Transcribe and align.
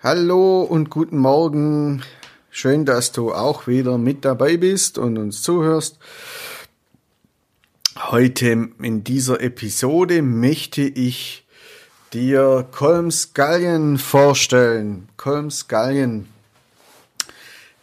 Hallo 0.00 0.62
und 0.62 0.90
guten 0.90 1.18
Morgen. 1.18 2.04
Schön, 2.50 2.84
dass 2.84 3.10
du 3.10 3.34
auch 3.34 3.66
wieder 3.66 3.98
mit 3.98 4.24
dabei 4.24 4.56
bist 4.56 4.96
und 4.96 5.18
uns 5.18 5.42
zuhörst. 5.42 5.98
Heute 7.98 8.68
in 8.80 9.02
dieser 9.02 9.40
Episode 9.40 10.22
möchte 10.22 10.82
ich 10.82 11.44
dir 12.12 12.64
Colms 12.70 13.34
Gallien 13.34 13.98
vorstellen. 13.98 15.08
Colms 15.16 15.66
Gallien 15.66 16.28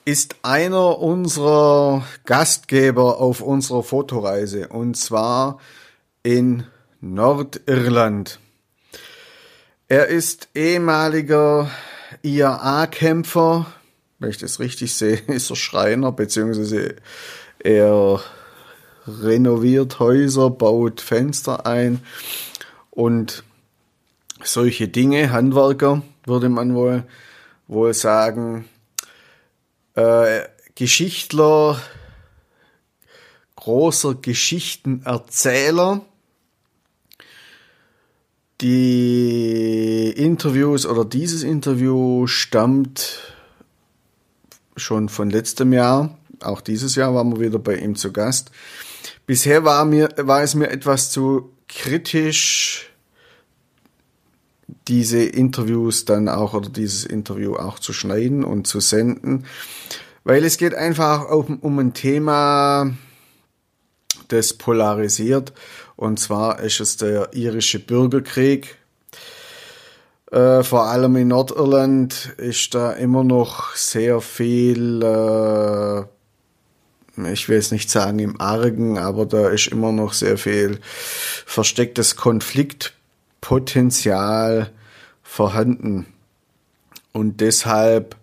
ist 0.05 0.37
einer 0.41 0.99
unserer 0.99 2.05
Gastgeber 2.23 3.19
auf 3.19 3.41
unserer 3.41 3.83
Fotoreise 3.83 4.69
und 4.69 4.95
zwar 4.95 5.59
in 6.23 6.63
Nordirland. 7.01 8.39
Er 9.89 10.07
ist 10.07 10.47
ehemaliger 10.55 11.69
IAA-Kämpfer, 12.25 13.67
wenn 14.19 14.29
ich 14.29 14.37
das 14.37 14.59
richtig 14.59 14.93
sehe, 14.93 15.17
ist 15.27 15.49
er 15.49 15.55
Schreiner, 15.55 16.11
beziehungsweise 16.11 16.95
er 17.59 18.19
renoviert 19.07 19.99
Häuser, 19.99 20.49
baut 20.49 21.01
Fenster 21.01 21.65
ein 21.65 22.01
und 22.89 23.43
solche 24.43 24.87
Dinge, 24.87 25.31
Handwerker, 25.31 26.01
würde 26.25 26.49
man 26.49 26.73
wohl, 26.73 27.03
wohl 27.67 27.93
sagen. 27.93 28.65
Äh, 29.93 30.41
Geschichtler, 30.75 31.79
großer 33.55 34.15
Geschichtenerzähler, 34.15 36.01
die 38.61 40.13
Interviews 40.15 40.85
oder 40.85 41.05
dieses 41.05 41.43
Interview 41.43 42.27
stammt 42.27 43.33
schon 44.75 45.09
von 45.09 45.29
letztem 45.29 45.73
Jahr. 45.73 46.17
Auch 46.41 46.61
dieses 46.61 46.95
Jahr 46.95 47.13
waren 47.13 47.31
wir 47.33 47.47
wieder 47.47 47.59
bei 47.59 47.75
ihm 47.75 47.95
zu 47.95 48.11
Gast. 48.11 48.51
Bisher 49.25 49.63
war 49.63 49.85
mir, 49.85 50.09
war 50.17 50.43
es 50.43 50.55
mir 50.55 50.69
etwas 50.69 51.11
zu 51.11 51.51
kritisch, 51.67 52.91
diese 54.87 55.23
Interviews 55.23 56.05
dann 56.05 56.29
auch 56.29 56.53
oder 56.53 56.69
dieses 56.69 57.05
Interview 57.05 57.55
auch 57.55 57.79
zu 57.79 57.93
schneiden 57.93 58.43
und 58.43 58.67
zu 58.67 58.79
senden, 58.79 59.45
weil 60.23 60.43
es 60.43 60.57
geht 60.57 60.73
einfach 60.73 61.29
um, 61.29 61.59
um 61.59 61.79
ein 61.79 61.93
Thema, 61.93 62.91
das 64.27 64.53
polarisiert 64.53 65.53
und 65.95 66.19
zwar 66.19 66.59
ist 66.59 66.79
es 66.79 66.97
der 66.97 67.33
irische 67.33 67.79
Bürgerkrieg. 67.79 68.77
Äh, 70.31 70.61
vor 70.63 70.85
allem 70.85 71.15
in 71.15 71.29
Nordirland 71.29 72.33
ist 72.37 72.75
da 72.75 72.91
immer 72.93 73.23
noch 73.23 73.73
sehr 73.75 74.21
viel, 74.21 75.01
äh, 75.03 76.03
ich 77.31 77.47
will 77.47 77.57
es 77.57 77.71
nicht 77.71 77.89
sagen 77.89 78.19
im 78.19 78.41
Argen, 78.41 78.97
aber 78.97 79.25
da 79.25 79.47
ist 79.49 79.67
immer 79.67 79.93
noch 79.93 80.13
sehr 80.13 80.37
viel 80.37 80.79
verstecktes 81.45 82.17
Konfliktpotenzial 82.17 84.71
vorhanden. 85.23 86.07
Und 87.13 87.39
deshalb 87.39 88.17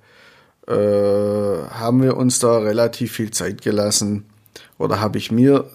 äh, 0.66 0.74
haben 0.74 2.02
wir 2.02 2.16
uns 2.16 2.40
da 2.40 2.58
relativ 2.58 3.12
viel 3.12 3.30
Zeit 3.30 3.62
gelassen 3.62 4.26
oder 4.76 5.00
habe 5.00 5.16
ich 5.16 5.30
mir 5.30 5.70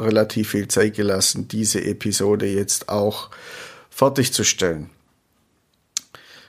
relativ 0.00 0.50
viel 0.50 0.68
Zeit 0.68 0.94
gelassen, 0.94 1.48
diese 1.48 1.84
Episode 1.84 2.46
jetzt 2.46 2.88
auch 2.88 3.30
fertigzustellen. 3.90 4.90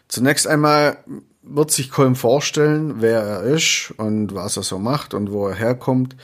Zunächst 0.08 0.48
einmal 0.48 0.98
wird 1.44 1.72
sich 1.72 1.90
Colm 1.90 2.16
vorstellen, 2.16 3.02
wer 3.02 3.22
er 3.22 3.44
ist 3.44 3.94
und 3.98 4.36
was 4.36 4.58
er 4.58 4.64
so 4.64 4.78
macht 4.78 5.14
und 5.14 5.32
wo 5.32 5.48
er 5.48 5.56
herkommt, 5.56 6.16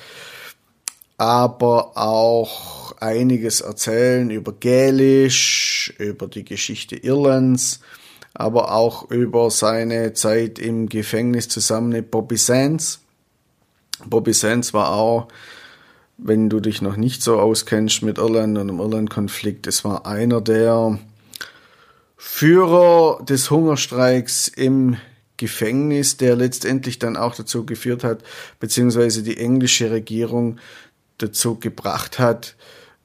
aber 1.18 1.98
auch 1.98 2.96
einiges 3.00 3.62
erzählen 3.62 4.30
über 4.30 4.54
Gälisch, 4.54 5.94
über 5.98 6.28
die 6.28 6.46
Geschichte 6.46 6.96
Irlands, 6.96 7.80
aber 8.34 8.74
auch 8.74 9.10
über 9.10 9.50
seine 9.50 10.14
Zeit 10.14 10.60
im 10.60 10.90
Gefängnis 10.90 11.50
zusammen 11.50 11.90
mit 11.90 12.12
Bobby 12.12 12.38
Sands. 12.38 13.00
Bobby 14.06 14.34
Sands 14.34 14.74
war 14.74 14.92
auch 14.92 15.28
wenn 16.18 16.50
du 16.50 16.60
dich 16.60 16.82
noch 16.82 16.98
nicht 16.98 17.22
so 17.22 17.40
auskennst 17.40 18.02
mit 18.02 18.18
Irland 18.18 18.58
und 18.58 18.68
dem 18.68 18.80
Irland-Konflikt, 18.80 19.68
es 19.68 19.86
war 19.86 20.06
einer 20.06 20.42
der 20.42 21.00
Führer 22.16 23.24
des 23.24 23.52
Hungerstreiks 23.52 24.48
im 24.48 24.98
Gefängnis, 25.38 26.18
der 26.18 26.36
letztendlich 26.36 26.98
dann 26.98 27.16
auch 27.16 27.36
dazu 27.36 27.66
geführt 27.66 28.04
hat, 28.04 28.24
beziehungsweise 28.60 29.22
die 29.22 29.38
englische 29.38 29.92
Regierung 29.92 30.58
dazu 31.20 31.60
gebracht 31.60 32.18
hat, 32.18 32.56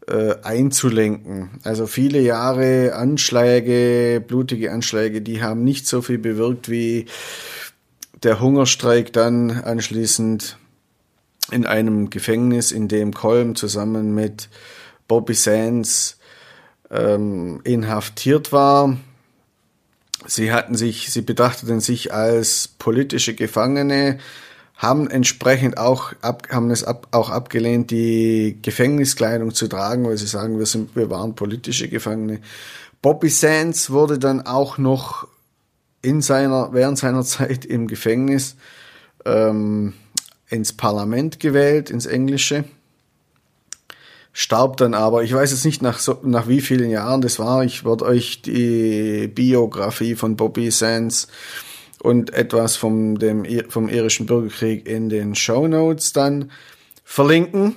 äh, 0.09 0.35
einzulenken. 0.43 1.61
Also 1.63 1.87
viele 1.87 2.21
Jahre 2.21 2.95
Anschläge, 2.95 4.23
blutige 4.27 4.73
Anschläge, 4.73 5.21
die 5.21 5.43
haben 5.43 5.63
nicht 5.63 5.87
so 5.87 6.03
viel 6.03 6.19
bewirkt 6.19 6.69
wie 6.71 7.07
der 8.23 8.41
Hungerstreik 8.41 9.13
dann 9.13 9.51
anschließend 9.51 10.57
in 11.51 11.67
einem 11.67 12.11
Gefängnis, 12.11 12.73
in 12.73 12.89
dem 12.89 13.13
Colm 13.13 13.55
zusammen 13.55 14.15
mit 14.15 14.49
Bobby 15.09 15.35
Sands 15.35 16.19
ähm, 16.91 17.61
inhaftiert 17.65 18.53
war. 18.53 18.97
Sie 20.27 20.53
hatten 20.53 20.77
sich, 20.77 21.11
sie 21.11 21.23
betrachteten 21.23 21.81
sich 21.81 22.13
als 22.13 22.69
politische 22.79 23.35
Gefangene, 23.35 24.19
haben 24.77 25.09
entsprechend 25.11 25.79
auch 25.79 26.13
ab, 26.23 26.49
haben 26.51 26.71
es 26.71 26.85
ab, 26.85 27.09
auch 27.11 27.31
abgelehnt, 27.31 27.91
die 27.91 28.59
Gefängniskleidung 28.63 29.53
zu 29.55 29.69
tragen, 29.69 30.05
weil 30.07 30.17
sie 30.17 30.27
sagen, 30.27 30.59
wir 30.59 30.67
sind, 30.67 30.95
wir 30.97 31.11
waren 31.11 31.35
politische 31.35 31.89
Gefangene. 31.89 32.41
Bobby 33.01 33.29
Sands 33.29 33.91
wurde 33.91 34.19
dann 34.19 34.47
auch 34.47 34.79
noch 34.79 35.27
in 36.03 36.21
seiner, 36.21 36.73
während 36.73 36.99
seiner 36.99 37.23
Zeit 37.25 37.65
im 37.65 37.89
Gefängnis 37.89 38.57
ähm, 39.25 39.95
ins 40.53 40.75
Parlament 40.75 41.41
gewählt, 41.41 41.91
ins 41.91 42.07
Englische. 42.07 42.65
Starb 44.35 44.77
dann 44.77 44.95
aber, 44.95 45.25
ich 45.25 45.33
weiß 45.33 45.51
jetzt 45.51 45.65
nicht 45.65 45.83
nach, 45.83 45.99
so, 45.99 46.19
nach 46.23 46.47
wie 46.47 46.61
vielen 46.61 46.91
Jahren 46.91 47.23
das 47.23 47.39
war, 47.39 47.65
ich 47.65 47.85
werde 47.85 48.05
euch 48.05 48.43
die 48.43 49.29
Biografie 49.29 50.15
von 50.15 50.37
Bobby 50.37 50.71
Sands 50.71 51.29
und 52.03 52.33
etwas 52.35 52.77
vom, 52.77 53.19
dem, 53.19 53.45
vom 53.71 53.89
irischen 53.89 54.27
Bürgerkrieg 54.27 54.87
in 54.87 55.09
den 55.09 55.35
Show 55.35 55.69
Notes 55.69 56.13
dann 56.13 56.51
verlinken. 57.03 57.77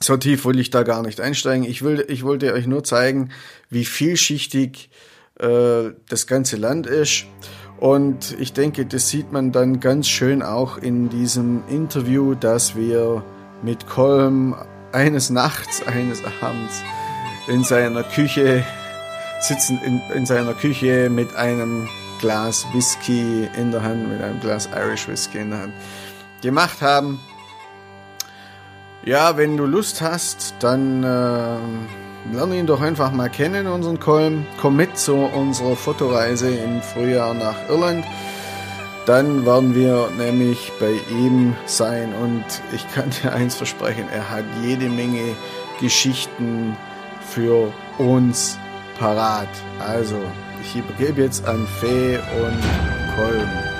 So 0.00 0.16
tief 0.16 0.44
will 0.44 0.58
ich 0.58 0.70
da 0.70 0.82
gar 0.82 1.02
nicht 1.02 1.20
einsteigen. 1.20 1.64
Ich, 1.64 1.82
will, 1.82 2.04
ich 2.08 2.22
wollte 2.22 2.52
euch 2.52 2.66
nur 2.66 2.84
zeigen, 2.84 3.30
wie 3.70 3.84
vielschichtig 3.84 4.90
äh, 5.38 5.90
das 6.08 6.26
ganze 6.26 6.56
Land 6.56 6.86
ist. 6.86 7.26
Und 7.82 8.38
ich 8.38 8.52
denke, 8.52 8.86
das 8.86 9.08
sieht 9.08 9.32
man 9.32 9.50
dann 9.50 9.80
ganz 9.80 10.06
schön 10.06 10.40
auch 10.40 10.78
in 10.78 11.08
diesem 11.08 11.64
Interview, 11.66 12.36
das 12.36 12.76
wir 12.76 13.24
mit 13.60 13.88
Colm 13.88 14.54
eines 14.92 15.30
Nachts, 15.30 15.84
eines 15.84 16.22
Abends 16.40 16.80
in 17.48 17.64
seiner 17.64 18.04
Küche 18.04 18.64
sitzen, 19.40 19.80
in, 19.84 20.00
in 20.14 20.26
seiner 20.26 20.54
Küche 20.54 21.10
mit 21.10 21.34
einem 21.34 21.88
Glas 22.20 22.64
Whisky 22.72 23.48
in 23.58 23.72
der 23.72 23.82
Hand, 23.82 24.08
mit 24.08 24.22
einem 24.22 24.38
Glas 24.38 24.68
Irish 24.72 25.08
Whisky 25.08 25.38
in 25.38 25.50
der 25.50 25.62
Hand 25.62 25.72
gemacht 26.40 26.82
haben. 26.82 27.18
Ja, 29.04 29.36
wenn 29.36 29.56
du 29.56 29.66
Lust 29.66 30.00
hast, 30.00 30.54
dann 30.60 31.02
äh, 31.02 31.56
lerne 32.30 32.58
ihn 32.58 32.66
doch 32.66 32.80
einfach 32.80 33.12
mal 33.12 33.28
kennen, 33.28 33.66
unseren 33.66 33.98
Colm. 33.98 34.46
Komm 34.60 34.76
mit 34.76 34.96
zu 34.96 35.14
unserer 35.14 35.76
Fotoreise 35.76 36.50
im 36.50 36.82
Frühjahr 36.82 37.34
nach 37.34 37.56
Irland. 37.68 38.04
Dann 39.06 39.44
werden 39.44 39.74
wir 39.74 40.10
nämlich 40.16 40.72
bei 40.78 40.92
ihm 41.10 41.56
sein 41.66 42.12
und 42.22 42.44
ich 42.72 42.86
kann 42.94 43.10
dir 43.10 43.32
eins 43.32 43.56
versprechen, 43.56 44.04
er 44.12 44.30
hat 44.30 44.44
jede 44.62 44.88
Menge 44.88 45.34
Geschichten 45.80 46.76
für 47.28 47.72
uns 47.98 48.58
parat. 48.98 49.48
Also, 49.84 50.16
ich 50.62 50.76
übergebe 50.76 51.22
jetzt 51.22 51.44
an 51.48 51.66
Fee 51.80 52.16
und 52.16 53.16
Kolm. 53.16 53.71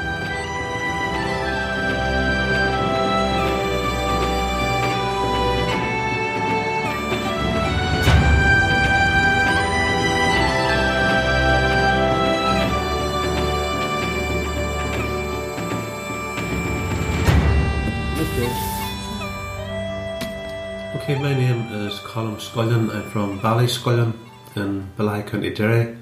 My 21.33 21.39
name 21.39 21.73
is 21.73 21.95
Colm 22.01 22.39
Scullion. 22.39 22.91
I'm 22.91 23.09
from 23.09 23.41
Ballyscullion 23.41 24.13
in 24.55 24.87
Ballycon, 24.99 25.57
Derry. 25.57 25.97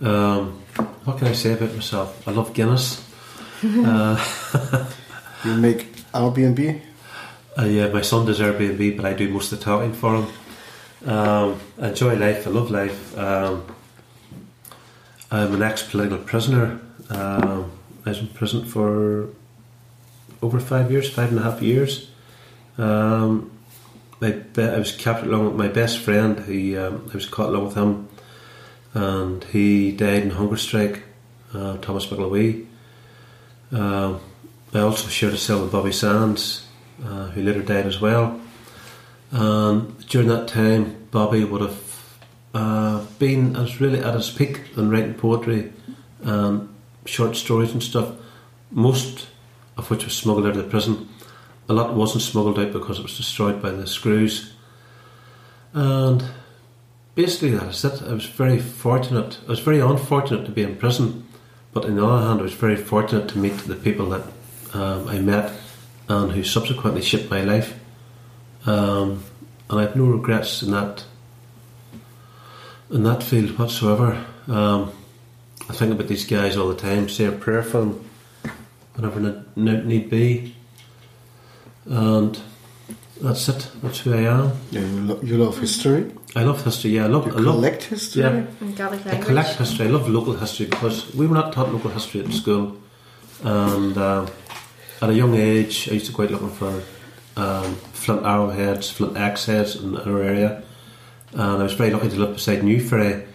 Um, 0.00 0.60
what 1.04 1.18
can 1.18 1.28
I 1.28 1.32
say 1.32 1.52
about 1.52 1.72
myself? 1.72 2.26
I 2.26 2.32
love 2.32 2.52
Guinness. 2.52 3.08
uh, 3.64 4.18
You 5.44 5.54
make 5.58 5.94
Airbnb. 6.12 6.80
uh, 7.56 7.62
yeah, 7.66 7.86
my 7.90 8.00
son 8.00 8.26
does 8.26 8.40
Airbnb, 8.40 8.96
but 8.96 9.06
I 9.06 9.12
do 9.12 9.28
most 9.28 9.52
of 9.52 9.60
the 9.60 9.64
talking 9.64 9.92
for 9.92 10.16
him. 10.16 10.26
Um, 11.08 11.60
I 11.80 11.90
enjoy 11.90 12.16
life. 12.16 12.44
I 12.44 12.50
love 12.50 12.68
life. 12.68 13.16
Um, 13.16 13.64
I'm 15.30 15.54
an 15.54 15.62
ex-political 15.62 16.18
prisoner. 16.18 16.80
Um, 17.10 17.70
I 18.04 18.08
was 18.08 18.18
in 18.18 18.26
prison 18.26 18.64
for 18.64 19.28
over 20.42 20.58
five 20.58 20.90
years, 20.90 21.08
five 21.08 21.28
and 21.28 21.38
a 21.38 21.42
half 21.42 21.62
years. 21.62 22.10
Um, 22.76 23.51
my 24.22 24.30
be- 24.30 24.62
I 24.62 24.78
was 24.78 24.92
captured 24.92 25.28
along 25.28 25.44
with 25.44 25.56
my 25.56 25.68
best 25.68 25.98
friend. 25.98 26.40
He, 26.46 26.76
um, 26.78 27.10
I 27.10 27.14
was 27.14 27.26
caught 27.26 27.50
along 27.50 27.64
with 27.66 27.74
him, 27.74 28.08
and 28.94 29.44
he 29.44 29.92
died 29.92 30.22
in 30.22 30.30
hunger 30.30 30.56
strike. 30.56 31.02
Uh, 31.52 31.76
Thomas 31.78 32.06
McElwee. 32.06 32.66
Um 33.70 34.20
I 34.74 34.80
also 34.80 35.08
shared 35.08 35.34
a 35.34 35.36
cell 35.36 35.60
with 35.62 35.72
Bobby 35.72 35.92
Sands, 35.92 36.66
uh, 37.04 37.26
who 37.26 37.42
later 37.42 37.60
died 37.62 37.84
as 37.84 38.00
well. 38.00 38.40
During 39.30 40.28
that 40.28 40.48
time, 40.48 40.96
Bobby 41.10 41.44
would 41.44 41.60
have 41.60 42.18
uh, 42.54 43.04
been 43.18 43.54
as 43.54 43.82
really 43.82 43.98
at 43.98 44.14
his 44.14 44.30
peak 44.30 44.62
in 44.76 44.88
writing 44.88 45.12
poetry 45.12 45.74
and 46.22 46.70
short 47.04 47.36
stories 47.36 47.72
and 47.72 47.82
stuff. 47.82 48.12
Most 48.70 49.26
of 49.76 49.90
which 49.90 50.04
was 50.04 50.14
smuggled 50.16 50.46
out 50.46 50.56
of 50.56 50.64
the 50.64 50.70
prison. 50.70 51.08
A 51.68 51.72
lot 51.72 51.94
wasn't 51.94 52.22
smuggled 52.22 52.58
out 52.58 52.72
because 52.72 52.98
it 52.98 53.02
was 53.02 53.16
destroyed 53.16 53.62
by 53.62 53.70
the 53.70 53.86
screws. 53.86 54.52
And 55.72 56.24
basically, 57.14 57.50
that's 57.50 57.84
it. 57.84 58.02
I 58.02 58.12
was 58.12 58.26
very 58.26 58.58
fortunate. 58.58 59.38
I 59.46 59.50
was 59.50 59.60
very 59.60 59.80
unfortunate 59.80 60.44
to 60.46 60.52
be 60.52 60.62
in 60.62 60.76
prison, 60.76 61.26
but 61.72 61.84
on 61.84 61.96
the 61.96 62.06
other 62.06 62.26
hand, 62.26 62.40
I 62.40 62.44
was 62.44 62.54
very 62.54 62.76
fortunate 62.76 63.28
to 63.30 63.38
meet 63.38 63.56
the 63.58 63.76
people 63.76 64.10
that 64.10 64.26
um, 64.74 65.08
I 65.08 65.18
met 65.18 65.52
and 66.08 66.32
who 66.32 66.44
subsequently 66.44 67.02
shaped 67.02 67.30
my 67.30 67.42
life. 67.42 67.78
Um, 68.66 69.24
and 69.70 69.80
I 69.80 69.82
have 69.82 69.96
no 69.96 70.04
regrets 70.04 70.62
in 70.62 70.70
that 70.72 71.04
in 72.90 73.04
that 73.04 73.22
field 73.22 73.58
whatsoever. 73.58 74.24
Um, 74.46 74.92
I 75.68 75.72
think 75.72 75.92
about 75.92 76.08
these 76.08 76.26
guys 76.26 76.56
all 76.56 76.68
the 76.68 76.74
time. 76.74 77.08
Say 77.08 77.24
a 77.24 77.32
prayer 77.32 77.62
for 77.62 77.80
them 77.80 78.10
whenever 78.94 79.20
ne- 79.20 79.42
ne- 79.56 79.84
need 79.84 80.10
be, 80.10 80.54
and 81.86 82.38
that's 83.20 83.48
it. 83.48 83.68
That's 83.82 84.00
who 84.00 84.14
I 84.14 84.22
am. 84.22 84.52
Yeah, 84.70 84.80
you, 84.80 85.00
lo- 85.00 85.20
you 85.22 85.36
love 85.38 85.58
history. 85.58 86.10
I 86.34 86.42
love 86.44 86.64
history. 86.64 86.92
Yeah, 86.92 87.04
I 87.04 87.08
love. 87.08 87.26
You 87.26 87.32
I 87.34 87.36
love. 87.36 87.54
collect 87.56 87.82
history. 87.84 88.22
Yeah. 88.22 88.44
In 88.60 88.74
Gaelic 88.74 89.00
I 89.06 89.10
language. 89.10 89.26
collect 89.26 89.56
history. 89.58 89.86
I 89.86 89.90
love 89.90 90.08
local 90.08 90.34
history 90.34 90.66
because 90.66 91.14
we 91.14 91.26
were 91.26 91.34
not 91.34 91.52
taught 91.52 91.72
local 91.72 91.90
history 91.90 92.24
at 92.24 92.32
school, 92.32 92.76
and 93.44 93.96
uh, 93.96 94.26
at 95.00 95.10
a 95.10 95.14
young 95.14 95.34
age, 95.34 95.88
I 95.90 95.94
used 95.94 96.06
to 96.06 96.12
go 96.12 96.22
out 96.24 96.30
looking 96.30 96.50
for 96.50 96.82
um, 97.36 97.74
flint 97.92 98.24
arrowheads, 98.24 98.90
flint 98.90 99.16
axe 99.16 99.46
heads 99.46 99.76
in 99.76 99.96
our 99.96 100.22
area, 100.22 100.62
and 101.32 101.40
I 101.60 101.62
was 101.64 101.74
very 101.74 101.90
lucky 101.90 102.08
to 102.08 102.16
live 102.16 102.34
beside 102.34 102.60
Newferry, 102.60 103.26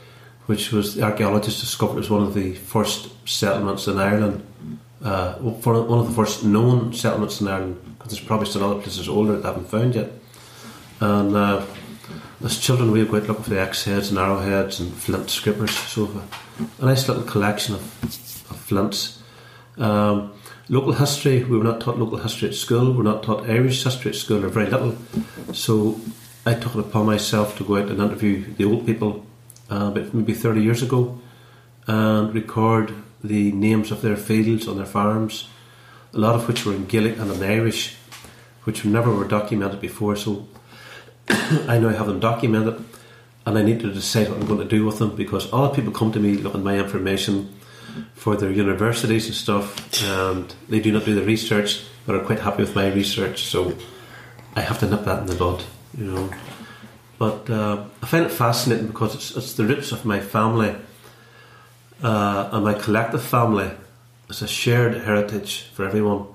which 0.48 0.72
was 0.72 0.96
the 0.96 1.04
archaeologists 1.04 1.62
discovered 1.62 2.00
as 2.00 2.10
one 2.10 2.24
of 2.24 2.34
the 2.34 2.54
first 2.56 3.10
settlements 3.28 3.88
in 3.88 3.98
Ireland, 4.00 4.44
uh, 5.04 5.34
for 5.62 5.82
one 5.84 6.00
of 6.00 6.08
the 6.08 6.14
first 6.16 6.44
known 6.44 6.94
settlements 6.94 7.42
in 7.42 7.48
Ireland. 7.48 7.87
There's 8.08 8.20
probably 8.20 8.48
still 8.48 8.64
other 8.64 8.82
places 8.82 9.08
older 9.10 9.38
that 9.38 9.46
I 9.46 9.50
haven't 9.50 9.70
found 9.70 9.96
yet, 9.96 10.12
and. 11.00 11.36
Uh, 11.36 11.66
as 12.44 12.60
children, 12.60 12.92
we 12.92 13.04
go 13.04 13.18
out 13.18 13.28
looking 13.28 13.44
for 13.44 13.50
the 13.50 13.60
axe 13.60 13.84
heads 13.84 14.10
and 14.10 14.20
arrowheads 14.20 14.80
and 14.80 14.94
flint 14.94 15.30
scrapers. 15.30 15.72
So, 15.72 16.22
a 16.80 16.86
nice 16.86 17.08
little 17.08 17.24
collection 17.24 17.76
of, 17.76 17.82
of 18.52 18.58
flints. 18.60 19.22
Um, 19.78 20.34
local 20.70 20.94
history, 20.94 21.44
we 21.44 21.58
were 21.58 21.64
not 21.64 21.82
taught 21.82 21.98
local 21.98 22.20
history 22.20 22.50
at 22.50 22.56
school, 22.56 22.92
we 22.92 22.98
were 22.98 23.04
not 23.04 23.24
taught 23.24 23.50
Irish 23.50 23.84
history 23.84 24.12
at 24.12 24.18
school, 24.18 24.46
or 24.46 24.50
very 24.50 24.70
little. 24.70 24.96
So, 25.54 26.00
I 26.46 26.54
took 26.54 26.76
it 26.76 26.80
upon 26.80 27.08
myself 27.08 27.58
to 27.58 27.66
go 27.66 27.78
out 27.78 27.90
and 27.90 28.00
interview 28.00 28.54
the 28.54 28.66
old 28.66 28.86
people 28.86 29.26
uh, 29.70 29.92
about 29.92 30.14
maybe 30.14 30.34
30 30.34 30.62
years 30.62 30.82
ago 30.82 31.20
and 31.88 32.34
record 32.34 32.94
the 33.22 33.52
names 33.52 33.92
of 33.92 34.02
their 34.02 34.16
fields 34.16 34.68
on 34.68 34.78
their 34.78 34.86
farms, 34.86 35.50
a 36.14 36.18
lot 36.18 36.36
of 36.36 36.48
which 36.48 36.66
were 36.66 36.74
in 36.74 36.86
Gaelic 36.86 37.18
and 37.18 37.32
in 37.32 37.44
Irish, 37.44 37.97
which 38.68 38.84
never 38.84 39.10
were 39.16 39.26
documented 39.26 39.80
before. 39.80 40.18
So, 40.18 40.46
I 41.30 41.80
now 41.80 41.90
have 41.90 42.08
them 42.08 42.20
documented 42.20 42.84
and 43.48 43.58
I 43.58 43.62
need 43.62 43.80
to 43.80 43.94
decide 43.94 44.28
what 44.28 44.42
I'm 44.42 44.46
going 44.46 44.60
to 44.60 44.66
do 44.66 44.86
with 44.86 45.00
them 45.00 45.16
because 45.16 45.50
all 45.54 45.70
the 45.70 45.74
people 45.74 45.94
come 45.94 46.12
to 46.12 46.20
me 46.20 46.34
looking 46.34 46.60
at 46.60 46.66
my 46.66 46.78
information 46.78 47.56
for 48.14 48.36
their 48.36 48.52
universities 48.52 49.28
and 49.28 49.36
stuff 49.36 50.04
and 50.04 50.54
they 50.68 50.82
do 50.82 50.92
not 50.92 51.06
do 51.06 51.16
the 51.16 51.24
research 51.24 51.86
but 52.06 52.16
are 52.16 52.26
quite 52.26 52.42
happy 52.42 52.64
with 52.64 52.76
my 52.76 52.92
research 52.92 53.46
so 53.46 53.74
I 54.54 54.62
have 54.62 54.80
to 54.80 54.90
nip 54.90 55.06
that 55.06 55.22
in 55.22 55.28
the 55.28 55.36
bud 55.36 55.64
you 55.98 56.12
know 56.12 56.30
but 57.18 57.50
uh, 57.50 57.86
I 58.04 58.06
find 58.06 58.26
it 58.26 58.32
fascinating 58.32 58.88
because 58.88 59.16
it's, 59.16 59.38
it's 59.38 59.54
the 59.54 59.64
roots 59.64 59.94
of 59.94 60.04
my 60.04 60.20
family 60.20 60.76
uh, 62.04 62.50
and 62.52 62.66
my 62.66 62.74
collective 62.74 63.24
family 63.24 63.72
it's 64.30 64.42
a 64.42 64.48
shared 64.48 64.94
heritage 64.94 65.70
for 65.74 65.86
everyone 65.86 66.28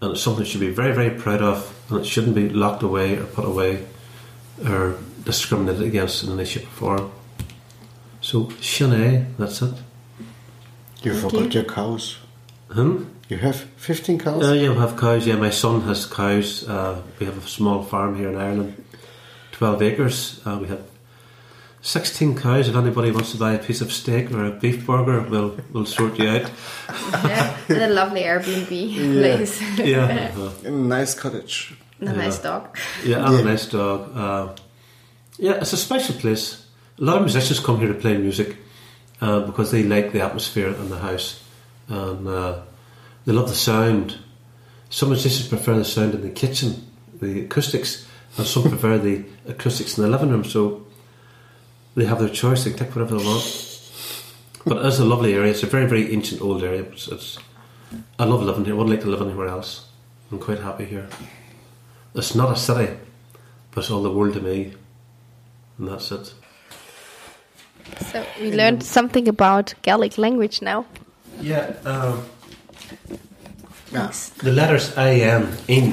and 0.00 0.12
it's 0.12 0.22
something 0.22 0.44
we 0.44 0.48
should 0.48 0.60
be 0.60 0.70
very 0.70 0.92
very 0.92 1.10
proud 1.10 1.42
of 1.42 1.72
and 1.90 2.00
it 2.00 2.06
shouldn't 2.06 2.34
be 2.34 2.48
locked 2.48 2.82
away 2.82 3.16
or 3.16 3.24
put 3.24 3.44
away 3.44 3.84
or 4.68 4.96
discriminated 5.24 5.82
against 5.82 6.24
in 6.24 6.32
any 6.32 6.44
shape 6.44 6.64
or 6.80 6.98
form. 6.98 7.12
So, 8.20 8.48
Sin 8.60 8.90
é, 8.90 9.26
that's 9.38 9.62
it. 9.62 9.74
You 11.02 11.12
Thank 11.12 11.30
forgot 11.30 11.54
you. 11.54 11.60
your 11.60 11.64
cows. 11.64 12.18
Hmm? 12.72 13.04
You 13.28 13.36
have 13.38 13.56
15 13.76 14.18
cows? 14.18 14.42
Uh, 14.42 14.52
yeah, 14.52 14.70
we 14.70 14.76
have 14.76 14.96
cows. 14.96 15.26
Yeah, 15.26 15.36
my 15.36 15.50
son 15.50 15.82
has 15.82 16.06
cows. 16.06 16.66
Uh, 16.68 17.02
we 17.18 17.26
have 17.26 17.38
a 17.38 17.46
small 17.46 17.82
farm 17.82 18.16
here 18.16 18.28
in 18.28 18.36
Ireland, 18.36 18.82
12 19.52 19.82
acres. 19.82 20.40
Uh, 20.44 20.58
we 20.60 20.68
have 20.68 20.82
16 21.86 22.36
cows. 22.36 22.68
If 22.68 22.74
anybody 22.74 23.12
wants 23.12 23.30
to 23.30 23.38
buy 23.38 23.52
a 23.52 23.58
piece 23.58 23.80
of 23.80 23.92
steak 23.92 24.32
or 24.32 24.44
a 24.44 24.50
beef 24.50 24.84
burger, 24.84 25.20
we'll, 25.30 25.56
we'll 25.72 25.86
sort 25.86 26.18
you 26.18 26.28
out. 26.28 26.50
yeah, 27.24 27.56
and 27.68 27.78
a 27.82 27.88
lovely 27.88 28.22
Airbnb 28.22 28.70
Yeah. 28.70 29.36
place. 29.36 29.62
Yeah. 29.78 30.32
uh, 30.36 30.50
In 30.64 30.74
a 30.74 30.78
nice 30.78 31.14
cottage. 31.14 31.76
and 32.00 32.08
a 32.08 32.12
nice 32.16 32.38
dog. 32.40 32.76
Yeah, 33.04 33.24
and 33.26 33.34
Yeah. 33.34 33.40
a 33.40 33.44
nice 33.44 33.66
dog. 33.66 34.16
Uh, 34.16 34.54
yeah, 35.38 35.52
it's 35.60 35.72
a 35.72 35.76
special 35.76 36.16
place. 36.16 36.66
A 37.00 37.04
lot 37.04 37.16
of 37.18 37.22
musicians 37.22 37.60
come 37.60 37.78
here 37.78 37.88
to 37.88 37.94
play 37.94 38.16
music 38.18 38.56
uh, 39.20 39.40
because 39.40 39.70
they 39.70 39.84
like 39.84 40.10
the 40.12 40.22
atmosphere 40.22 40.68
in 40.68 40.88
the 40.90 40.98
house 40.98 41.40
and 41.88 42.26
uh, 42.26 42.58
they 43.26 43.32
love 43.32 43.48
the 43.48 43.54
sound. 43.54 44.18
Some 44.90 45.10
musicians 45.10 45.46
prefer 45.46 45.76
the 45.76 45.84
sound 45.84 46.14
in 46.14 46.22
the 46.22 46.30
kitchen, 46.30 46.84
the 47.20 47.44
acoustics, 47.44 48.06
and 48.36 48.44
some 48.46 48.64
prefer 48.64 48.98
the 48.98 49.24
acoustics 49.46 49.96
in 49.98 50.02
the 50.04 50.10
living 50.10 50.30
room. 50.30 50.44
So 50.44 50.85
they 51.96 52.04
have 52.04 52.20
their 52.20 52.28
choice; 52.28 52.64
they 52.64 52.70
can 52.70 52.78
take 52.78 52.94
whatever 52.94 53.18
they 53.18 53.24
want. 53.24 53.62
But 54.64 54.78
it 54.78 54.86
is 54.86 54.98
a 54.98 55.04
lovely 55.04 55.34
area. 55.34 55.50
It's 55.52 55.62
a 55.62 55.66
very, 55.66 55.86
very 55.86 56.12
ancient 56.12 56.40
old 56.42 56.62
area. 56.62 56.82
It's, 56.82 57.08
it's 57.08 57.38
I 58.18 58.24
love 58.24 58.42
living 58.42 58.64
here. 58.64 58.74
I 58.74 58.76
wouldn't 58.76 58.94
like 58.96 59.04
to 59.04 59.10
live 59.10 59.22
anywhere 59.22 59.48
else. 59.48 59.86
I'm 60.30 60.38
quite 60.38 60.58
happy 60.58 60.84
here. 60.84 61.08
It's 62.14 62.34
not 62.34 62.50
a 62.50 62.56
city, 62.56 62.96
but 63.70 63.80
it's 63.80 63.90
all 63.90 64.02
the 64.02 64.10
world 64.10 64.34
to 64.34 64.40
me, 64.40 64.74
and 65.78 65.88
that's 65.88 66.10
it. 66.10 66.34
So 68.10 68.24
we 68.40 68.52
learned 68.52 68.82
something 68.82 69.28
about 69.28 69.74
Gaelic 69.82 70.18
language 70.18 70.60
now. 70.62 70.86
Yeah, 71.40 71.74
um, 71.84 72.24
Yeah. 73.92 74.10
the 74.38 74.50
letters 74.52 74.96
IN, 74.96 75.56
in, 75.68 75.92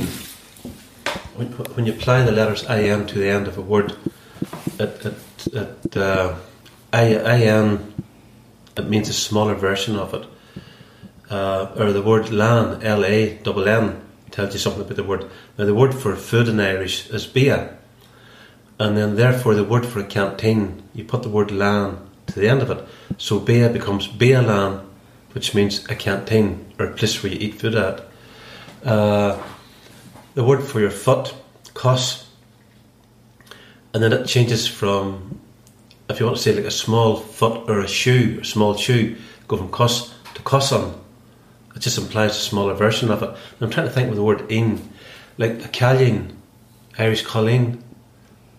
when, 1.36 1.48
when 1.76 1.86
you 1.86 1.94
apply 1.94 2.24
the 2.24 2.32
letters 2.32 2.66
I 2.66 2.80
IN 2.80 3.06
to 3.08 3.20
the 3.20 3.30
end 3.30 3.48
of 3.48 3.58
a 3.58 3.62
word, 3.62 3.96
it, 4.80 5.06
it, 5.06 5.14
it, 5.48 5.98
uh, 5.98 6.36
I- 6.92 7.42
IN, 7.42 7.94
it 8.78 8.90
means 8.90 9.10
a 9.10 9.14
smaller 9.14 9.56
version 9.56 9.98
of 9.98 10.14
it. 10.14 10.26
Uh, 11.30 11.72
or 11.78 11.92
the 11.92 12.02
word 12.02 12.32
lan, 12.32 12.84
L-A, 12.84 13.40
double 13.44 13.68
N, 13.68 14.02
tells 14.32 14.54
you 14.54 14.60
something 14.60 14.82
about 14.82 14.96
the 14.96 15.04
word. 15.04 15.30
Now 15.58 15.66
the 15.66 15.74
word 15.74 15.94
for 15.94 16.16
food 16.16 16.48
in 16.48 16.60
Irish 16.60 17.10
is 17.10 17.26
bia. 17.26 17.78
And 18.80 18.98
then 18.98 19.16
therefore 19.16 19.56
the 19.56 19.64
word 19.64 19.86
for 19.86 20.00
a 20.00 20.06
canteen, 20.06 20.84
you 20.94 21.04
put 21.04 21.24
the 21.24 21.30
word 21.30 21.52
lan 21.52 21.98
to 22.28 22.40
the 22.40 22.50
end 22.50 22.62
of 22.62 22.70
it. 22.70 22.86
So 23.18 23.40
bia 23.40 23.70
becomes 23.70 24.08
bia 24.08 24.42
lan, 24.42 24.82
which 25.34 25.56
means 25.56 25.86
a 25.90 25.96
canteen 25.96 26.74
or 26.80 26.88
a 26.88 26.94
place 26.94 27.22
where 27.22 27.32
you 27.32 27.40
eat 27.40 27.60
food 27.60 27.76
at. 27.76 28.06
Uh, 28.84 29.42
the 30.34 30.44
word 30.44 30.64
for 30.64 30.80
your 30.80 30.92
foot, 30.92 31.34
cos, 31.74 32.28
and 33.94 34.02
then 34.02 34.14
it 34.14 34.26
changes 34.26 34.68
from, 34.68 35.40
if 36.10 36.20
you 36.20 36.26
want 36.26 36.38
to 36.38 36.44
say 36.44 36.54
like 36.54 36.66
a 36.66 36.72
small 36.72 37.18
foot 37.18 37.70
or 37.70 37.80
a 37.80 37.88
shoe, 37.88 38.40
a 38.42 38.46
small 38.46 38.76
shoe, 38.76 39.16
go 39.48 39.58
from 39.58 39.70
cos 39.70 40.14
to 40.34 40.42
coson. 40.42 40.94
It 41.76 41.80
just 41.80 41.98
implies 41.98 42.32
a 42.32 42.40
smaller 42.40 42.74
version 42.74 43.12
of 43.12 43.24
it. 43.24 43.30
And 43.30 43.62
I'm 43.62 43.70
trying 43.70 43.88
to 43.88 43.94
think 43.94 44.10
with 44.10 44.18
the 44.18 44.24
word 44.24 44.52
in, 44.52 44.90
like 45.38 45.64
a 45.64 45.68
calling, 45.68 46.36
Irish 46.98 47.24
colleen, 47.24 47.84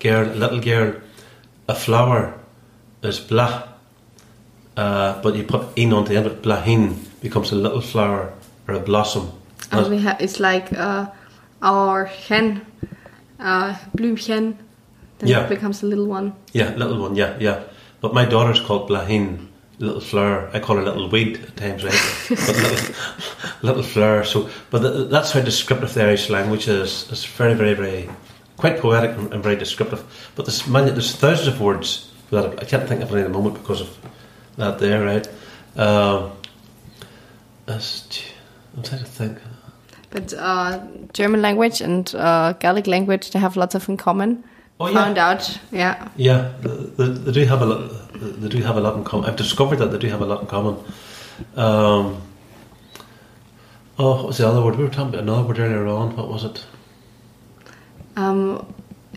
girl, 0.00 0.26
little 0.26 0.60
girl, 0.60 1.00
a 1.68 1.74
flower 1.74 2.38
is 3.02 3.20
blah, 3.20 3.68
uh, 4.76 5.20
but 5.22 5.36
you 5.36 5.44
put 5.44 5.76
in 5.76 5.92
on 5.92 6.04
the 6.04 6.16
end 6.16 6.26
of 6.26 6.32
it, 6.32 6.42
blahin 6.42 6.96
becomes 7.20 7.52
a 7.52 7.54
little 7.54 7.80
flower 7.80 8.32
or 8.66 8.74
a 8.74 8.80
blossom. 8.80 9.32
And 9.70 9.88
we 9.88 9.98
it's 10.20 10.40
like 10.40 10.72
uh, 10.72 11.06
our 11.62 12.04
hen, 12.04 12.66
uh, 13.38 13.76
blümchen. 13.96 14.58
Then 15.18 15.28
Yeah. 15.30 15.44
it 15.44 15.49
becomes 15.49 15.83
a 15.83 15.87
little 15.87 16.06
one. 16.06 16.33
Yeah, 16.52 16.75
little 16.76 16.99
one, 17.00 17.14
yeah, 17.16 17.37
yeah. 17.40 17.61
But 18.00 18.14
my 18.14 18.25
daughter's 18.25 18.61
called 18.61 18.88
blahin, 18.88 19.49
little 19.78 20.00
flower. 20.00 20.50
I 20.52 20.59
call 20.61 20.76
her 20.76 20.83
little 20.83 21.09
weed 21.09 21.40
at 21.42 21.56
times, 21.56 21.85
right? 21.85 22.00
but 22.28 22.38
little, 22.49 22.94
little 23.62 23.83
flower. 23.83 24.25
So, 24.25 24.49
but 24.71 24.80
th- 24.83 25.11
that's 25.11 25.33
how 25.33 25.40
descriptive 25.40 25.94
the 25.94 26.02
Irish 26.04 26.28
language 26.30 26.68
is. 26.68 27.06
It's 27.11 27.25
very, 27.25 27.54
very, 27.54 27.75
very, 27.75 28.09
quite 28.56 28.78
poetic 28.80 29.16
and, 29.16 29.33
and 29.33 29.42
very 29.42 29.56
descriptive. 29.56 30.04
But 30.35 30.47
there's, 30.47 30.66
many, 30.66 30.90
there's 30.90 31.14
thousands 31.16 31.49
of 31.49 31.61
words 31.61 32.11
that 32.30 32.61
I 32.62 32.64
can't 32.66 32.88
think 32.88 33.02
of 33.02 33.11
any 33.12 33.21
at 33.23 33.25
the 33.28 33.33
moment 33.33 33.54
because 33.54 33.80
of 33.80 33.97
that 34.56 34.78
there, 34.78 35.04
right? 35.04 35.26
Um, 35.76 36.33
that's, 37.66 38.23
I'm 38.76 38.83
trying 38.83 39.00
to 39.00 39.06
think. 39.06 39.38
But 40.11 40.33
uh, 40.35 40.80
German 41.12 41.42
language 41.42 41.80
and 41.80 42.14
uh, 42.14 42.52
Gaelic 42.54 42.87
language 42.87 43.30
they 43.30 43.38
have 43.38 43.56
lots 43.56 43.75
of 43.75 43.88
in 43.88 43.97
common. 43.97 44.44
Oh, 44.80 44.88
yeah. 44.88 44.94
Found 44.94 45.18
out, 45.18 45.60
yeah. 45.70 46.08
Yeah, 46.16 46.52
they, 46.60 47.06
they 47.08 47.32
do 47.32 47.44
have 47.44 47.62
a 47.62 47.66
lot. 47.66 48.10
They 48.14 48.48
do 48.48 48.58
have 48.62 48.76
a 48.76 48.80
lot 48.80 48.96
in 48.96 49.04
common. 49.04 49.30
I've 49.30 49.36
discovered 49.36 49.76
that 49.76 49.92
they 49.92 49.98
do 49.98 50.08
have 50.08 50.20
a 50.20 50.26
lot 50.26 50.40
in 50.40 50.46
common. 50.48 50.76
Um, 51.56 52.20
oh, 53.98 54.16
what 54.16 54.26
was 54.26 54.38
the 54.38 54.48
other 54.48 54.62
word? 54.62 54.76
We 54.76 54.84
were 54.84 54.90
talking 54.90 55.10
about 55.10 55.22
another 55.22 55.44
word 55.44 55.58
earlier 55.60 55.86
on. 55.86 56.16
What 56.16 56.28
was 56.28 56.44
it? 56.44 56.66
Um, 58.16 58.66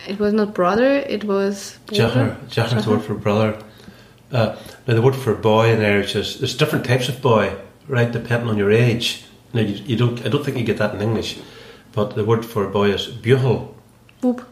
it 0.08 0.20
was 0.20 0.34
not 0.34 0.54
brother. 0.54 0.98
It 0.98 1.24
was 1.24 1.80
Deartháir. 1.88 2.38
Deartháir 2.50 2.78
is 2.78 2.86
the 2.86 2.92
word 2.92 3.04
for 3.04 3.16
brother. 3.16 3.58
Uh, 4.32 4.56
now, 4.88 4.94
the 4.94 5.02
word 5.02 5.16
for 5.16 5.34
boy 5.34 5.72
in 5.72 5.82
Irish 5.84 6.16
is 6.16 6.40
there's 6.40 6.56
different 6.56 6.86
types 6.86 7.10
of 7.10 7.22
boy, 7.22 7.56
right? 7.88 8.12
Depending 8.12 8.50
on 8.50 8.58
your 8.58 8.72
age. 8.72 9.24
Now, 9.54 9.62
you, 9.62 9.76
you 9.86 9.96
don't. 9.96 10.24
I 10.26 10.30
don't 10.30 10.44
think 10.44 10.58
you 10.58 10.64
get 10.64 10.78
that 10.78 10.94
in 10.94 11.02
English, 11.02 11.40
but 11.94 12.16
the 12.16 12.26
word 12.26 12.46
for 12.46 12.68
boy 12.68 12.92
is 12.92 13.08
buchel. 13.08 13.74
Boop. 14.22 14.46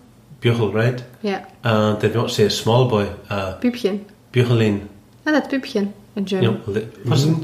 Buchel, 0.45 0.71
right? 0.73 1.03
Yeah. 1.23 1.45
And 1.63 1.99
they 1.99 2.09
don't 2.09 2.29
say 2.29 2.45
a 2.45 2.49
small 2.49 2.87
boy. 2.89 3.07
Uh, 3.29 3.59
Bübchen. 3.61 3.99
buchelin. 4.31 4.87
Ah, 5.25 5.31
that's 5.31 5.47
Bübchen 5.47 5.91
in 6.15 6.25
German. 6.25 6.43
know, 6.65 6.71
li- 6.73 6.87
what's 7.05 7.23
it? 7.23 7.35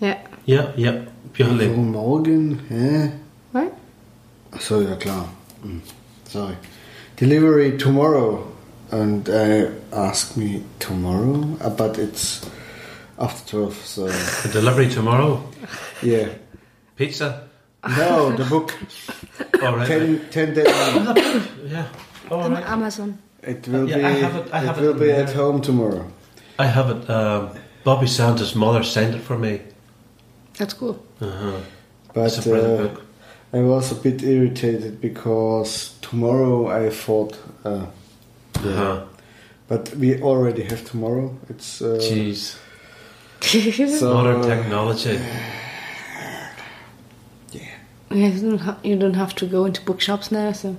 Yeah. 0.00 0.16
Ja, 0.46 0.62
ja, 0.76 0.92
Buchelin. 1.32 1.68
Guten 1.74 1.92
Morgen, 1.92 2.60
hä? 2.68 3.10
Right? 3.54 3.72
So, 4.60 4.80
ja 4.80 4.96
klar. 4.96 5.28
Mm, 5.64 5.80
Sorry. 6.28 6.54
Delivery 7.20 7.78
tomorrow. 7.78 8.44
And 8.90 9.28
uh, 9.28 9.70
ask 9.92 10.36
me 10.36 10.62
tomorrow, 10.78 11.44
uh, 11.60 11.68
but 11.76 11.98
it's 11.98 12.40
after 13.18 13.50
12, 13.58 13.74
so 13.84 14.06
The 14.42 14.48
delivery 14.52 14.88
tomorrow. 14.88 15.42
yeah. 16.02 16.28
Pizza. 16.96 17.42
No, 17.86 18.32
the 18.36 18.44
book. 18.44 18.72
All 19.62 19.76
right. 19.76 19.86
10, 19.86 20.20
10 20.30 20.54
deadline. 20.54 21.42
Yeah. 21.70 21.84
All 22.30 22.40
On 22.40 22.52
right. 22.52 22.64
Amazon. 22.68 23.18
It 23.42 23.66
will 23.68 23.88
Yeah, 23.88 23.98
be, 23.98 24.04
I 24.04 24.10
have 24.10 24.36
it- 24.36 24.52
I 24.52 24.58
have 24.60 24.78
it 24.78 24.82
will 24.82 24.92
in 24.92 24.98
be 24.98 25.10
at 25.10 25.32
home 25.34 25.60
tomorrow. 25.60 26.04
I 26.58 26.66
have 26.66 26.90
it. 26.90 27.08
Um, 27.10 27.50
Bobby 27.84 28.06
Sands's 28.06 28.54
mother 28.54 28.82
sent 28.82 29.14
it 29.14 29.20
for 29.22 29.38
me. 29.38 29.60
That's 30.58 30.74
cool. 30.74 30.96
Uh-huh. 31.20 31.52
But 32.14 32.26
It's 32.26 32.38
a 32.46 32.48
brilliant 32.50 32.80
uh, 32.80 32.82
book. 32.88 33.02
I 33.52 33.60
was 33.60 33.92
a 33.92 33.94
bit 33.94 34.22
irritated 34.22 35.00
because 35.00 35.92
tomorrow 36.02 36.66
I 36.86 36.90
thought, 36.90 37.38
uh, 37.64 37.86
Uh-huh. 38.56 39.00
but 39.68 39.94
we 39.96 40.20
already 40.22 40.62
have 40.64 40.82
tomorrow. 40.84 41.30
It's 41.48 41.80
uh, 41.80 41.98
Jeez. 42.00 42.56
so 43.98 44.14
Modern 44.14 44.42
technology. 44.42 45.18
yeah. 47.52 47.60
Yeah, 48.10 48.28
you 48.28 48.40
don't, 48.50 48.58
ha- 48.60 48.78
you 48.82 48.96
don't 48.98 49.14
have 49.16 49.34
to 49.34 49.46
go 49.46 49.64
into 49.66 49.80
bookshops 49.82 50.30
now, 50.32 50.52
so. 50.52 50.76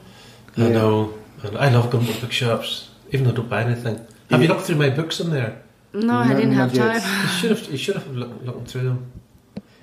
I 0.58 0.62
Yeah. 0.62 0.70
know. 0.74 1.14
And 1.44 1.58
I 1.58 1.70
love 1.70 1.90
going 1.90 2.06
to 2.06 2.20
bookshops, 2.22 2.90
even 3.12 3.26
though 3.26 3.32
I 3.32 3.36
don't 3.36 3.50
buy 3.50 3.64
anything. 3.64 4.06
Have 4.30 4.42
you 4.42 4.48
looked 4.48 4.62
through 4.62 4.76
my 4.76 4.90
books 4.90 5.20
in 5.20 5.30
there? 5.32 5.62
No, 5.94 6.18
I 6.18 6.34
didn't 6.34 6.52
have 6.52 6.76
not 6.76 6.94
yet. 6.96 7.02
time. 7.02 7.22
You 7.24 7.28
should 7.30 7.50
have. 7.52 7.72
You 7.72 7.78
should 7.78 7.96
have 7.96 8.08
looked 8.16 8.44
looking 8.46 8.66
through 8.66 8.84
them. 8.84 9.12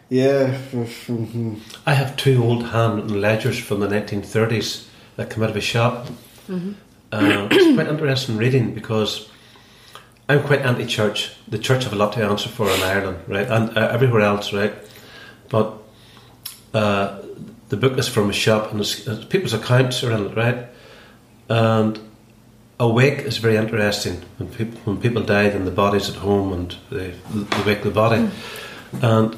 Yeah. 0.08 0.56
mhm. 0.72 1.58
I 1.84 1.94
have 1.94 2.16
two 2.16 2.44
old 2.44 2.66
handwritten 2.66 3.20
ledgers 3.20 3.58
from 3.58 3.80
the 3.80 3.88
1930s 3.88 4.86
that 5.16 5.30
come 5.30 5.42
out 5.42 5.50
of 5.50 5.56
a 5.56 5.60
shop. 5.60 6.06
Uh, 6.48 7.48
it's 7.50 7.74
quite 7.74 7.88
interesting 7.88 8.36
reading 8.36 8.72
because 8.74 9.28
I'm 10.28 10.42
quite 10.42 10.60
anti-church. 10.60 11.32
The 11.48 11.58
church 11.58 11.84
have 11.84 11.92
a 11.92 11.96
lot 11.96 12.12
to 12.12 12.24
answer 12.24 12.48
for 12.48 12.70
in 12.70 12.80
Ireland, 12.82 13.18
right, 13.26 13.48
and 13.48 13.76
uh, 13.76 13.88
everywhere 13.92 14.20
else, 14.22 14.52
right. 14.52 14.74
But 15.48 15.76
uh, 16.74 17.20
the 17.68 17.76
book 17.76 17.98
is 17.98 18.08
from 18.08 18.30
a 18.30 18.32
shop, 18.32 18.70
and 18.70 18.78
there's, 18.80 19.04
there's 19.04 19.24
people's 19.24 19.54
accounts 19.54 20.04
are 20.04 20.12
in 20.12 20.26
it, 20.26 20.36
right. 20.36 20.66
And 21.48 21.98
a 22.78 22.88
wake 22.88 23.20
is 23.20 23.38
very 23.38 23.56
interesting 23.56 24.22
when 24.38 24.48
people 24.50 24.80
when 24.84 25.00
people 25.00 25.22
died 25.22 25.54
and 25.54 25.66
the 25.66 25.70
body's 25.70 26.10
at 26.10 26.16
home 26.16 26.52
and 26.52 26.76
they, 26.90 27.14
they 27.32 27.62
wake 27.64 27.82
the 27.82 27.90
body. 27.90 28.28
Mm. 28.92 29.02
And 29.02 29.36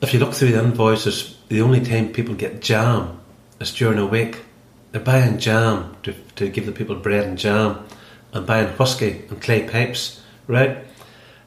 if 0.00 0.12
you 0.12 0.20
look 0.20 0.34
through 0.34 0.52
the 0.52 0.62
invoices, 0.62 1.36
the 1.48 1.62
only 1.62 1.80
time 1.80 2.12
people 2.12 2.34
get 2.34 2.60
jam 2.60 3.20
is 3.60 3.72
during 3.72 3.98
a 3.98 4.06
wake. 4.06 4.42
They're 4.92 5.00
buying 5.00 5.38
jam 5.38 5.96
to, 6.04 6.14
to 6.36 6.48
give 6.48 6.66
the 6.66 6.72
people 6.72 6.94
bread 6.94 7.24
and 7.24 7.36
jam, 7.36 7.84
and 8.32 8.46
buying 8.46 8.68
whiskey 8.68 9.24
and 9.28 9.42
clay 9.42 9.68
pipes, 9.68 10.22
right? 10.46 10.78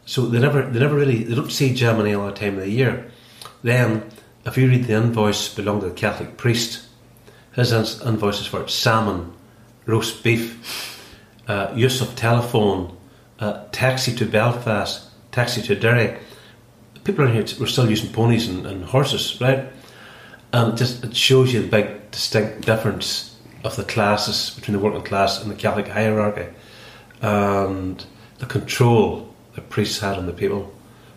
So 0.05 0.25
they 0.25 0.39
never 0.39 0.63
they 0.63 0.79
never 0.79 0.95
really 0.95 1.23
they 1.23 1.35
don't 1.35 1.51
see 1.51 1.73
jam 1.73 1.99
any 1.99 2.13
other 2.13 2.31
time 2.31 2.55
of 2.55 2.65
the 2.65 2.69
year. 2.69 3.09
Then, 3.63 4.09
if 4.45 4.57
you 4.57 4.67
read 4.67 4.85
the 4.85 4.93
invoice 4.93 5.53
belonging 5.53 5.81
to 5.81 5.89
the 5.89 5.95
Catholic 5.95 6.37
priest, 6.37 6.85
his 7.53 7.71
in- 7.71 8.07
invoice 8.07 8.39
is 8.39 8.47
for 8.47 8.67
salmon, 8.67 9.33
roast 9.87 10.23
beef, 10.23 11.03
uh, 11.47 11.71
use 11.75 12.01
of 12.01 12.15
telephone, 12.15 12.95
uh, 13.39 13.63
taxi 13.71 14.13
to 14.15 14.25
Belfast, 14.25 15.09
taxi 15.31 15.61
to 15.63 15.75
Derry. 15.75 16.19
People 17.03 17.23
around 17.23 17.33
here 17.33 17.45
were 17.59 17.67
still 17.67 17.89
using 17.89 18.11
ponies 18.11 18.47
and, 18.47 18.67
and 18.67 18.83
horses, 18.83 19.39
right? 19.41 19.65
And 20.53 20.73
it 20.73 20.77
just 20.77 21.03
it 21.03 21.15
shows 21.15 21.53
you 21.53 21.61
the 21.61 21.67
big 21.67 22.11
distinct 22.11 22.65
difference 22.65 23.35
of 23.63 23.75
the 23.75 23.83
classes 23.83 24.51
between 24.55 24.77
the 24.77 24.83
working 24.83 25.03
class 25.03 25.41
and 25.41 25.49
the 25.49 25.55
Catholic 25.55 25.87
hierarchy, 25.87 26.47
and 27.21 28.05
the 28.39 28.45
control 28.45 29.33
the 29.55 29.61
priests 29.61 29.99
had 29.99 30.17
on 30.17 30.25
the 30.25 30.33
people. 30.33 30.73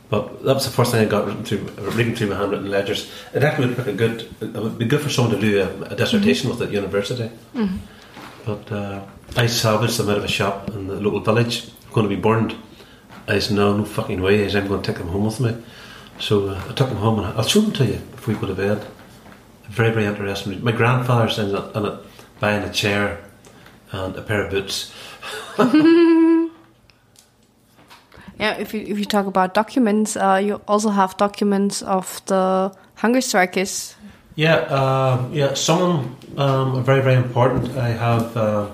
But 0.09 0.43
that 0.45 0.55
was 0.55 0.65
the 0.65 0.73
first 0.73 0.91
thing 0.91 1.07
I 1.07 1.09
got 1.09 1.27
written 1.27 1.45
through, 1.45 1.69
reading 1.93 2.17
through 2.17 2.29
my 2.31 2.37
handwritten 2.37 2.71
ledgers. 2.71 3.11
It 3.33 3.45
actually 3.45 3.69
would 3.69 3.85
be 3.85 3.91
a 3.91 3.95
good. 3.95 4.29
It 4.41 4.55
would 4.55 4.79
be 4.79 4.85
good 4.85 5.01
for 5.01 5.09
someone 5.09 5.35
to 5.35 5.41
do 5.41 5.61
a, 5.61 5.93
a 5.93 5.97
dissertation 5.97 6.51
with 6.51 6.61
at 6.63 6.71
university. 6.73 7.31
But 8.45 8.71
uh, 8.73 9.05
I 9.37 9.47
salvaged 9.47 9.99
them 9.99 10.09
out 10.09 10.19
of 10.19 10.25
a 10.25 10.29
shop 10.29 10.71
in 10.71 10.87
the 10.87 11.01
local 11.01 11.21
village, 11.21 11.71
going 11.93 12.09
to 12.09 12.15
be 12.15 12.21
burned. 12.21 12.57
I 13.29 13.39
said, 13.39 13.57
no, 13.57 13.77
no 13.77 13.85
fucking 13.85 14.21
way. 14.21 14.45
I 14.45 14.49
said, 14.49 14.63
I'm 14.63 14.69
going 14.69 14.83
to 14.83 14.87
take 14.87 14.99
them 14.99 15.09
home 15.09 15.27
with 15.27 15.41
me. 15.41 15.57
So 16.19 16.49
uh, 16.49 16.63
I 16.69 16.73
took 16.73 16.89
them 16.89 16.99
home 16.99 17.19
and 17.21 17.29
I'll 17.39 17.45
show 17.45 17.61
them 17.61 17.73
to 17.73 17.87
you 17.87 17.99
before 18.13 18.35
we 18.35 18.41
go 18.41 18.47
to 18.47 18.55
bed. 18.55 18.87
Very, 19.69 19.93
very 19.93 20.07
interesting. 20.07 20.63
My 20.65 20.73
grandfather's 20.73 21.39
in 21.39 21.55
it, 21.55 21.77
in 21.77 21.87
it 21.87 22.01
buying 22.41 22.65
a 22.65 22.73
chair 22.73 23.21
and 23.93 24.17
a 24.17 24.23
pair 24.23 24.45
of 24.45 24.51
boots. 24.51 24.93
Yeah, 28.41 28.57
if 28.57 28.73
you 28.73 28.81
if 28.81 28.99
you 28.99 29.05
talk 29.05 29.27
about 29.27 29.53
documents, 29.53 30.17
uh, 30.17 30.41
you 30.43 30.63
also 30.67 30.89
have 30.89 31.15
documents 31.19 31.83
of 31.83 32.23
the 32.25 32.73
hunger 32.95 33.21
strikers. 33.21 33.95
Yeah, 34.41 34.57
um, 34.73 35.35
yeah. 35.35 35.53
Some 35.53 35.83
of 35.83 35.89
them 35.91 36.39
um, 36.39 36.79
are 36.79 36.83
very, 36.83 37.03
very 37.03 37.17
important. 37.17 37.77
I 37.77 37.91
have 37.91 38.35
uh, 38.35 38.71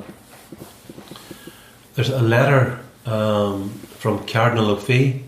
there's 1.96 2.08
a 2.08 2.20
letter 2.20 2.78
um, 3.04 3.70
from 3.98 4.24
Cardinal 4.28 4.66
Ó 4.66 4.76
Fiaich, 4.76 5.22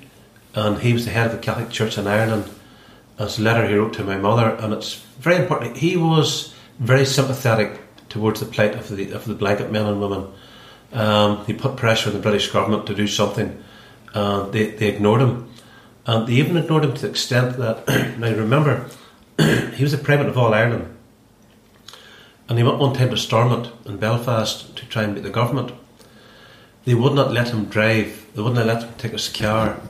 and 0.55 0.79
he 0.79 0.93
was 0.93 1.07
the 1.07 1.11
head 1.11 1.27
of 1.27 1.33
the 1.33 1.39
Catholic 1.39 1.71
Church 1.71 1.99
in 1.99 2.07
Ireland. 2.07 2.49
It's 3.19 3.41
a 3.41 3.43
letter 3.43 3.67
he 3.67 3.75
wrote 3.75 3.95
to 3.95 4.05
my 4.05 4.17
mother, 4.17 4.51
and 4.61 4.73
it's 4.73 5.03
very 5.19 5.43
important. 5.43 5.77
He 5.77 5.97
was 5.97 6.55
very 6.79 7.05
sympathetic 7.05 7.81
towards 8.09 8.39
the 8.39 8.47
plight 8.47 8.77
of 8.77 8.89
the 8.95 9.11
of 9.11 9.25
the 9.25 9.35
blanket 9.35 9.73
men 9.73 9.87
and 9.87 10.01
women. 10.01 10.29
Um, 10.93 11.45
he 11.47 11.53
put 11.53 11.75
pressure 11.77 12.11
on 12.11 12.15
the 12.15 12.23
British 12.23 12.53
government 12.53 12.87
to 12.87 12.95
do 12.95 13.09
something, 13.09 13.61
and 14.15 14.53
they, 14.53 14.71
they 14.71 14.87
ignored 14.87 15.21
him. 15.21 15.51
And 16.07 16.29
they 16.29 16.35
even 16.35 16.57
ignored 16.57 16.85
him 16.85 16.95
to 16.95 17.01
the 17.01 17.11
extent 17.11 17.57
that, 17.57 17.89
now 18.21 18.33
remember, 18.37 18.89
he 19.75 19.83
was 19.83 19.93
the 19.93 19.99
President 19.99 20.31
of 20.31 20.39
all 20.39 20.53
Ireland. 20.53 20.95
And 22.49 22.59
he 22.59 22.65
went 22.65 22.79
one 22.79 22.95
time 22.95 23.11
to 23.11 23.17
Stormont 23.17 23.71
in 23.87 23.99
Belfast 23.99 24.75
to 24.77 24.87
try 24.87 25.05
and 25.05 25.15
meet 25.15 25.23
the 25.23 25.31
government. 25.31 25.73
They 26.85 26.95
would 26.95 27.15
not 27.15 27.33
let 27.33 27.51
him 27.51 27.67
drive, 27.67 28.27
they 28.35 28.43
wouldn't 28.43 28.67
let 28.67 28.83
him 28.83 28.95
take 28.97 29.13
his 29.13 29.29
car 29.29 29.81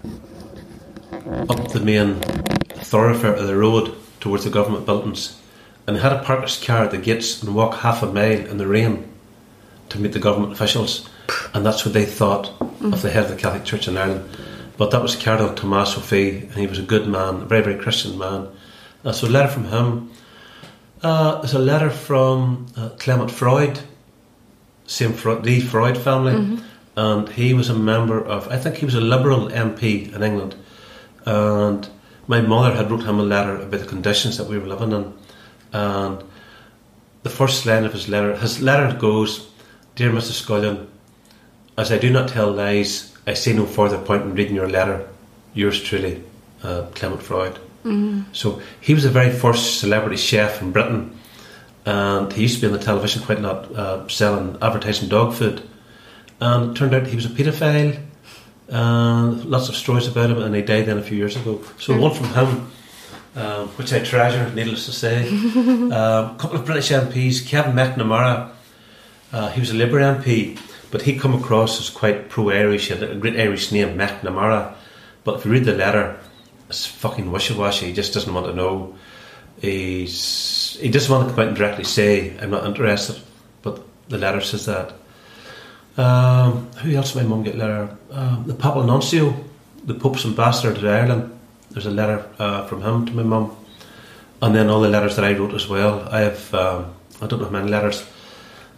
up 1.49 1.73
the 1.73 1.81
main 1.81 2.21
thoroughfare 2.67 3.35
of 3.35 3.47
the 3.47 3.57
road 3.57 3.95
towards 4.21 4.45
the 4.45 4.51
government 4.51 4.87
buildings. 4.87 5.41
And 5.87 5.97
he 5.97 6.03
had 6.03 6.11
to 6.11 6.23
park 6.23 6.43
his 6.43 6.63
car 6.63 6.85
at 6.85 6.91
the 6.91 6.99
gates 6.99 7.43
and 7.43 7.55
walk 7.55 7.77
half 7.77 8.03
a 8.03 8.07
mile 8.07 8.47
in 8.47 8.59
the 8.59 8.67
rain 8.67 9.11
to 9.91 9.99
meet 9.99 10.13
the 10.13 10.19
government 10.19 10.53
officials. 10.53 11.09
And 11.55 11.65
that's 11.65 11.85
what 11.85 11.95
they 11.95 12.05
thought 12.05 12.53
of 12.61 13.03
the 13.03 13.11
head 13.11 13.25
of 13.25 13.31
the 13.31 13.37
Catholic 13.37 13.65
Church 13.65 13.89
in 13.89 13.97
Ireland. 13.97 14.29
But 14.77 14.91
that 14.91 15.03
was 15.03 15.17
Cardinal 15.17 15.55
Tomás 15.55 15.97
Ó 15.97 16.01
Fiaich, 16.01 16.43
and 16.43 16.55
he 16.55 16.67
was 16.67 16.79
a 16.79 16.83
good 16.83 17.09
man, 17.09 17.43
a 17.43 17.45
very, 17.47 17.63
very 17.63 17.79
Christian 17.79 18.19
man. 18.19 18.49
Uh, 19.05 19.13
so 19.13 19.29
a 19.29 19.31
letter 19.31 19.49
from 19.49 19.65
him. 19.65 20.11
Uh, 21.03 21.41
there's 21.41 21.55
a 21.55 21.59
letter 21.59 21.91
from 21.91 22.67
uh, 22.77 22.89
Clement 22.99 23.31
Freud, 23.31 23.79
same 24.87 25.13
Freud, 25.13 25.45
the 25.45 25.61
Freud 25.61 25.97
family, 25.97 26.61
and 26.97 27.29
he 27.29 27.55
was 27.55 27.69
a 27.69 27.75
member 27.75 28.21
of, 28.21 28.49
I 28.49 28.57
think 28.57 28.77
he 28.77 28.85
was 28.85 28.97
a 28.97 29.01
Liberal 29.01 29.49
MP 29.49 30.13
in 30.13 30.23
England, 30.23 30.57
and 31.25 31.89
my 32.27 32.41
mother 32.41 32.75
had 32.75 32.91
wrote 32.91 33.05
him 33.05 33.21
a 33.21 33.23
letter 33.23 33.57
about 33.57 33.81
the 33.81 33.87
conditions 33.87 34.37
that 34.39 34.49
we 34.49 34.59
were 34.59 34.67
living 34.67 34.91
in, 34.91 35.13
and 35.73 36.25
the 37.23 37.31
first 37.31 37.65
line 37.67 37.85
of 37.85 37.93
his 37.93 38.09
letter, 38.09 38.37
his 38.37 38.61
letter 38.61 38.97
goes, 38.99 39.47
"Dear 39.95 40.11
Mr. 40.11 40.33
Scullion, 40.33 40.89
as 41.77 41.93
I 41.93 41.99
do 41.99 42.11
not 42.11 42.29
tell 42.29 42.51
lies, 42.51 43.13
I 43.27 43.35
see 43.35 43.53
no 43.53 43.67
further 43.67 43.99
point 43.99 44.25
in 44.25 44.35
reading 44.35 44.57
your 44.57 44.69
letter. 44.69 45.07
Yours 45.55 45.81
truly, 45.81 46.25
uh, 46.65 46.87
Clement 46.95 47.23
Freud." 47.23 47.59
So 48.33 48.61
he 48.81 48.95
was 48.95 49.05
the 49.05 49.11
very 49.11 49.31
first 49.31 49.81
celebrity 49.81 50.17
chef 50.17 50.63
in 50.63 50.73
Britain, 50.73 51.19
and 51.85 52.33
he 52.33 52.43
used 52.43 52.57
to 52.57 52.61
be 52.61 52.67
on 52.67 52.79
the 52.79 52.85
television 52.85 53.23
quite 53.23 53.39
a 53.39 53.43
lot, 53.43 53.75
uh, 53.75 54.09
selling, 54.09 54.57
advertising 54.61 55.09
dog 55.09 55.35
food. 55.35 55.63
And 56.41 56.71
it 56.71 56.79
turned 56.79 56.95
out 56.95 57.07
he 57.07 57.17
was 57.17 57.27
a 57.27 57.31
paedophile, 57.31 57.99
and 58.69 59.45
lots 59.45 59.69
of 59.69 59.77
stories 59.77 60.07
about 60.07 60.31
him, 60.31 60.43
and 60.43 60.55
he 60.55 60.63
died 60.63 60.87
then 60.87 60.99
a 60.99 61.03
few 61.03 61.17
years 61.17 61.37
ago. 61.37 61.61
So 61.79 61.99
one 61.99 62.15
from 62.15 62.29
him, 62.29 62.71
um, 63.35 63.69
which 63.69 63.93
I 63.93 64.01
treasure, 64.01 64.53
needless 64.55 64.87
to 64.87 64.93
say. 64.93 65.29
um, 65.29 65.93
a 65.93 66.37
couple 66.39 66.59
of 66.59 66.67
British 66.67 66.91
MPs, 66.91 67.47
Kevin 67.47 67.73
McNamara, 67.73 68.51
uh, 69.33 69.49
he 69.51 69.61
was 69.61 69.71
a 69.71 69.75
Labour 69.75 70.01
MP, 70.01 70.59
but 70.91 71.03
he 71.03 71.19
come 71.19 71.35
across 71.35 71.81
as 71.81 71.91
quite 71.91 72.29
pro-Irish, 72.29 72.89
he 72.89 72.95
had 72.95 73.03
a 73.03 73.15
great 73.15 73.39
Irish 73.39 73.73
name, 73.73 73.97
McNamara. 73.99 74.75
But 75.25 75.39
if 75.39 75.45
you 75.45 75.51
read 75.51 75.65
the 75.65 75.75
letter, 75.75 76.19
it's 76.69 76.87
fucking 76.87 77.31
wishy-washy. 77.31 77.87
He 77.87 77.93
just 77.93 78.15
doesn't 78.15 78.33
want 78.33 78.47
to 78.47 78.53
know. 78.53 78.95
He's 79.61 80.77
he 80.81 80.89
doesn't 80.89 81.11
want 81.11 81.29
to 81.29 81.35
come 81.35 81.43
out 81.43 81.49
and 81.49 81.57
directly 81.57 81.85
say 81.85 82.39
I'm 82.39 82.51
not 82.51 82.65
interested, 82.65 83.21
but 83.63 83.83
the 84.09 84.19
letter 84.19 84.41
says 84.41 84.67
that. 84.67 84.95
Um, 85.97 86.71
who 86.75 86.95
else 86.95 87.13
did 87.13 87.23
my 87.23 87.29
mum 87.29 87.43
get 87.43 87.57
a 87.57 87.59
letter? 87.59 87.97
Um, 88.13 88.45
the 88.47 88.55
Papal 88.55 88.85
Nuncio, 88.85 89.35
the 89.85 89.95
Pope's 89.95 90.25
ambassador 90.25 90.73
to 90.73 90.89
Ireland. 90.89 91.37
There's 91.71 91.87
a 91.87 91.91
letter 91.91 92.31
uh, 92.39 92.67
from 92.67 92.83
him 92.83 93.07
to 93.07 93.13
my 93.13 93.25
mum, 93.25 93.57
and 94.41 94.55
then 94.55 94.71
all 94.71 94.81
the 94.81 94.89
letters 94.89 95.17
that 95.17 95.25
I 95.25 95.33
wrote 95.33 95.55
as 95.55 95.69
well. 95.69 96.09
I 96.09 96.21
have 96.21 96.55
um, 96.55 96.95
I 97.21 97.27
don't 97.27 97.41
know 97.41 97.47
how 97.47 97.53
many 97.53 97.69
letters. 97.69 98.07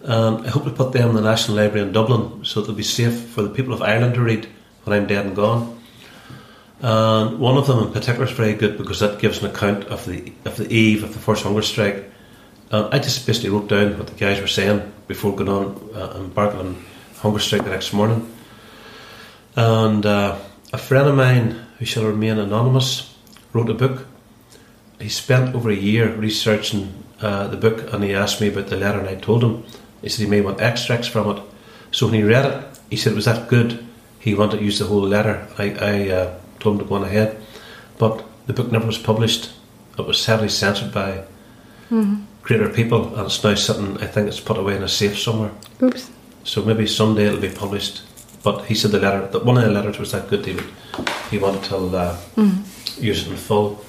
Um, 0.05 0.47
I 0.47 0.49
hope 0.49 0.65
to 0.65 0.71
put 0.71 0.93
them 0.93 1.11
in 1.11 1.15
the 1.15 1.21
National 1.21 1.59
Library 1.59 1.87
in 1.87 1.93
Dublin 1.93 2.43
so 2.45 2.63
they'll 2.63 2.75
be 2.75 2.83
safe 2.83 3.29
for 3.29 3.43
the 3.43 3.51
people 3.51 3.75
of 3.75 3.83
Ireland 3.83 4.15
to 4.15 4.23
read 4.23 4.49
when 4.85 4.99
I'm 4.99 5.07
dead 5.07 5.27
and 5.27 5.37
gone. 5.37 5.80
And 6.83 7.39
one 7.39 7.59
of 7.59 7.67
them 7.67 7.87
in 7.87 7.93
particular 7.93 8.27
is 8.27 8.33
very 8.33 8.55
good 8.55 8.79
because 8.79 9.01
that 9.01 9.21
gives 9.21 9.43
an 9.43 9.51
account 9.51 9.85
of 9.85 10.07
the 10.07 10.33
of 10.45 10.57
the 10.57 10.73
eve 10.73 11.05
of 11.05 11.13
the 11.13 11.19
first 11.19 11.43
hunger 11.43 11.63
strike. 11.63 12.11
And 12.71 12.95
I 12.95 12.99
just 12.99 13.27
basically 13.27 13.51
wrote 13.51 13.69
down 13.69 13.99
what 13.99 14.07
the 14.07 14.15
guys 14.15 14.41
were 14.41 14.47
saying 14.47 14.91
before 15.07 15.37
going 15.37 15.51
on 15.51 15.91
uh, 15.95 16.15
embarking 16.17 16.61
on 16.61 16.85
hunger 17.17 17.39
strike 17.39 17.65
the 17.65 17.71
next 17.71 17.93
morning. 17.93 18.33
And 19.57 20.07
uh, 20.07 20.39
a 20.73 20.79
friend 20.79 21.09
of 21.09 21.17
mine 21.17 21.67
who 21.79 21.85
shall 21.85 22.05
remain 22.05 22.39
anonymous 22.39 23.15
wrote 23.53 23.69
a 23.69 23.75
book. 23.75 24.07
He 25.01 25.09
spent 25.09 25.55
over 25.55 25.71
a 25.71 25.75
year 25.75 26.15
researching 26.15 27.05
uh, 27.21 27.49
the 27.49 27.57
book, 27.57 27.93
and 27.93 28.05
he 28.05 28.15
asked 28.15 28.41
me 28.41 28.49
about 28.49 28.69
the 28.69 28.77
letter, 28.77 29.01
and 29.01 29.09
I 29.09 29.17
told 29.17 29.43
him. 29.43 29.65
He 30.03 30.09
said 30.09 30.25
he 30.25 30.31
may 30.31 30.41
want 30.41 30.61
extracts 30.61 31.09
from 31.09 31.37
it. 31.37 31.43
So 31.91 32.07
when 32.07 32.15
he 32.15 32.23
read 32.23 32.47
it, 32.47 32.79
he 32.89 32.97
said 32.97 33.13
it 33.13 33.17
was 33.17 33.25
that 33.27 33.49
good. 33.49 33.85
He 34.19 34.35
wanted 34.35 34.59
to 34.59 34.65
use 34.65 34.79
the 34.79 34.87
whole 34.87 35.03
letter. 35.03 35.47
I, 35.59 35.65
I 35.81 36.09
uh, 36.11 36.40
told 36.61 36.77
him 36.77 36.85
to 36.85 36.89
go 36.89 36.97
on 36.97 37.05
ahead, 37.05 37.41
but 37.99 38.25
the 38.47 38.53
book 38.53 38.71
never 38.71 38.87
was 38.87 38.99
published. 38.99 39.53
It 39.99 40.07
was 40.07 40.21
sadly 40.21 40.49
censored 40.49 40.93
by 40.93 41.25
greater 42.43 42.69
people, 42.69 43.15
and 43.17 43.27
it's 43.27 43.43
now 43.43 43.55
sitting. 43.55 43.99
I 43.99 44.07
think 44.07 44.29
it's 44.29 44.41
put 44.41 44.57
away 44.57 44.77
in 44.77 44.83
a 44.83 44.89
safe 44.89 45.19
somewhere. 45.19 45.53
Oops. 45.83 46.11
So 46.45 46.63
maybe 46.65 46.87
someday 46.87 47.27
it'll 47.27 47.41
be 47.41 47.51
published. 47.51 48.03
But 48.43 48.65
he 48.65 48.75
said 48.75 48.93
the 48.93 49.01
letter, 49.01 49.27
that 49.27 49.45
one 49.45 49.59
of 49.59 49.65
the 49.65 49.71
letters 49.71 49.99
was 49.99 50.13
that 50.13 50.29
good. 50.29 50.47
He 50.47 50.55
would, 50.55 50.71
he 51.31 51.39
wanted 51.39 51.65
to 51.65 51.77
uh, 51.77 52.17
use 52.99 53.27
it 53.27 53.31
in 53.31 53.37
full. 53.37 53.85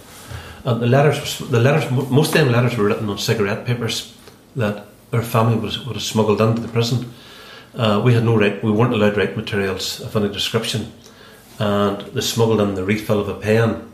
And 0.65 0.81
the 0.81 0.87
letters, 0.87 1.39
the 1.39 1.59
letters, 1.59 1.89
most 1.91 2.35
of 2.35 2.41
them 2.41 2.51
letters 2.51 2.77
were 2.77 2.83
written 2.83 3.09
on 3.09 3.17
cigarette 3.17 3.65
papers 3.65 4.13
that 4.55 4.85
our 5.13 5.21
family 5.21 5.57
was, 5.57 5.85
would 5.85 5.95
have 5.95 6.03
smuggled 6.03 6.41
into 6.41 6.61
the 6.61 6.67
prison. 6.67 7.13
Uh, 7.73 8.01
we 8.03 8.13
had 8.13 8.25
no 8.25 8.37
right, 8.37 8.61
we 8.61 8.71
weren't 8.71 8.93
allowed 8.93 9.11
to 9.11 9.19
write 9.19 9.37
materials 9.37 10.01
of 10.01 10.15
any 10.15 10.27
description, 10.27 10.91
and 11.59 12.01
they 12.13 12.21
smuggled 12.21 12.61
in 12.61 12.75
the 12.75 12.83
refill 12.83 13.19
of 13.19 13.29
a 13.29 13.35
pen, 13.35 13.91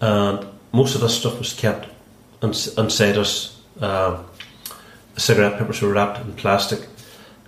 and 0.00 0.46
most 0.72 0.94
of 0.94 1.00
this 1.00 1.18
stuff 1.18 1.38
was 1.38 1.52
kept 1.52 1.88
ins- 2.42 2.76
inside 2.76 3.16
us. 3.16 3.60
Um, 3.80 4.24
the 5.14 5.20
cigarette 5.20 5.58
papers 5.58 5.82
were 5.82 5.92
wrapped 5.92 6.20
in 6.20 6.32
plastic 6.34 6.86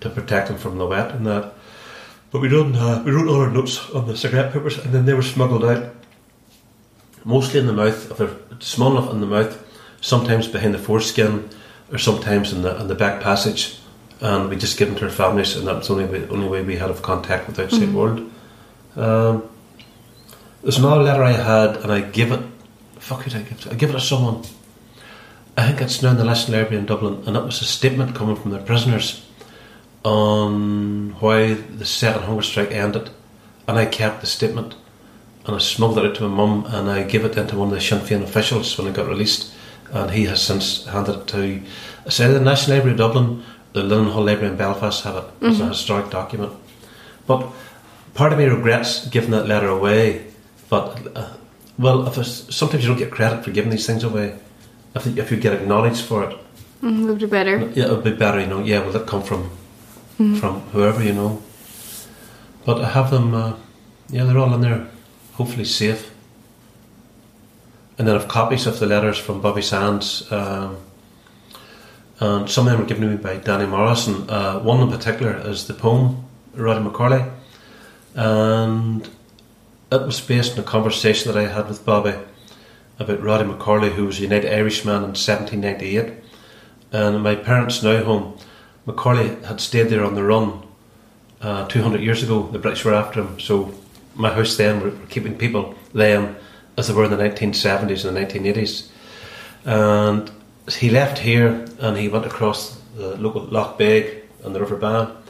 to 0.00 0.10
protect 0.10 0.48
them 0.48 0.58
from 0.58 0.78
the 0.78 0.86
wet 0.86 1.12
and 1.12 1.26
that. 1.26 1.54
But 2.30 2.40
we 2.40 2.48
done 2.48 2.74
uh, 2.74 3.02
we 3.04 3.12
wrote 3.12 3.28
all 3.28 3.40
our 3.40 3.50
notes 3.50 3.90
on 3.90 4.06
the 4.06 4.16
cigarette 4.16 4.52
papers, 4.52 4.78
and 4.78 4.92
then 4.92 5.04
they 5.04 5.14
were 5.14 5.22
smuggled 5.22 5.64
out, 5.64 5.92
mostly 7.24 7.60
in 7.60 7.66
the 7.66 7.72
mouth. 7.72 8.10
If 8.10 8.16
they're 8.16 8.36
small 8.60 8.96
enough 8.96 9.12
in 9.12 9.20
the 9.20 9.26
mouth, 9.26 9.62
sometimes 10.00 10.48
behind 10.48 10.74
the 10.74 10.78
foreskin, 10.78 11.50
or 11.90 11.98
sometimes 11.98 12.52
in 12.52 12.62
the 12.62 12.80
in 12.80 12.88
the 12.88 12.94
back 12.94 13.22
passage, 13.22 13.78
and 14.20 14.48
we 14.48 14.56
just 14.56 14.78
give 14.78 14.88
them 14.88 14.96
to 14.98 15.04
our 15.04 15.10
families, 15.10 15.56
and 15.56 15.66
that's 15.66 15.88
the 15.88 15.94
only 15.94 16.06
way, 16.06 16.26
only 16.28 16.48
way 16.48 16.62
we 16.62 16.76
had 16.76 16.90
of 16.90 17.02
contact 17.02 17.46
with 17.46 17.56
the 17.56 17.64
outside 17.64 17.92
world. 17.92 18.31
Um, 18.96 19.48
there's 20.62 20.78
another 20.78 21.02
letter 21.02 21.22
I 21.22 21.32
had, 21.32 21.76
and 21.78 21.92
I 21.92 22.00
give 22.00 22.32
it. 22.32 22.40
Fuck 22.98 23.26
it, 23.26 23.34
I 23.34 23.42
give 23.42 23.66
it. 23.66 23.72
I 23.72 23.74
give 23.74 23.90
it 23.90 23.94
to 23.94 24.00
someone. 24.00 24.44
I 25.56 25.66
think 25.66 25.80
it's 25.82 26.02
now 26.02 26.10
in 26.10 26.16
the 26.16 26.24
National 26.24 26.58
Library 26.58 26.78
in 26.78 26.86
Dublin, 26.86 27.22
and 27.26 27.36
it 27.36 27.44
was 27.44 27.60
a 27.60 27.64
statement 27.64 28.14
coming 28.14 28.36
from 28.36 28.52
the 28.52 28.58
prisoners 28.58 29.26
on 30.04 31.10
why 31.20 31.54
the 31.54 31.84
second 31.84 32.22
hunger 32.22 32.42
strike 32.42 32.70
ended. 32.70 33.10
And 33.68 33.78
I 33.78 33.86
kept 33.86 34.20
the 34.20 34.26
statement, 34.26 34.74
and 35.46 35.54
I 35.54 35.58
smuggled 35.58 35.98
it 35.98 36.06
out 36.06 36.14
to 36.16 36.28
my 36.28 36.34
mum, 36.34 36.66
and 36.68 36.90
I 36.90 37.02
gave 37.02 37.24
it 37.24 37.36
into 37.36 37.56
one 37.56 37.68
of 37.68 37.74
the 37.74 37.80
Sinn 37.80 38.00
Féin 38.00 38.22
officials 38.22 38.76
when 38.78 38.88
it 38.88 38.94
got 38.94 39.08
released, 39.08 39.52
and 39.92 40.10
he 40.10 40.24
has 40.24 40.42
since 40.42 40.86
handed 40.86 41.16
it 41.16 41.26
to. 41.28 41.62
I 42.06 42.08
said 42.08 42.32
the 42.34 42.40
National 42.40 42.76
Library 42.76 42.92
of 42.92 42.98
Dublin, 42.98 43.42
the 43.72 43.82
Linen 43.82 44.12
Hall 44.12 44.24
Library 44.24 44.48
in 44.48 44.56
Belfast 44.56 45.04
have 45.04 45.16
it 45.16 45.24
as 45.42 45.60
a 45.60 45.68
historic 45.68 46.10
document. 46.10 46.52
But 47.26 47.46
part 48.14 48.32
of 48.32 48.38
me 48.38 48.44
regrets 48.46 49.06
giving 49.08 49.30
that 49.30 49.46
letter 49.46 49.68
away. 49.68 50.26
But 50.68 51.16
uh, 51.16 51.32
well, 51.78 52.06
if 52.06 52.14
sometimes 52.24 52.82
you 52.84 52.88
don't 52.90 52.98
get 52.98 53.10
credit 53.10 53.44
for 53.44 53.50
giving 53.50 53.70
these 53.70 53.86
things 53.86 54.04
away. 54.04 54.38
If, 54.94 55.06
if 55.18 55.30
you 55.30 55.38
get 55.38 55.54
acknowledged 55.54 56.04
for 56.04 56.24
it, 56.30 56.36
Mm, 56.82 57.06
would 57.06 57.18
be 57.20 57.26
better. 57.26 57.58
yeah, 57.74 57.84
it 57.86 57.90
would 57.92 58.02
be 58.02 58.10
better, 58.12 58.40
you 58.40 58.46
know. 58.48 58.58
Yeah, 58.58 58.80
will 58.84 58.96
it 58.96 59.06
come 59.06 59.22
from 59.22 59.50
from 60.40 60.60
whoever 60.72 61.02
you 61.02 61.12
know? 61.12 61.40
But 62.66 62.80
I 62.80 62.88
have 62.90 63.10
them. 63.12 63.34
Uh, 63.34 63.52
yeah, 64.10 64.24
they're 64.24 64.36
all 64.38 64.52
in 64.52 64.60
there, 64.62 64.86
hopefully 65.34 65.64
safe. 65.64 66.10
And 67.98 68.08
then 68.08 68.16
I've 68.16 68.26
copies 68.28 68.66
of 68.66 68.80
the 68.80 68.86
letters 68.86 69.16
from 69.16 69.40
Bobby 69.40 69.62
Sands, 69.62 70.30
um, 70.32 70.76
and 72.20 72.50
some 72.50 72.66
of 72.66 72.72
them 72.72 72.80
were 72.80 72.86
given 72.86 73.02
to 73.04 73.08
me 73.10 73.16
by 73.16 73.36
Danny 73.36 73.66
Morrison. 73.66 74.28
Uh, 74.28 74.58
one 74.58 74.80
in 74.80 74.90
particular 74.90 75.36
is 75.48 75.66
the 75.68 75.74
poem 75.74 76.24
Roddy 76.54 76.80
McCorley, 76.84 77.30
and 78.14 79.08
it 79.90 80.02
was 80.02 80.20
based 80.20 80.52
on 80.52 80.60
a 80.60 80.62
conversation 80.66 81.32
that 81.32 81.38
I 81.38 81.48
had 81.48 81.68
with 81.68 81.84
Bobby 81.84 82.14
about 82.98 83.22
Roddy 83.22 83.44
McCorley, 83.44 83.92
who 83.92 84.06
was 84.06 84.18
a 84.18 84.22
United 84.22 84.52
Irishman 84.52 84.96
in 84.96 85.14
1798. 85.14 86.14
And 86.92 87.22
my 87.22 87.34
parents' 87.34 87.82
now 87.82 88.02
home, 88.04 88.38
McCorley 88.86 89.42
had 89.44 89.60
stayed 89.60 89.88
there 89.88 90.04
on 90.04 90.14
the 90.14 90.22
run 90.22 90.62
uh, 91.40 91.66
200 91.68 92.00
years 92.00 92.22
ago. 92.22 92.48
The 92.48 92.58
British 92.58 92.84
were 92.84 92.94
after 92.94 93.20
him. 93.22 93.40
So 93.40 93.74
my 94.14 94.32
house 94.32 94.56
then 94.56 94.80
were, 94.80 94.90
were 94.90 95.06
keeping 95.06 95.36
people 95.36 95.74
then 95.94 96.36
as 96.76 96.88
they 96.88 96.94
were 96.94 97.04
in 97.04 97.10
the 97.10 97.16
1970s 97.16 98.04
and 98.04 98.16
the 98.16 98.20
1980s. 98.20 98.88
And 99.64 100.30
he 100.68 100.90
left 100.90 101.18
here 101.18 101.66
and 101.80 101.96
he 101.96 102.08
went 102.08 102.26
across 102.26 102.80
the 102.96 103.16
local 103.16 103.42
Lough 103.42 103.76
Beg 103.76 104.24
and 104.44 104.54
the 104.54 104.60
River 104.60 104.76
Bann 104.76 105.21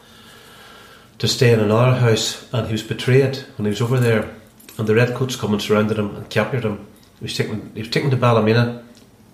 to 1.22 1.28
stay 1.28 1.52
in 1.52 1.60
another 1.60 1.96
house. 1.96 2.52
And 2.52 2.66
he 2.66 2.72
was 2.72 2.82
betrayed 2.82 3.36
when 3.56 3.66
he 3.66 3.70
was 3.70 3.80
over 3.80 4.00
there. 4.00 4.28
And 4.76 4.88
the 4.88 4.96
redcoats 4.96 5.36
come 5.36 5.52
and 5.52 5.62
surrounded 5.62 5.96
him 5.96 6.16
and 6.16 6.28
captured 6.28 6.64
him. 6.64 6.84
He 7.20 7.26
was 7.26 7.36
taken, 7.36 7.70
he 7.76 7.82
was 7.82 7.90
taken 7.90 8.10
to 8.10 8.16
Ballymena 8.16 8.82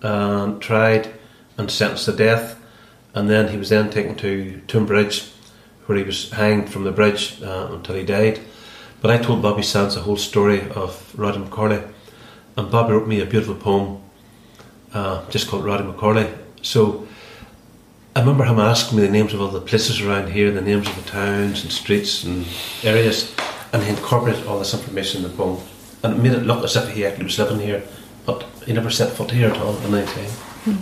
and 0.03 0.61
tried 0.61 1.11
and 1.57 1.71
sentenced 1.71 2.05
to 2.05 2.11
death. 2.11 2.61
And 3.15 3.27
then 3.27 3.47
he 3.47 3.57
was 3.57 3.69
then 3.69 3.89
taken 3.89 4.15
to 4.17 4.61
Toomebridge, 4.67 5.31
where 5.87 5.97
he 5.97 6.03
was 6.03 6.29
hanged 6.29 6.69
from 6.69 6.83
the 6.83 6.91
bridge 6.91 7.41
uh, 7.41 7.69
until 7.71 7.95
he 7.95 8.03
died. 8.03 8.39
But 9.01 9.09
I 9.09 9.17
told 9.17 9.41
Bobby 9.41 9.63
Sands 9.63 9.95
the 9.95 10.01
whole 10.01 10.17
story 10.17 10.69
of 10.69 11.11
Roddy 11.17 11.39
McCorley, 11.39 11.91
and 12.55 12.69
Bobby 12.69 12.93
wrote 12.93 13.07
me 13.07 13.19
a 13.21 13.25
beautiful 13.25 13.55
poem, 13.55 13.99
uh, 14.93 15.27
just 15.31 15.47
called 15.47 15.65
Roddy 15.65 15.85
McCorley. 15.85 16.37
So 16.61 17.07
I 18.19 18.21
remember 18.21 18.43
him 18.43 18.59
asking 18.59 18.99
me 18.99 19.05
the 19.05 19.13
names 19.13 19.33
of 19.33 19.39
all 19.39 19.47
the 19.47 19.61
places 19.61 20.01
around 20.01 20.33
here, 20.33 20.51
the 20.51 20.59
names 20.59 20.89
of 20.89 20.95
the 20.97 21.09
towns 21.09 21.63
and 21.63 21.71
streets 21.71 22.25
and 22.25 22.45
areas, 22.83 23.33
and 23.71 23.81
he 23.81 23.91
incorporated 23.91 24.45
all 24.45 24.59
this 24.59 24.73
information 24.73 25.23
in 25.23 25.31
the 25.31 25.37
poem, 25.37 25.63
and 26.03 26.15
it 26.15 26.21
made 26.21 26.33
it 26.33 26.43
look 26.43 26.61
as 26.65 26.75
if 26.75 26.89
he 26.89 27.05
actually 27.05 27.23
was 27.23 27.39
living 27.39 27.61
here, 27.61 27.81
but 28.25 28.43
he 28.65 28.73
never 28.73 28.89
set 28.89 29.13
foot 29.13 29.31
here 29.31 29.49
at 29.49 29.57
all 29.61 29.77
in 29.77 29.95
any 29.95 30.05
time. 30.05 30.79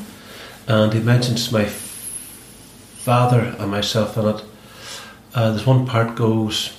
And 0.68 0.92
he 0.92 1.00
mentions 1.00 1.52
my 1.52 1.66
father 1.66 3.56
and 3.60 3.70
myself 3.70 4.18
in 4.18 4.30
it. 4.30 4.44
Uh, 5.36 5.52
there's 5.52 5.68
one 5.68 5.86
part 5.86 6.16
goes. 6.16 6.76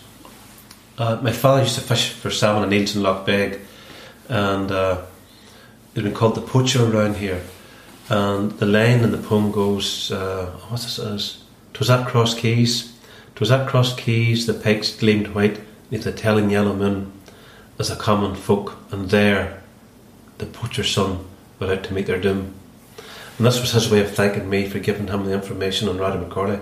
Uh, 0.99 1.21
my 1.23 1.31
father 1.31 1.63
used 1.63 1.77
to 1.77 1.83
fish 1.83 2.11
for 2.11 2.33
salmon 2.33 2.65
and 2.65 2.73
eels 2.73 2.97
in 2.97 3.05
Lough 3.05 3.23
Beg, 3.25 3.61
and 4.29 4.73
uh, 4.73 5.03
he'd 5.95 6.03
been 6.03 6.15
called 6.15 6.35
the 6.35 6.41
poacher 6.41 6.85
around 6.85 7.19
here. 7.19 7.43
And 8.09 8.53
the 8.53 8.67
line 8.67 9.01
in 9.01 9.13
the 9.13 9.19
poem 9.19 9.51
goes, 9.51 10.11
uh, 10.11 10.47
what's 10.69 10.85
this 10.85 10.99
is? 10.99 11.45
Twas 11.75 11.91
at 11.91 12.07
Cross 12.07 12.35
Keys, 12.35 12.95
twas 13.35 13.51
at 13.51 13.69
Cross 13.69 13.97
Keys 13.97 14.47
the 14.47 14.55
pikes 14.55 14.97
gleamed 14.97 15.29
white 15.29 15.61
neath 15.91 16.05
the 16.05 16.13
telling 16.13 16.51
yellow 16.51 16.75
moon, 16.75 17.13
as 17.79 17.91
a 17.91 17.97
common 17.97 18.35
folk, 18.35 18.77
and 18.91 19.11
there 19.11 19.63
the 20.39 20.47
poacher's 20.47 20.91
son 20.91 21.25
went 21.59 21.73
out 21.73 21.85
to 21.85 21.95
meet 21.95 22.07
their 22.07 22.21
doom. 22.21 22.55
And 23.37 23.47
this 23.47 23.61
was 23.61 23.73
his 23.73 23.91
way 23.91 24.01
of 24.01 24.11
thanking 24.11 24.51
me 24.51 24.69
for 24.69 24.79
giving 24.79 25.07
him 25.07 25.25
the 25.25 25.33
information 25.33 25.89
on 25.89 25.99
Roddy 25.99 26.19
McCorley. 26.19 26.61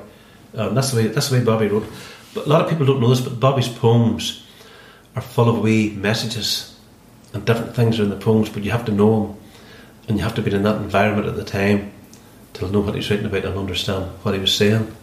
Um, 0.55 0.75
that's 0.75 0.91
the 0.91 0.97
way 0.97 1.07
that's 1.09 1.29
the 1.29 1.39
way 1.39 1.45
Bobby 1.45 1.69
wrote. 1.69 1.87
But 2.35 2.47
a 2.47 2.49
lot 2.49 2.63
of 2.63 2.69
people 2.69 2.87
don't 2.87 3.01
know 3.01 3.09
this, 3.09 3.21
but 3.21 3.41
Bobby's 3.41 3.69
poems 3.69 4.47
are 5.15 5.23
full 5.23 5.49
of 5.49 5.61
wee 5.61 5.91
messages 5.91 6.79
and 7.33 7.45
different 7.45 7.75
things 7.75 7.99
are 7.99 8.03
in 8.03 8.11
the 8.11 8.17
poems. 8.17 8.51
But 8.51 8.65
you 8.65 8.71
have 8.71 8.85
to 8.87 8.93
know 8.93 9.25
him, 9.25 9.37
and 10.09 10.17
you 10.17 10.25
have 10.25 10.35
to 10.35 10.43
be 10.43 10.53
in 10.53 10.63
that 10.63 10.77
environment 10.77 11.27
at 11.29 11.37
the 11.37 11.45
time 11.45 11.93
to 12.55 12.71
know 12.71 12.81
what 12.81 12.95
he's 12.95 13.11
writing 13.11 13.27
about 13.27 13.45
and 13.45 13.59
understand 13.59 14.11
what 14.23 14.35
he 14.35 14.41
was 14.41 14.55
saying. 14.55 14.95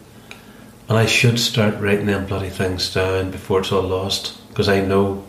And 0.88 0.98
I 0.98 1.06
should 1.06 1.38
start 1.38 1.80
writing 1.80 2.06
them 2.06 2.26
bloody 2.26 2.50
things 2.50 2.92
down 2.92 3.30
before 3.30 3.60
it's 3.60 3.72
all 3.72 3.82
lost, 3.82 4.36
because 4.48 4.68
I 4.68 4.80
know, 4.80 5.24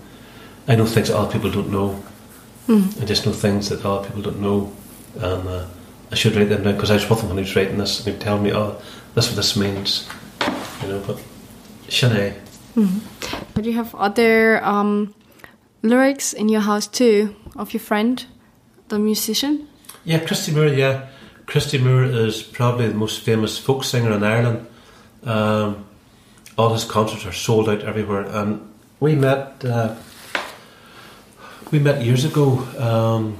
I 0.67 0.75
know 0.75 0.85
things 0.85 1.09
that 1.09 1.17
other 1.17 1.31
people 1.31 1.51
don't 1.51 1.71
know. 1.71 2.03
Mm. 2.67 3.01
I 3.01 3.05
just 3.05 3.25
know 3.25 3.31
things 3.31 3.69
that 3.69 3.85
other 3.85 4.07
people 4.07 4.23
don't 4.23 4.41
know, 4.41 4.73
and 5.15 5.47
uh, 5.47 5.65
I 6.11 6.15
should 6.15 6.35
write 6.35 6.49
them 6.49 6.63
down 6.63 6.73
because 6.73 6.91
I 6.91 6.95
was 6.95 7.09
with 7.09 7.21
him 7.21 7.29
when 7.29 7.37
he 7.37 7.43
was 7.43 7.55
writing 7.55 7.77
this, 7.77 7.99
and 7.99 8.13
he'd 8.13 8.21
tell 8.21 8.39
me, 8.39 8.51
"Oh, 8.51 8.81
that's 9.13 9.27
what 9.27 9.35
this 9.35 9.55
means," 9.55 10.09
you 10.81 10.87
know. 10.89 11.03
But 11.05 11.19
Sin 11.89 12.11
é, 12.11 12.33
Mm. 12.75 12.99
But 13.53 13.63
you 13.63 13.71
have 13.73 13.95
other 13.95 14.61
um, 14.61 15.13
lyrics 15.81 16.33
in 16.33 16.49
your 16.49 16.59
house 16.59 16.87
too 16.87 17.33
of 17.55 17.73
your 17.73 17.79
friend, 17.79 18.25
the 18.89 18.99
musician. 18.99 19.67
yeah, 20.03 20.19
Christy 20.19 20.51
Moore, 20.51 20.67
yeah, 20.67 21.07
Christy 21.45 21.77
Moore 21.77 22.03
is 22.03 22.41
probably 22.43 22.87
the 22.87 22.95
most 22.95 23.21
famous 23.21 23.57
folk 23.57 23.83
singer 23.83 24.11
in 24.11 24.23
Ireland. 24.23 24.67
Um, 25.23 25.85
all 26.57 26.73
his 26.73 26.85
concerts 26.85 27.25
are 27.25 27.33
sold 27.33 27.67
out 27.69 27.81
everywhere, 27.81 28.23
and 28.23 28.73
we 28.99 29.15
met. 29.15 29.63
Uh, 29.63 29.95
we 31.71 31.79
met 31.79 32.03
years 32.03 32.23
ago 32.25 32.59
um, 32.79 33.37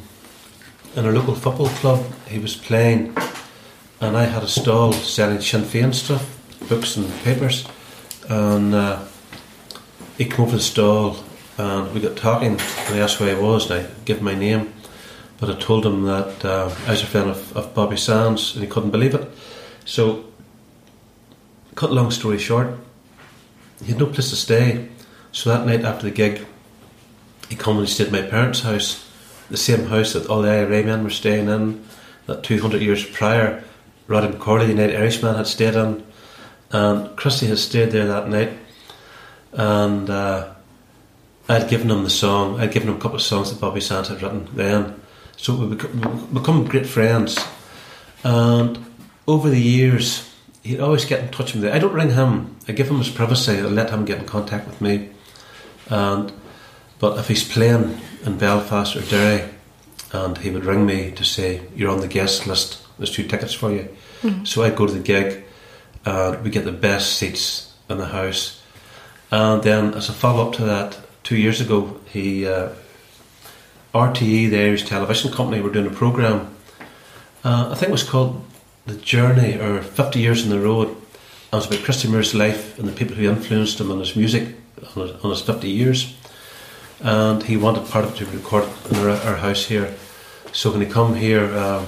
in 0.96 1.06
a 1.06 1.12
local 1.12 1.36
football 1.36 1.70
club. 1.70 2.04
He 2.28 2.40
was 2.40 2.56
playing, 2.56 3.16
and 4.02 4.18
I 4.18 4.24
had 4.24 4.44
a 4.44 4.48
stall 4.48 4.94
selling 4.94 5.42
Sinn 5.42 5.62
Féin 5.62 5.94
stuff, 5.94 6.26
books 6.68 6.98
and 6.98 7.10
papers. 7.24 7.68
And 8.28 8.74
uh, 8.74 9.04
he 10.18 10.26
came 10.26 10.42
over 10.42 10.52
to 10.52 10.58
the 10.58 10.64
stall, 10.64 11.18
and 11.58 11.94
we 11.94 12.02
got 12.02 12.18
talking. 12.18 12.54
And 12.54 12.96
he 12.96 13.00
asked 13.00 13.18
who 13.18 13.28
I 13.28 13.40
was, 13.40 13.70
and 13.70 13.86
I 13.86 13.90
gave 14.06 14.22
my 14.22 14.34
name. 14.36 14.74
But 15.38 15.50
I 15.50 15.60
told 15.60 15.86
him 15.86 16.04
that 16.04 16.46
uh, 16.46 16.74
I 16.88 16.92
was 16.92 17.04
a 17.04 17.06
fan 17.06 17.28
of, 17.28 17.56
of 17.58 17.74
Bobby 17.74 17.98
Sands, 17.98 18.56
and 18.56 18.64
he 18.64 18.70
couldn't 18.70 18.92
believe 18.92 19.14
it. 19.14 19.30
So, 19.84 20.26
cut 21.76 21.92
long 21.92 22.12
story 22.12 22.38
short, 22.38 22.70
he 23.84 23.88
had 23.88 24.00
no 24.00 24.06
place 24.06 24.30
to 24.30 24.36
stay. 24.36 24.88
So 25.32 25.50
that 25.50 25.66
night 25.66 25.84
after 25.84 26.06
the 26.06 26.12
gig, 26.12 26.46
he 27.50 27.56
come 27.56 27.78
and 27.78 27.88
he 27.88 27.94
stayed 27.94 28.08
at 28.08 28.14
my 28.14 28.22
parents' 28.22 28.62
house, 28.62 29.06
the 29.50 29.58
same 29.58 29.88
house 29.88 30.14
that 30.14 30.28
all 30.28 30.42
the 30.42 30.50
IRA 30.50 30.84
men 30.84 31.04
were 31.04 31.10
staying 31.10 31.50
in, 31.50 31.86
that 32.26 32.44
200 32.44 32.82
years 32.82 33.06
prior, 33.06 33.64
Roddy 34.08 34.28
McCorley, 34.28 34.66
the 34.66 34.74
United 34.74 34.96
Irishman, 34.96 35.36
had 35.36 35.48
stayed 35.48 35.76
in. 35.76 36.04
And 36.72 37.16
Christy 37.18 37.48
had 37.48 37.60
stayed 37.60 37.92
there 37.92 38.08
that 38.08 38.30
night. 38.30 38.58
And 39.54 40.10
uh, 40.10 40.54
I'd 41.48 41.70
given 41.70 41.92
him 41.92 42.04
the 42.04 42.10
song, 42.10 42.60
I'd 42.60 42.72
given 42.72 42.90
him 42.90 42.96
a 42.96 43.00
couple 43.00 43.18
of 43.18 43.22
songs 43.22 43.52
that 43.52 43.62
Bobby 43.62 43.82
Sands 43.82 44.10
had 44.10 44.22
written 44.22 44.48
then. 44.54 45.02
So 45.38 45.56
we 45.56 45.76
become, 45.76 46.28
we 46.32 46.40
become 46.40 46.66
great 46.66 46.88
friends. 46.88 47.38
And 48.24 48.84
over 49.28 49.50
the 49.50 49.62
years, 49.62 50.34
he'd 50.64 50.80
always 50.80 51.06
get 51.06 51.22
in 51.22 51.30
touch 51.30 51.54
with 51.54 51.64
me. 51.64 51.70
I 51.70 51.80
don't 51.80 51.94
ring 51.94 52.12
him, 52.12 52.56
I 52.68 52.72
give 52.72 52.90
him 52.90 52.98
his 52.98 53.10
privacy, 53.10 53.60
I 53.60 53.62
let 53.62 53.90
him 53.92 54.06
get 54.06 54.20
in 54.20 54.26
contact 54.26 54.68
with 54.68 54.82
me. 54.82 55.10
And 55.90 56.34
but 57.00 57.20
if 57.20 57.28
he's 57.28 57.48
playing 57.48 58.00
in 58.26 58.38
Belfast 58.38 58.96
or 58.96 59.02
Derry, 59.02 59.50
and 60.12 60.38
he 60.38 60.50
would 60.50 60.66
ring 60.66 60.86
me 60.86 61.12
to 61.12 61.24
say, 61.24 61.62
You're 61.76 61.92
on 61.92 62.02
the 62.02 62.08
guest 62.08 62.48
list, 62.48 62.82
there's 62.98 63.12
two 63.12 63.28
tickets 63.28 63.54
for 63.54 63.72
you. 63.72 63.90
So 64.44 64.64
I'd 64.64 64.76
go 64.76 64.88
to 64.88 64.94
the 64.94 65.00
gig, 65.00 65.44
and 66.06 66.44
we 66.44 66.50
get 66.50 66.66
the 66.66 66.72
best 66.72 67.18
seats 67.18 67.74
in 67.90 67.98
the 67.98 68.08
house. 68.08 68.62
And 69.30 69.62
then, 69.62 69.94
as 69.94 70.10
a 70.10 70.14
follow 70.14 70.48
up 70.48 70.56
to 70.56 70.64
that, 70.64 70.98
two 71.24 71.38
years 71.38 71.62
ago, 71.62 72.00
he 72.08 72.48
uh, 72.48 72.70
RTE, 73.96 74.50
the 74.50 74.62
Irish 74.62 74.86
television 74.86 75.32
company, 75.32 75.62
were 75.62 75.72
doing 75.72 75.88
a 75.88 75.90
programme. 75.90 76.54
Uh, 77.44 77.70
I 77.72 77.76
think 77.76 77.90
it 77.90 77.92
was 77.92 78.04
called 78.04 78.44
The 78.86 78.96
Journey 78.96 79.58
or 79.58 79.82
50 79.82 80.20
Years 80.20 80.44
on 80.44 80.50
the 80.50 80.60
Road. 80.60 80.90
And 80.90 80.98
it 81.54 81.56
was 81.56 81.68
about 81.68 81.84
Christy 81.84 82.08
Moore's 82.08 82.36
life 82.36 82.78
and 82.78 82.88
the 82.88 82.94
people 82.94 83.16
who 83.16 83.30
influenced 83.30 83.80
him 83.80 83.92
on 83.92 84.00
his 84.00 84.16
music 84.16 84.56
on 84.96 85.08
his, 85.08 85.24
on 85.24 85.30
his 85.32 85.42
50 85.42 85.70
years 85.70 86.14
and 87.02 87.44
he 87.44 87.58
wanted 87.58 87.88
part 87.88 88.06
of 88.06 88.14
it 88.14 88.18
to 88.18 88.26
be 88.26 88.38
recorded 88.38 88.70
in 88.90 88.98
our, 88.98 89.10
our 89.10 89.36
house 89.36 89.66
here. 89.66 89.94
So 90.52 90.72
when 90.72 90.82
he 90.82 90.88
come 90.88 91.16
here, 91.16 91.56
um, 91.56 91.88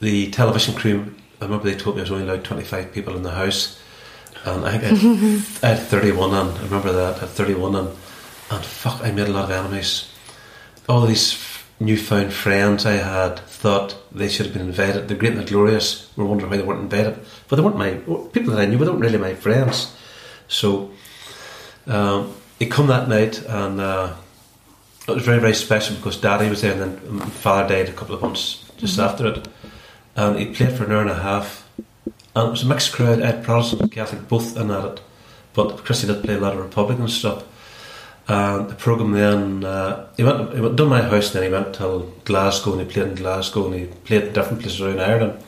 the 0.00 0.30
television 0.30 0.74
crew, 0.74 1.14
I 1.40 1.44
remember 1.44 1.64
they 1.64 1.76
told 1.76 1.96
me 1.96 2.00
I 2.00 2.04
was 2.04 2.10
only 2.10 2.24
allowed 2.24 2.44
25 2.44 2.92
people 2.92 3.16
in 3.16 3.22
the 3.22 3.30
house, 3.30 3.80
and 4.44 4.64
I, 4.64 4.70
had, 4.70 4.84
I 5.62 5.74
had 5.74 5.78
31 5.78 6.30
on, 6.30 6.48
I 6.48 6.62
remember 6.62 6.92
that, 6.92 7.16
I 7.16 7.20
had 7.20 7.28
31 7.28 7.74
on, 7.74 7.86
and 8.50 8.64
fuck, 8.64 9.02
I 9.02 9.10
made 9.10 9.28
a 9.28 9.32
lot 9.32 9.44
of 9.44 9.50
enemies. 9.50 10.11
All 10.88 11.06
these 11.06 11.32
f- 11.32 11.70
newfound 11.78 12.32
friends 12.32 12.86
I 12.86 12.92
had 12.92 13.38
thought 13.38 13.96
they 14.12 14.28
should 14.28 14.46
have 14.46 14.54
been 14.54 14.66
invited. 14.66 15.08
The 15.08 15.14
great 15.14 15.32
and 15.32 15.40
the 15.40 15.50
glorious 15.50 16.10
were 16.16 16.24
wondering 16.24 16.50
why 16.50 16.56
they 16.56 16.62
weren't 16.62 16.82
invited, 16.82 17.18
but 17.48 17.56
they 17.56 17.62
weren't 17.62 17.76
my, 17.76 17.94
people 18.32 18.54
that 18.54 18.60
I 18.60 18.66
knew, 18.66 18.78
they 18.78 18.86
weren't 18.86 19.00
really 19.00 19.18
my 19.18 19.34
friends. 19.34 19.94
So, 20.48 20.90
um, 21.86 22.34
he 22.58 22.66
come 22.66 22.86
that 22.88 23.08
night 23.08 23.42
and 23.46 23.80
uh, 23.80 24.14
it 25.08 25.14
was 25.14 25.24
very 25.24 25.40
very 25.40 25.54
special 25.54 25.96
because 25.96 26.16
daddy 26.16 26.48
was 26.48 26.62
there 26.62 26.80
and 26.80 26.98
then 26.98 27.20
father 27.30 27.68
died 27.68 27.88
a 27.88 27.92
couple 27.92 28.14
of 28.14 28.22
months 28.22 28.70
just 28.76 28.98
after 28.98 29.26
it. 29.26 29.48
And 30.14 30.38
he 30.38 30.46
played 30.54 30.76
for 30.76 30.84
an 30.84 30.92
hour 30.92 31.00
and 31.00 31.10
a 31.10 31.14
half. 31.14 31.68
And 32.34 32.48
it 32.48 32.50
was 32.50 32.62
a 32.62 32.66
mixed 32.66 32.92
crowd. 32.92 33.20
I 33.20 33.26
had 33.26 33.44
Protestant 33.44 33.82
and 33.82 33.92
Catholic 33.92 34.28
both 34.28 34.56
in 34.56 34.70
at 34.70 34.84
it. 34.84 35.00
But 35.54 35.84
Christy 35.84 36.06
did 36.06 36.22
play 36.22 36.34
a 36.34 36.38
lot 36.38 36.54
of 36.54 36.60
Republican 36.60 37.08
stuff 37.08 37.44
and 38.28 38.68
the 38.70 38.74
programme 38.74 39.12
then 39.12 39.64
uh, 39.64 40.06
he 40.16 40.24
went 40.24 40.54
he 40.54 40.60
went 40.60 40.76
done 40.76 40.88
my 40.88 41.02
house 41.02 41.34
and 41.34 41.42
then 41.42 41.50
he 41.50 41.56
went 41.56 41.74
till 41.74 42.00
Glasgow 42.24 42.72
and 42.72 42.80
he 42.80 42.86
played 42.86 43.08
in 43.08 43.14
Glasgow 43.14 43.66
and 43.66 43.74
he 43.74 43.86
played 43.86 44.24
in 44.24 44.32
different 44.32 44.60
places 44.60 44.80
around 44.80 45.00
Ireland 45.00 45.42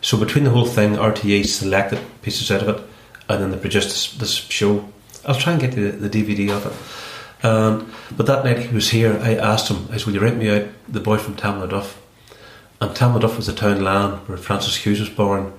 so 0.00 0.18
between 0.18 0.44
the 0.44 0.50
whole 0.50 0.66
thing 0.66 0.94
RTE 0.94 1.44
selected 1.46 2.00
pieces 2.22 2.50
out 2.50 2.62
of 2.62 2.68
it 2.68 2.82
and 3.28 3.42
then 3.42 3.50
they 3.50 3.58
produced 3.58 3.88
this, 3.88 4.12
this 4.14 4.34
show 4.34 4.88
I'll 5.26 5.34
try 5.34 5.52
and 5.52 5.60
get 5.60 5.72
the, 5.72 5.90
the 5.90 6.08
DVD 6.08 6.50
of 6.50 6.66
it. 6.66 7.44
Um, 7.44 7.92
but 8.16 8.26
that 8.26 8.44
night 8.44 8.60
he 8.60 8.74
was 8.74 8.90
here, 8.90 9.18
I 9.20 9.34
asked 9.34 9.68
him, 9.68 9.88
I 9.90 9.96
said, 9.96 10.06
Will 10.06 10.14
you 10.14 10.20
write 10.20 10.36
me 10.36 10.48
out 10.48 10.68
the 10.88 11.00
boy 11.00 11.18
from 11.18 11.34
Tamlaghtduff? 11.34 11.96
And 12.80 12.92
Tamlaghtduff 12.92 13.36
was 13.36 13.46
the 13.46 13.52
town 13.52 13.82
land 13.82 14.28
where 14.28 14.38
Francis 14.38 14.76
Hughes 14.76 15.00
was 15.00 15.08
born. 15.08 15.52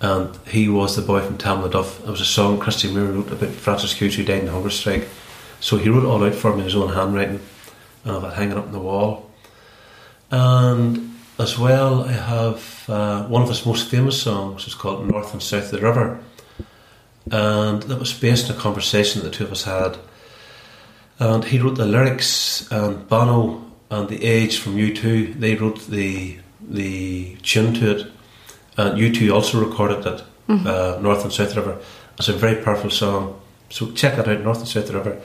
And 0.00 0.36
he 0.48 0.68
was 0.68 0.96
the 0.96 1.02
boy 1.02 1.20
from 1.20 1.38
Tamlaghtduff. 1.38 2.00
It 2.00 2.10
was 2.10 2.20
a 2.20 2.26
song 2.26 2.58
Christy 2.58 2.92
Moore 2.92 3.12
wrote 3.12 3.30
about 3.30 3.50
Francis 3.50 3.92
Hughes 3.92 4.16
who 4.16 4.24
died 4.24 4.42
in 4.42 4.48
hunger 4.48 4.70
strike. 4.70 5.08
So 5.60 5.76
he 5.76 5.88
wrote 5.88 6.04
it 6.04 6.06
all 6.06 6.24
out 6.24 6.34
for 6.34 6.52
me 6.52 6.58
in 6.58 6.64
his 6.64 6.74
own 6.74 6.92
handwriting. 6.92 7.40
And 8.04 8.16
I've 8.16 8.32
it 8.32 8.36
hanging 8.36 8.56
up 8.58 8.66
on 8.66 8.72
the 8.72 8.78
wall. 8.78 9.30
And 10.30 11.18
as 11.38 11.58
well, 11.58 12.04
I 12.04 12.12
have 12.12 12.84
uh, 12.88 13.24
one 13.24 13.42
of 13.42 13.48
his 13.48 13.64
most 13.66 13.88
famous 13.88 14.20
songs 14.20 14.66
is 14.66 14.74
called 14.74 15.06
North 15.06 15.32
and 15.32 15.42
South 15.42 15.64
of 15.64 15.70
the 15.72 15.80
River 15.80 16.20
and 17.30 17.82
that 17.84 17.98
was 17.98 18.12
based 18.12 18.50
on 18.50 18.56
a 18.56 18.60
conversation 18.60 19.22
that 19.22 19.30
the 19.30 19.36
two 19.36 19.44
of 19.44 19.52
us 19.52 19.64
had. 19.64 19.96
And 21.18 21.44
he 21.44 21.58
wrote 21.58 21.76
the 21.76 21.86
lyrics, 21.86 22.70
and 22.72 23.06
Bono 23.08 23.64
and 23.90 24.08
the 24.08 24.24
Edge 24.24 24.58
from 24.58 24.76
U2 24.76 25.38
they 25.38 25.54
wrote 25.54 25.86
the 25.86 26.38
the 26.68 27.36
tune 27.42 27.74
to 27.74 27.96
it, 27.96 28.06
and 28.76 28.98
U2 28.98 29.32
also 29.32 29.60
recorded 29.60 30.06
it, 30.06 30.24
Mm-hmm. 30.48 30.66
uh, 30.66 31.00
North 31.00 31.22
and 31.22 31.32
South 31.32 31.54
River. 31.54 31.78
It's 32.18 32.28
a 32.28 32.32
very 32.32 32.60
powerful 32.60 32.90
song. 32.90 33.40
So 33.68 33.92
check 33.92 34.16
that 34.16 34.26
out, 34.26 34.40
North 34.40 34.58
and 34.58 34.66
South 34.66 34.90
River. 34.90 35.20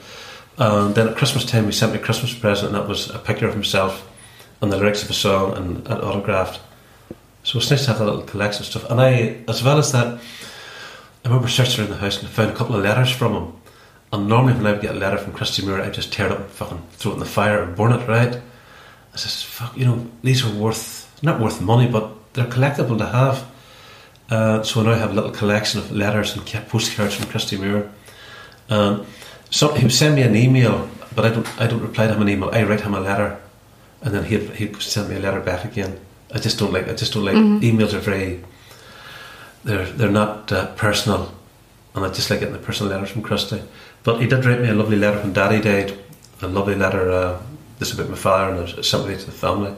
And 0.58 0.94
then 0.94 1.08
at 1.08 1.16
Christmas 1.16 1.44
time, 1.44 1.66
he 1.66 1.72
sent 1.72 1.92
me 1.92 1.98
a 1.98 2.02
Christmas 2.02 2.34
present, 2.34 2.68
and 2.68 2.76
that 2.76 2.88
was 2.88 3.10
a 3.10 3.18
picture 3.18 3.46
of 3.46 3.54
himself 3.54 4.08
and 4.60 4.72
the 4.72 4.76
lyrics 4.76 5.02
of 5.02 5.10
a 5.10 5.14
song 5.14 5.56
and, 5.56 5.88
autographed. 5.88 6.60
So 7.42 7.58
it's 7.58 7.70
nice 7.70 7.84
to 7.84 7.88
have 7.88 7.98
that 7.98 8.06
little 8.06 8.22
collection 8.22 8.62
of 8.62 8.66
stuff. 8.66 8.90
And 8.90 9.00
I, 9.00 9.38
as 9.48 9.62
well 9.62 9.78
as 9.78 9.92
that, 9.92 10.18
I 11.24 11.28
remember 11.28 11.48
searching 11.48 11.80
around 11.80 11.90
the 11.90 11.98
house 11.98 12.18
and 12.18 12.28
I 12.28 12.30
found 12.30 12.50
a 12.50 12.54
couple 12.54 12.74
of 12.74 12.82
letters 12.82 13.10
from 13.10 13.34
him. 13.34 13.52
And 14.12 14.28
normally 14.28 14.54
when 14.54 14.66
I 14.66 14.72
would 14.72 14.80
get 14.80 14.94
a 14.94 14.98
letter 14.98 15.18
from 15.18 15.32
Christy 15.32 15.64
Moore, 15.64 15.80
I'd 15.80 15.94
just 15.94 16.12
tear 16.12 16.26
it 16.26 16.32
up 16.32 16.40
and 16.40 16.48
fucking 16.48 16.82
throw 16.92 17.12
it 17.12 17.14
in 17.14 17.20
the 17.20 17.26
fire 17.26 17.62
and 17.62 17.76
burn 17.76 17.92
it, 17.92 18.08
right? 18.08 18.40
I 19.12 19.16
says, 19.16 19.42
fuck, 19.42 19.76
you 19.76 19.84
know, 19.84 20.06
these 20.22 20.44
are 20.44 20.52
worth, 20.52 21.22
not 21.22 21.40
worth 21.40 21.60
money, 21.60 21.88
but 21.88 22.32
they're 22.32 22.46
collectible 22.46 22.98
to 22.98 23.06
have. 23.06 23.44
Uh, 24.30 24.62
so 24.62 24.82
now 24.82 24.92
I 24.92 24.96
have 24.96 25.10
a 25.10 25.14
little 25.14 25.30
collection 25.30 25.80
of 25.80 25.92
letters 25.92 26.36
and 26.36 26.44
postcards 26.68 27.14
from 27.14 27.26
Christy 27.28 27.56
Moore. 27.56 27.90
Um, 28.68 29.06
so 29.50 29.72
he 29.74 29.82
would 29.84 29.92
send 29.92 30.14
me 30.16 30.22
an 30.22 30.34
email, 30.36 30.88
but 31.14 31.24
I 31.24 31.30
don't, 31.30 31.60
I 31.60 31.66
don't 31.66 31.80
reply 31.82 32.06
to 32.06 32.14
him 32.14 32.22
an 32.22 32.28
email. 32.28 32.50
I 32.52 32.62
write 32.64 32.80
him 32.80 32.94
a 32.94 33.00
letter, 33.00 33.38
and 34.02 34.14
then 34.14 34.24
he'd, 34.24 34.50
he'd 34.50 34.80
send 34.82 35.08
me 35.08 35.16
a 35.16 35.20
letter 35.20 35.40
back 35.40 35.64
again. 35.64 35.98
I 36.34 36.38
just 36.38 36.58
don't 36.58 36.72
like, 36.72 36.88
I 36.88 36.94
just 36.94 37.12
don't 37.14 37.24
like, 37.24 37.36
Mhm. 37.36 37.60
emails 37.62 37.92
are 37.94 38.00
very, 38.00 38.44
they're, 39.64 39.86
they're 39.86 40.10
not 40.10 40.50
uh, 40.52 40.66
personal, 40.74 41.32
and 41.94 42.04
I 42.04 42.08
just 42.08 42.28
like 42.30 42.40
getting 42.40 42.54
the 42.54 42.60
personal 42.60 42.92
letters 42.92 43.10
from 43.10 43.22
Christy. 43.22 43.62
But 44.02 44.20
he 44.20 44.26
did 44.26 44.44
write 44.44 44.60
me 44.60 44.68
a 44.68 44.74
lovely 44.74 44.96
letter 44.96 45.18
when 45.20 45.32
Daddy 45.32 45.60
died, 45.60 45.96
a 46.42 46.46
lovely 46.48 46.74
letter, 46.74 47.10
uh, 47.10 47.42
this 47.78 47.92
about 47.92 48.08
my 48.10 48.16
father 48.16 48.54
and 48.54 48.84
sympathy 48.84 49.16
to 49.18 49.26
the 49.26 49.32
family. 49.32 49.74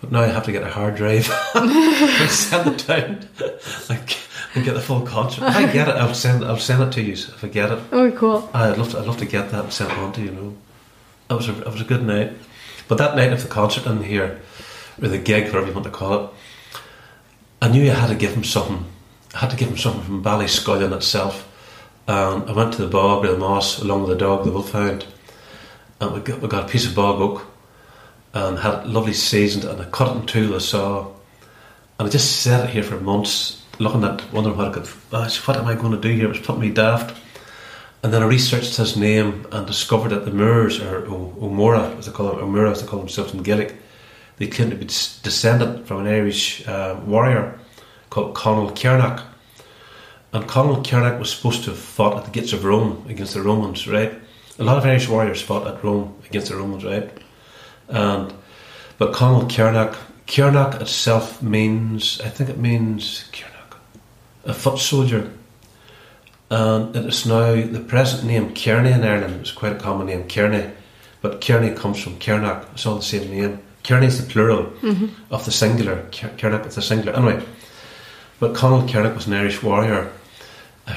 But 0.00 0.12
now 0.12 0.20
I 0.20 0.26
have 0.26 0.44
to 0.44 0.52
get 0.52 0.62
a 0.62 0.68
hard 0.70 0.96
drive 0.96 1.30
and 1.54 2.30
send 2.30 2.68
it 2.74 2.86
down 2.86 3.28
like, 3.88 4.16
and 4.54 4.64
get 4.64 4.74
the 4.74 4.80
full 4.80 5.02
concert. 5.02 5.44
If 5.44 5.56
I 5.56 5.72
get 5.72 5.88
it, 5.88 5.96
I'll 5.96 6.14
send 6.14 6.44
I'll 6.44 6.58
send 6.58 6.82
it 6.82 6.92
to 6.92 7.02
you 7.02 7.12
if 7.12 7.42
I 7.42 7.48
get 7.48 7.72
it. 7.72 7.78
Oh, 7.92 8.10
cool. 8.12 8.48
I'd 8.54 8.78
love 8.78 8.90
to, 8.92 8.98
I'd 8.98 9.06
love 9.06 9.18
to 9.18 9.26
get 9.26 9.50
that 9.50 9.64
and 9.64 9.72
send 9.72 9.90
it 9.90 9.98
on 9.98 10.12
to 10.12 10.20
you. 10.20 10.26
you 10.26 10.32
know, 10.32 10.56
it 11.30 11.34
was 11.34 11.48
a 11.48 11.60
it 11.60 11.72
was 11.72 11.80
a 11.80 11.84
good 11.84 12.04
night. 12.04 12.32
But 12.86 12.98
that 12.98 13.16
night 13.16 13.32
of 13.32 13.42
the 13.42 13.48
concert 13.48 13.86
in 13.86 14.02
here, 14.02 14.40
or 15.00 15.08
the 15.08 15.18
gig, 15.18 15.46
whatever 15.46 15.66
you 15.66 15.72
want 15.72 15.84
to 15.84 15.90
call 15.90 16.24
it, 16.24 16.30
I 17.62 17.68
knew 17.68 17.90
I 17.90 17.94
had 17.94 18.08
to 18.08 18.14
give 18.14 18.34
him 18.34 18.44
something. 18.44 18.84
I 19.34 19.38
had 19.38 19.50
to 19.50 19.56
give 19.56 19.68
him 19.68 19.78
something 19.78 20.02
from 20.02 20.22
Ballyscullion 20.22 20.94
itself. 20.94 21.50
And 22.06 22.48
I 22.48 22.52
went 22.52 22.74
to 22.74 22.82
the 22.82 22.88
bog 22.88 23.24
or 23.24 23.32
the 23.32 23.38
moss 23.38 23.80
along 23.80 24.02
with 24.02 24.10
the 24.10 24.16
dog, 24.16 24.44
the 24.44 24.52
wolfhound, 24.52 25.06
and 26.00 26.12
we 26.12 26.20
got, 26.20 26.40
we 26.42 26.48
got 26.48 26.64
a 26.64 26.68
piece 26.68 26.86
of 26.86 26.94
bog 26.94 27.20
oak 27.20 27.46
and 28.34 28.58
had 28.58 28.80
it 28.80 28.86
lovely 28.88 29.14
seasoned, 29.14 29.64
and 29.64 29.80
I 29.80 29.86
cut 29.86 30.14
it 30.14 30.20
in 30.20 30.26
two 30.26 30.48
with 30.48 30.58
a 30.58 30.60
saw. 30.60 31.06
And 31.98 32.06
I 32.06 32.10
just 32.10 32.42
set 32.42 32.68
it 32.68 32.70
here 32.70 32.82
for 32.82 33.00
months, 33.00 33.62
looking 33.78 34.04
at, 34.04 34.32
wondering 34.32 34.56
what 34.56 34.68
I 34.68 34.72
could, 34.72 34.88
oh, 35.12 35.28
what 35.44 35.56
am 35.56 35.66
I 35.66 35.74
going 35.74 35.92
to 35.92 36.00
do 36.00 36.10
here? 36.10 36.26
It 36.26 36.28
was 36.28 36.40
putting 36.40 36.60
me 36.60 36.70
daft. 36.70 37.20
And 38.02 38.12
then 38.12 38.22
I 38.22 38.26
researched 38.26 38.76
his 38.76 38.96
name 38.96 39.46
and 39.50 39.66
discovered 39.66 40.10
that 40.10 40.26
the 40.26 40.30
Moors, 40.30 40.80
or 40.80 41.06
O'Mora, 41.06 41.96
as 41.96 42.06
they 42.06 42.12
call 42.12 42.28
them, 42.28 42.38
O'Mora, 42.38 42.70
as 42.70 42.82
they 42.82 42.86
call 42.86 42.98
themselves 42.98 43.32
in 43.32 43.42
Gaelic, 43.42 43.74
they 44.36 44.46
claim 44.46 44.70
to 44.70 44.76
be 44.76 44.84
des- 44.84 45.22
descended 45.22 45.86
from 45.86 46.00
an 46.00 46.06
Irish 46.06 46.66
uh, 46.68 47.00
warrior 47.06 47.58
called 48.10 48.34
Conall 48.34 48.72
Cernach. 48.72 49.22
And 50.32 50.44
Conall 50.44 50.84
Cernach 50.84 51.18
was 51.18 51.30
supposed 51.30 51.64
to 51.64 51.70
have 51.70 51.78
fought 51.78 52.18
at 52.18 52.24
the 52.26 52.30
gates 52.30 52.52
of 52.52 52.64
Rome 52.64 53.06
against 53.08 53.34
the 53.34 53.42
Romans, 53.42 53.88
right? 53.88 54.12
A 54.58 54.64
lot 54.64 54.76
of 54.76 54.84
Irish 54.84 55.08
warriors 55.08 55.40
fought 55.40 55.66
at 55.66 55.82
Rome 55.82 56.14
against 56.26 56.50
the 56.50 56.56
Romans, 56.56 56.84
right? 56.84 57.10
And 57.88 58.34
but 58.98 59.12
Conall 59.12 59.48
Cernach, 59.48 59.96
Kiernack 60.26 60.80
itself 60.80 61.42
means, 61.42 62.20
I 62.20 62.28
think 62.28 62.50
it 62.50 62.58
means 62.58 63.28
Kiernack, 63.32 63.53
a 64.44 64.54
foot 64.54 64.78
soldier. 64.78 65.30
And 66.50 66.94
it 66.94 67.06
is 67.06 67.26
now 67.26 67.54
the 67.54 67.84
present 67.86 68.24
name 68.24 68.54
Kearney 68.54 68.92
in 68.92 69.02
Ireland. 69.02 69.40
It's 69.40 69.52
quite 69.52 69.72
a 69.72 69.78
common 69.78 70.06
name, 70.06 70.28
Kearney, 70.28 70.70
but 71.20 71.40
Kearney 71.40 71.74
comes 71.74 72.02
from 72.02 72.18
Kiernack. 72.18 72.66
It's 72.72 72.86
all 72.86 72.96
the 72.96 73.02
same 73.02 73.30
name. 73.30 73.60
Kearney 73.82 74.06
is 74.06 74.24
the 74.24 74.30
plural 74.30 74.72
of 75.30 75.44
the 75.44 75.50
singular. 75.50 76.06
Kiernack 76.10 76.66
is 76.66 76.74
the 76.74 76.82
singular. 76.82 77.16
Anyway, 77.16 77.44
but 78.40 78.54
Conall 78.54 78.88
Cernach 78.88 79.14
was 79.14 79.26
an 79.26 79.34
Irish 79.34 79.62
warrior 79.62 80.10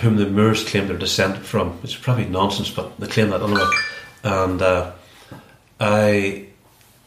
whom 0.01 0.17
the 0.17 0.27
Moors 0.27 0.67
claim 0.67 0.87
they're 0.87 0.97
descended 0.97 1.43
from, 1.43 1.71
which 1.81 1.95
is 1.95 2.01
probably 2.01 2.25
nonsense, 2.25 2.69
but 2.69 2.99
they 2.99 3.07
claim 3.07 3.29
that 3.29 3.41
anyway. 3.41 3.65
And 4.23 4.61
uh, 4.61 4.91
I 5.79 6.47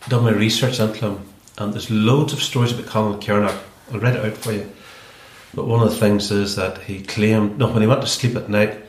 done 0.09 0.25
my 0.25 0.33
research 0.33 0.81
into 0.81 1.11
him, 1.11 1.21
and 1.59 1.75
there's 1.75 1.91
loads 1.91 2.33
of 2.33 2.43
stories 2.43 2.73
about 2.73 2.87
Conall 2.87 3.21
Cernach. 3.21 3.59
I'll 3.93 4.01
read 4.01 4.17
it 4.17 4.25
out 4.25 4.37
for 4.37 4.53
you. 4.53 4.71
But 5.55 5.67
one 5.67 5.83
of 5.83 5.91
the 5.91 5.97
things 5.97 6.31
is 6.31 6.57
that 6.57 6.79
he 6.83 7.03
claimed, 7.03 7.59
no, 7.59 7.69
when 7.73 7.83
he 7.83 7.89
went 7.89 8.03
to 8.03 8.07
sleep 8.07 8.37
at 8.37 8.49
night, 8.49 8.85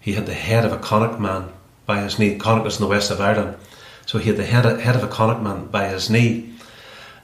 he 0.00 0.12
had 0.12 0.26
the 0.26 0.34
head 0.34 0.64
of 0.64 0.72
a 0.72 0.78
Connacht 0.78 1.20
man 1.20 1.48
by 1.86 2.00
his 2.00 2.18
knee. 2.18 2.38
Connacht 2.38 2.64
was 2.64 2.78
in 2.78 2.82
the 2.82 2.90
west 2.90 3.10
of 3.10 3.20
Ireland. 3.20 3.56
So 4.04 4.18
he 4.18 4.28
had 4.28 4.36
the 4.36 4.44
head 4.44 4.66
of, 4.66 4.80
head 4.80 4.96
of 4.96 5.04
a 5.04 5.08
Connacht 5.08 5.42
man 5.42 5.66
by 5.66 5.88
his 5.88 6.10
knee. 6.10 6.52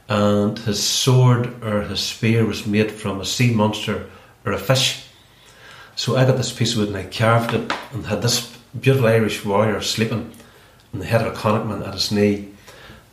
And 0.09 0.59
his 0.61 0.83
sword 0.83 1.62
or 1.62 1.83
his 1.83 2.01
spear 2.01 2.46
was 2.46 2.66
made 2.66 2.90
from 2.90 3.20
a 3.20 3.27
sea 3.27 3.53
monster 3.53 4.09
or 4.46 4.53
a 4.53 4.59
fish. 4.59 5.05
So 5.96 6.16
I 6.16 6.24
got 6.24 6.37
this 6.37 6.53
piece 6.53 6.72
of 6.72 6.79
wood 6.79 6.88
and 6.88 6.96
I 6.96 7.05
carved 7.05 7.53
it 7.53 7.72
and 7.92 8.07
had 8.07 8.22
this 8.22 8.57
beautiful 8.81 9.09
Irish 9.09 9.44
warrior 9.44 9.83
sleeping 9.83 10.33
on 10.94 11.01
the 11.01 11.07
head 11.07 11.20
of 11.20 11.33
a 11.33 11.37
Connacht 11.37 11.66
man 11.66 11.83
at 11.83 11.92
his 11.92 12.11
knee. 12.11 12.48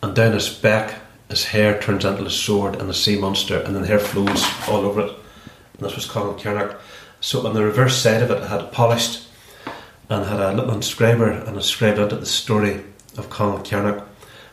And 0.02 0.16
down 0.16 0.34
his 0.34 0.48
back, 0.48 1.02
his 1.30 1.46
hair 1.46 1.82
turns 1.82 2.06
into 2.06 2.24
a 2.24 2.30
sword 2.30 2.76
and 2.76 2.90
a 2.90 2.94
sea 2.94 3.20
monster, 3.20 3.60
and 3.60 3.76
then 3.76 3.82
the 3.82 3.88
hair 3.88 4.00
flows 4.00 4.46
all 4.70 4.86
over 4.86 5.02
it. 5.02 5.12
And 5.78 5.88
this 5.88 5.96
was 5.96 6.08
Conall 6.08 6.40
Cernach. 6.40 6.78
So 7.22 7.46
on 7.46 7.54
the 7.54 7.64
reverse 7.64 7.98
side 7.98 8.22
of 8.22 8.32
it, 8.32 8.42
I 8.42 8.48
had 8.48 8.72
polished 8.72 9.28
and 10.10 10.26
had 10.26 10.40
a 10.40 10.54
little 10.54 10.74
inscriber 10.74 11.46
and 11.48 11.56
inscribed 11.56 12.00
into 12.00 12.16
the 12.16 12.26
story 12.26 12.84
of 13.18 13.30
Conall 13.30 13.66
Cernach. 13.66 14.06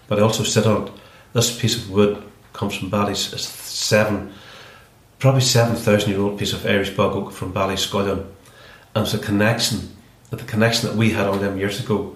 But 0.09 0.19
I 0.19 0.23
also 0.23 0.43
said 0.43 0.67
on 0.67 0.91
this 1.33 1.59
piece 1.59 1.77
of 1.77 1.91
wood 1.91 2.23
comes 2.53 2.75
from 2.75 2.91
Bally's 2.91 3.33
it's 3.33 3.49
seven, 3.49 4.33
probably 5.19 5.41
seven 5.41 5.77
thousand 5.77 6.11
year 6.11 6.21
old 6.21 6.39
piece 6.39 6.53
of 6.53 6.67
Irish 6.67 6.91
bog 6.91 7.17
oak 7.17 7.33
from 7.33 7.53
Ballyscullion, 7.53 8.27
and 8.95 9.05
it's 9.07 9.15
a 9.15 9.19
connection, 9.19 9.97
the 10.31 10.37
connection 10.37 10.89
that 10.89 10.97
we 10.97 11.11
had 11.11 11.27
all 11.27 11.39
them 11.39 11.59
years 11.59 11.81
ago, 11.83 12.15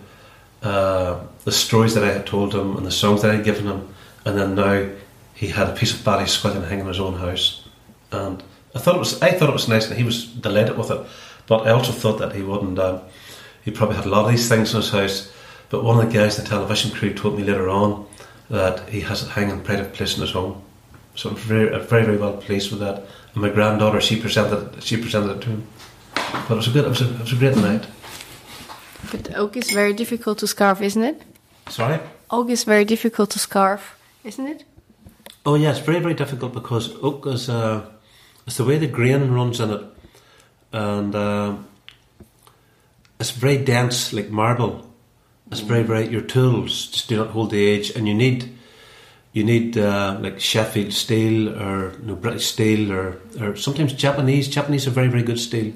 uh, 0.62 1.20
the 1.44 1.52
stories 1.52 1.94
that 1.94 2.04
I 2.04 2.12
had 2.12 2.26
told 2.26 2.54
him 2.54 2.76
and 2.76 2.84
the 2.84 2.90
songs 2.90 3.22
that 3.22 3.30
I 3.30 3.36
had 3.36 3.44
given 3.44 3.66
him, 3.66 3.88
and 4.24 4.36
then 4.36 4.54
now 4.54 4.90
he 5.34 5.48
had 5.48 5.68
a 5.68 5.74
piece 5.74 5.94
of 5.94 6.00
Ballyscullion 6.00 6.62
hanging 6.62 6.80
in 6.80 6.88
his 6.88 7.00
own 7.00 7.14
house, 7.14 7.66
and 8.12 8.42
I 8.76 8.78
thought 8.78 8.96
it 8.96 8.98
was 8.98 9.22
I 9.22 9.32
thought 9.32 9.48
it 9.48 9.54
was 9.54 9.68
nice, 9.68 9.88
and 9.88 9.96
he 9.96 10.04
was 10.04 10.26
delighted 10.26 10.76
with 10.76 10.90
it, 10.90 11.00
but 11.46 11.66
I 11.66 11.70
also 11.70 11.92
thought 11.92 12.18
that 12.18 12.34
he 12.34 12.42
wouldn't. 12.42 12.78
Um, 12.78 13.00
he 13.64 13.70
probably 13.70 13.96
had 13.96 14.06
a 14.06 14.08
lot 14.08 14.26
of 14.26 14.30
these 14.30 14.48
things 14.48 14.74
in 14.74 14.80
his 14.80 14.90
house, 14.90 15.32
but 15.70 15.82
one 15.82 15.98
of 15.98 16.06
the 16.06 16.18
guys 16.18 16.38
in 16.38 16.44
the 16.44 16.50
television 16.50 16.90
crew 16.90 17.12
told 17.14 17.36
me 17.36 17.42
later 17.42 17.68
on 17.68 18.06
that 18.50 18.88
he 18.88 19.00
has 19.00 19.22
it 19.22 19.30
hanging 19.30 19.62
pride 19.62 19.80
of 19.80 19.92
place 19.92 20.14
in 20.14 20.20
his 20.20 20.32
home. 20.32 20.62
So 21.14 21.30
I'm 21.30 21.36
very, 21.36 21.70
very, 21.84 22.04
very 22.04 22.18
well 22.18 22.36
pleased 22.36 22.70
with 22.70 22.80
that. 22.80 23.02
And 23.32 23.42
my 23.42 23.48
granddaughter, 23.48 24.00
she 24.00 24.20
presented, 24.20 24.82
she 24.82 24.96
presented 24.98 25.38
it 25.38 25.40
to 25.42 25.48
him. 25.48 25.66
But 26.14 26.50
it 26.50 26.56
was 26.56 26.68
a 26.68 26.70
good, 26.70 26.84
it 26.84 26.88
was 26.88 27.00
a, 27.00 27.14
it 27.14 27.20
was 27.20 27.32
a 27.32 27.36
great 27.36 27.56
night. 27.56 27.86
But 29.10 29.34
oak 29.36 29.56
is 29.56 29.70
very 29.70 29.94
difficult 29.94 30.38
to 30.38 30.46
scarf, 30.46 30.82
isn't 30.82 31.02
it? 31.02 31.22
Sorry. 31.68 31.98
Oak 32.30 32.50
is 32.50 32.64
very 32.64 32.84
difficult 32.84 33.30
to 33.30 33.38
scarf, 33.38 33.98
isn't 34.22 34.46
it? 34.46 34.64
Oh 35.44 35.54
yeah, 35.54 35.70
it's 35.70 35.80
very, 35.80 36.00
very 36.00 36.14
difficult 36.14 36.52
because 36.52 36.94
oak 37.02 37.26
is, 37.26 37.48
uh, 37.48 37.82
it's 38.46 38.56
the 38.56 38.64
way 38.64 38.78
the 38.78 38.86
grain 38.86 39.30
runs 39.30 39.60
in 39.60 39.70
it, 39.70 39.84
and 40.72 41.14
um 41.14 41.66
it's 43.18 43.30
very 43.30 43.58
dense, 43.58 44.12
like 44.12 44.30
marble. 44.30 44.86
It's 45.50 45.60
very, 45.60 45.82
very. 45.82 46.08
Your 46.08 46.22
tools 46.22 46.86
just 46.88 47.08
do 47.08 47.16
not 47.16 47.30
hold 47.30 47.50
the 47.50 47.74
edge, 47.74 47.90
and 47.90 48.06
you 48.06 48.14
need, 48.14 48.52
you 49.32 49.44
need 49.44 49.78
uh, 49.78 50.18
like 50.20 50.40
Sheffield 50.40 50.92
steel 50.92 51.48
or 51.48 51.92
you 51.92 52.06
know, 52.06 52.16
British 52.16 52.46
steel 52.46 52.92
or 52.92 53.20
or 53.40 53.56
sometimes 53.56 53.92
Japanese. 53.92 54.48
Japanese 54.48 54.86
are 54.86 54.90
very, 54.90 55.08
very 55.08 55.22
good 55.22 55.38
steel. 55.38 55.72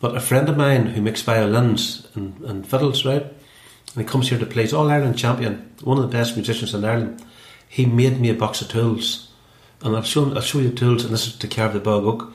But 0.00 0.16
a 0.16 0.20
friend 0.20 0.48
of 0.48 0.56
mine 0.56 0.86
who 0.86 1.02
makes 1.02 1.22
violins 1.22 2.06
and, 2.14 2.40
and 2.42 2.66
fiddles, 2.66 3.04
right? 3.04 3.22
And 3.22 4.04
he 4.04 4.04
comes 4.04 4.28
here 4.28 4.38
to 4.38 4.46
play. 4.46 4.62
He's 4.62 4.72
All 4.72 4.90
Ireland 4.90 5.18
champion, 5.18 5.74
one 5.82 5.98
of 5.98 6.04
the 6.04 6.16
best 6.16 6.36
musicians 6.36 6.74
in 6.74 6.84
Ireland. 6.84 7.24
He 7.68 7.84
made 7.86 8.20
me 8.20 8.30
a 8.30 8.34
box 8.34 8.60
of 8.60 8.68
tools, 8.68 9.27
and 9.82 9.96
I'll 9.96 10.02
show 10.02 10.32
I'll 10.34 10.40
show 10.40 10.58
you 10.58 10.70
the 10.70 10.76
tools. 10.76 11.04
And 11.04 11.12
this 11.12 11.26
is 11.26 11.36
to 11.36 11.48
carve 11.48 11.72
the 11.72 11.80
bog 11.80 12.04
oak. 12.04 12.32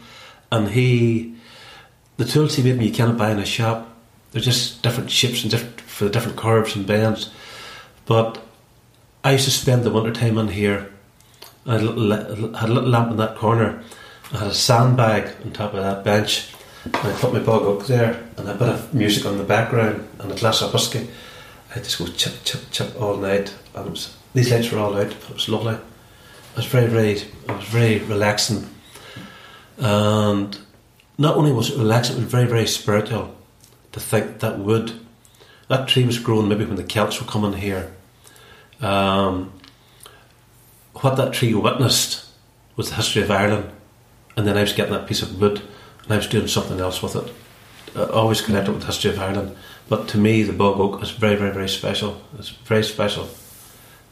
And 0.52 0.70
he, 0.70 1.36
the 2.18 2.26
tools 2.26 2.56
he 2.56 2.64
made 2.64 2.78
me, 2.78 2.88
you 2.88 2.94
cannot 2.94 3.18
buy 3.18 3.32
in 3.32 3.40
a 3.40 3.46
shop. 3.46 3.90
They're 4.32 4.42
just 4.42 4.82
different 4.82 5.12
shapes 5.12 5.44
and 5.44 5.52
different 5.52 5.82
for 5.82 6.06
the 6.06 6.10
different 6.10 6.38
curves 6.38 6.76
and 6.76 6.88
bends. 6.88 7.32
But 8.06 8.42
I 9.24 9.34
used 9.34 9.46
to 9.46 9.52
spend 9.52 9.84
the 9.84 9.92
winter 9.92 10.12
time 10.12 10.38
in 10.38 10.50
here. 10.50 10.92
I 11.66 11.74
had 11.74 11.82
a 11.82 11.86
little, 11.86 12.54
had 12.54 12.70
a 12.70 12.74
little 12.74 12.90
lamp 12.90 13.12
in 13.12 13.18
that 13.18 13.38
corner. 13.38 13.84
I 14.34 14.38
had 14.38 14.48
a 14.48 14.54
sandbag 14.54 15.36
on 15.46 15.52
top 15.52 15.74
of 15.74 15.84
that 15.84 16.04
bench. 16.04 16.50
And 16.86 16.96
I 16.96 17.14
put 17.14 17.34
my 17.34 17.40
bog 17.40 17.62
oak 17.62 17.88
there 17.88 18.22
and 18.38 18.50
a 18.50 18.56
bit 18.56 18.68
of 18.68 18.94
music 18.94 19.26
on 19.26 19.38
the 19.38 19.44
background 19.44 20.08
and 20.20 20.32
a 20.32 20.36
glass 20.36 20.62
of 20.62 20.74
whiskey. 20.74 21.08
I 21.74 21.80
just 21.80 21.98
go 21.98 22.08
chip, 22.08 22.34
chip, 22.44 22.62
chip 22.72 23.02
all 23.02 23.18
night. 23.18 23.54
And 23.74 23.92
was, 23.92 24.16
these 24.34 24.52
lights 24.52 24.72
were 24.72 24.80
all 24.80 24.98
out, 24.98 25.10
but 25.10 25.30
it 25.30 25.34
was 25.34 25.50
lovely. 25.50 25.78
Was 26.56 26.66
very, 26.68 26.88
very, 26.88 27.12
it 27.12 27.32
was 27.48 27.66
very 27.66 28.00
relaxing. 28.00 28.70
And 29.78 30.58
not 31.18 31.36
only 31.36 31.52
was 31.52 31.72
it 31.72 31.78
relaxing, 31.78 32.18
it 32.18 32.24
was 32.24 32.32
very, 32.32 32.46
very 32.46 32.68
spiritual 32.68 33.36
to 33.92 34.00
think 34.00 34.40
that 34.40 34.60
wood, 34.60 34.94
that 35.68 35.88
tree 35.88 36.06
was 36.06 36.20
grown 36.20 36.48
maybe 36.48 36.66
when 36.66 36.76
the 36.76 36.84
Celts 36.84 37.20
were 37.20 37.28
coming 37.28 37.54
here. 37.54 37.92
Um, 38.82 39.52
what 40.94 41.16
that 41.18 41.34
tree 41.34 41.54
witnessed 41.54 42.26
was 42.76 42.90
the 42.90 42.96
history 42.96 43.24
of 43.24 43.32
Ireland, 43.32 43.72
and 44.38 44.48
then 44.48 44.58
I 44.58 44.62
was 44.62 44.74
getting 44.74 44.94
that 44.94 45.08
piece 45.08 45.22
of 45.22 45.40
wood 45.40 45.62
and 46.04 46.12
I 46.12 46.18
was 46.18 46.28
doing 46.28 46.48
something 46.48 46.80
else 46.80 47.02
with 47.02 47.16
it. 47.16 47.34
uh, 47.96 48.06
always 48.06 48.42
connected 48.42 48.72
with 48.72 48.82
the 48.82 48.88
history 48.88 49.12
of 49.12 49.20
Ireland. 49.20 49.56
But 49.90 50.08
to 50.10 50.18
me, 50.18 50.44
the 50.44 50.54
bog 50.54 50.80
oak 50.80 51.04
is 51.04 51.12
very, 51.12 51.36
very, 51.36 51.52
very 51.52 51.70
special. 51.70 52.22
It's 52.38 52.50
very 52.50 52.84
special, 52.84 53.28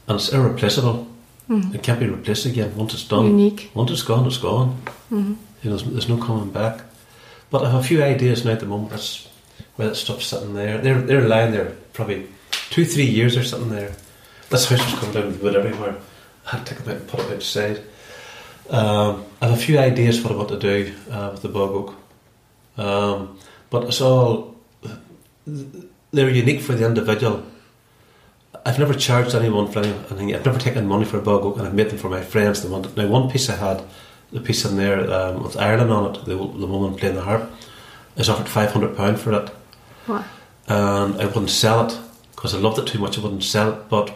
and 0.06 0.16
it's 0.16 0.32
irreplaceable. 0.32 1.08
It 1.48 1.82
can't 1.82 2.00
be 2.00 2.08
replaced 2.08 2.46
again 2.46 2.74
once 2.76 2.94
it's 2.94 3.04
done. 3.06 3.26
Unique. 3.26 3.70
Once 3.74 3.90
it's 3.90 4.02
gone, 4.02 4.26
it's 4.26 4.38
gone. 4.38 4.80
You 5.10 5.18
know, 5.18 5.36
there's, 5.62 5.84
there's 5.84 6.08
no 6.08 6.16
coming 6.16 6.50
back. 6.50 6.80
But 7.50 7.64
I 7.64 7.70
have 7.70 7.80
a 7.80 7.86
few 7.86 8.02
ideas 8.02 8.44
now 8.44 8.52
at 8.52 8.60
the 8.60 8.66
moment. 8.66 8.90
That's 8.90 9.28
where 9.76 9.88
that 9.88 9.96
stuff's 9.96 10.26
sitting 10.26 10.54
there. 10.54 10.78
They're 10.78 11.02
they're 11.02 11.28
lying 11.28 11.52
there 11.52 11.76
probably 11.92 12.26
two, 12.70 12.84
three 12.86 13.04
years 13.04 13.36
or 13.36 13.44
something 13.44 13.68
there. 13.70 13.92
This 14.48 14.68
house 14.68 14.82
was 14.84 14.98
coming 15.00 15.14
down 15.14 15.26
with 15.26 15.42
wood 15.42 15.56
everywhere. 15.56 15.96
I 16.46 16.56
had 16.56 16.66
to 16.66 16.74
take 16.74 16.84
it 16.84 16.88
out 16.90 16.96
and 16.96 17.08
put 17.08 17.20
it 17.20 17.32
outside. 17.34 17.82
Um, 18.70 19.24
I 19.42 19.48
have 19.48 19.58
a 19.58 19.60
few 19.60 19.78
ideas 19.78 20.18
for 20.18 20.28
what 20.28 20.34
I 20.34 20.38
want 20.38 20.48
to 20.48 20.58
do 20.58 20.94
uh, 21.10 21.30
with 21.32 21.42
the 21.42 21.48
bog 21.48 21.70
oak. 21.70 21.94
Um, 22.78 23.38
but 23.68 23.84
it's 23.84 24.00
all 24.00 24.56
they're 25.46 26.30
unique 26.30 26.60
for 26.62 26.74
the 26.74 26.86
individual. 26.86 27.42
I've 28.64 28.78
never 28.78 28.94
charged 28.94 29.34
anyone 29.34 29.70
for 29.70 29.80
anything. 29.80 30.34
I've 30.34 30.46
never 30.46 30.58
taken 30.58 30.86
money 30.86 31.04
for 31.04 31.18
a 31.18 31.22
bog 31.22 31.42
oak, 31.44 31.56
and 31.58 31.66
I've 31.66 31.74
made 31.74 31.90
them 31.90 31.98
for 31.98 32.08
my 32.08 32.22
friends. 32.22 32.62
They 32.62 32.68
wanted. 32.68 32.96
Now, 32.96 33.08
one 33.08 33.28
piece 33.30 33.48
I 33.50 33.56
had, 33.56 33.82
the 34.32 34.40
piece 34.40 34.64
in 34.64 34.76
there 34.76 35.10
um, 35.12 35.42
with 35.42 35.56
Ireland 35.56 35.90
on 35.90 36.14
it, 36.14 36.24
the, 36.24 36.36
the 36.36 36.66
woman 36.66 36.94
playing 36.94 37.16
the 37.16 37.22
harp, 37.22 37.50
is 38.16 38.28
offered 38.28 38.48
five 38.48 38.70
hundred 38.72 38.96
pound 38.96 39.18
for 39.18 39.32
it, 39.32 39.48
What? 40.06 40.24
and 40.68 41.20
I 41.20 41.26
wouldn't 41.26 41.50
sell 41.50 41.86
it 41.86 41.98
because 42.36 42.54
I 42.54 42.58
loved 42.58 42.78
it 42.78 42.86
too 42.86 42.98
much. 42.98 43.18
I 43.18 43.22
wouldn't 43.22 43.42
sell 43.42 43.72
it, 43.72 43.88
but 43.88 44.12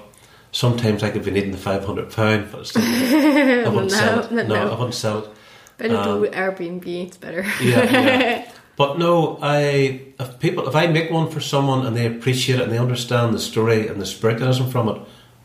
sometimes 0.52 1.02
I 1.02 1.10
could 1.10 1.24
be 1.24 1.30
needing 1.32 1.50
the 1.52 1.58
five 1.58 1.84
hundred 1.84 2.10
pound, 2.12 2.48
but 2.52 2.66
still, 2.66 2.82
I 2.84 3.68
wouldn't 3.68 3.90
sell 3.92 4.20
it. 4.20 4.30
No, 4.32 4.42
No, 4.44 4.54
no. 4.54 4.70
I 4.70 4.74
wouldn't 4.74 4.94
sell 4.94 5.24
it. 5.24 5.30
Better 5.78 5.96
Um, 5.96 6.22
do 6.22 6.30
Airbnb. 6.30 6.86
It's 7.06 7.16
better. 7.18 7.42
Yeah, 7.60 7.84
yeah. 7.90 8.50
But 8.76 8.98
no, 8.98 9.38
I 9.40 10.00
if 10.20 10.38
people 10.38 10.68
if 10.68 10.74
I 10.76 10.86
make 10.86 11.10
one 11.10 11.30
for 11.30 11.40
someone 11.40 11.86
and 11.86 11.96
they 11.96 12.06
appreciate 12.06 12.60
it 12.60 12.64
and 12.64 12.72
they 12.72 12.78
understand 12.78 13.34
the 13.34 13.38
story 13.38 13.88
and 13.88 14.00
the 14.00 14.06
spiritualism 14.06 14.66
from 14.68 14.88
it, 14.88 15.00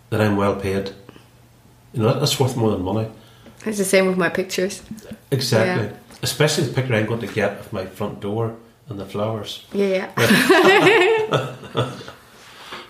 then 0.10 0.22
I'm 0.22 0.36
well 0.36 0.56
paid. 0.56 0.92
You 1.94 2.04
know 2.04 2.20
that's 2.20 2.40
worth 2.40 2.58
more 2.58 2.72
than 2.72 2.82
money. 2.84 3.10
It's 3.66 3.78
the 3.78 3.86
same 3.86 4.08
with 4.08 4.18
my 4.18 4.30
pictures. 4.30 4.82
Exactly. 5.30 5.86
Yeah. 5.86 5.94
Especially 6.24 6.66
the 6.66 6.74
picture 6.74 6.96
I'm 6.96 7.06
going 7.06 7.22
to 7.22 7.28
get 7.28 7.60
of 7.60 7.74
my 7.74 7.86
front 7.86 8.20
door 8.20 8.56
and 8.90 9.00
the 9.00 9.06
flowers. 9.06 9.66
Yeah, 9.74 10.12
yeah. 10.18 11.56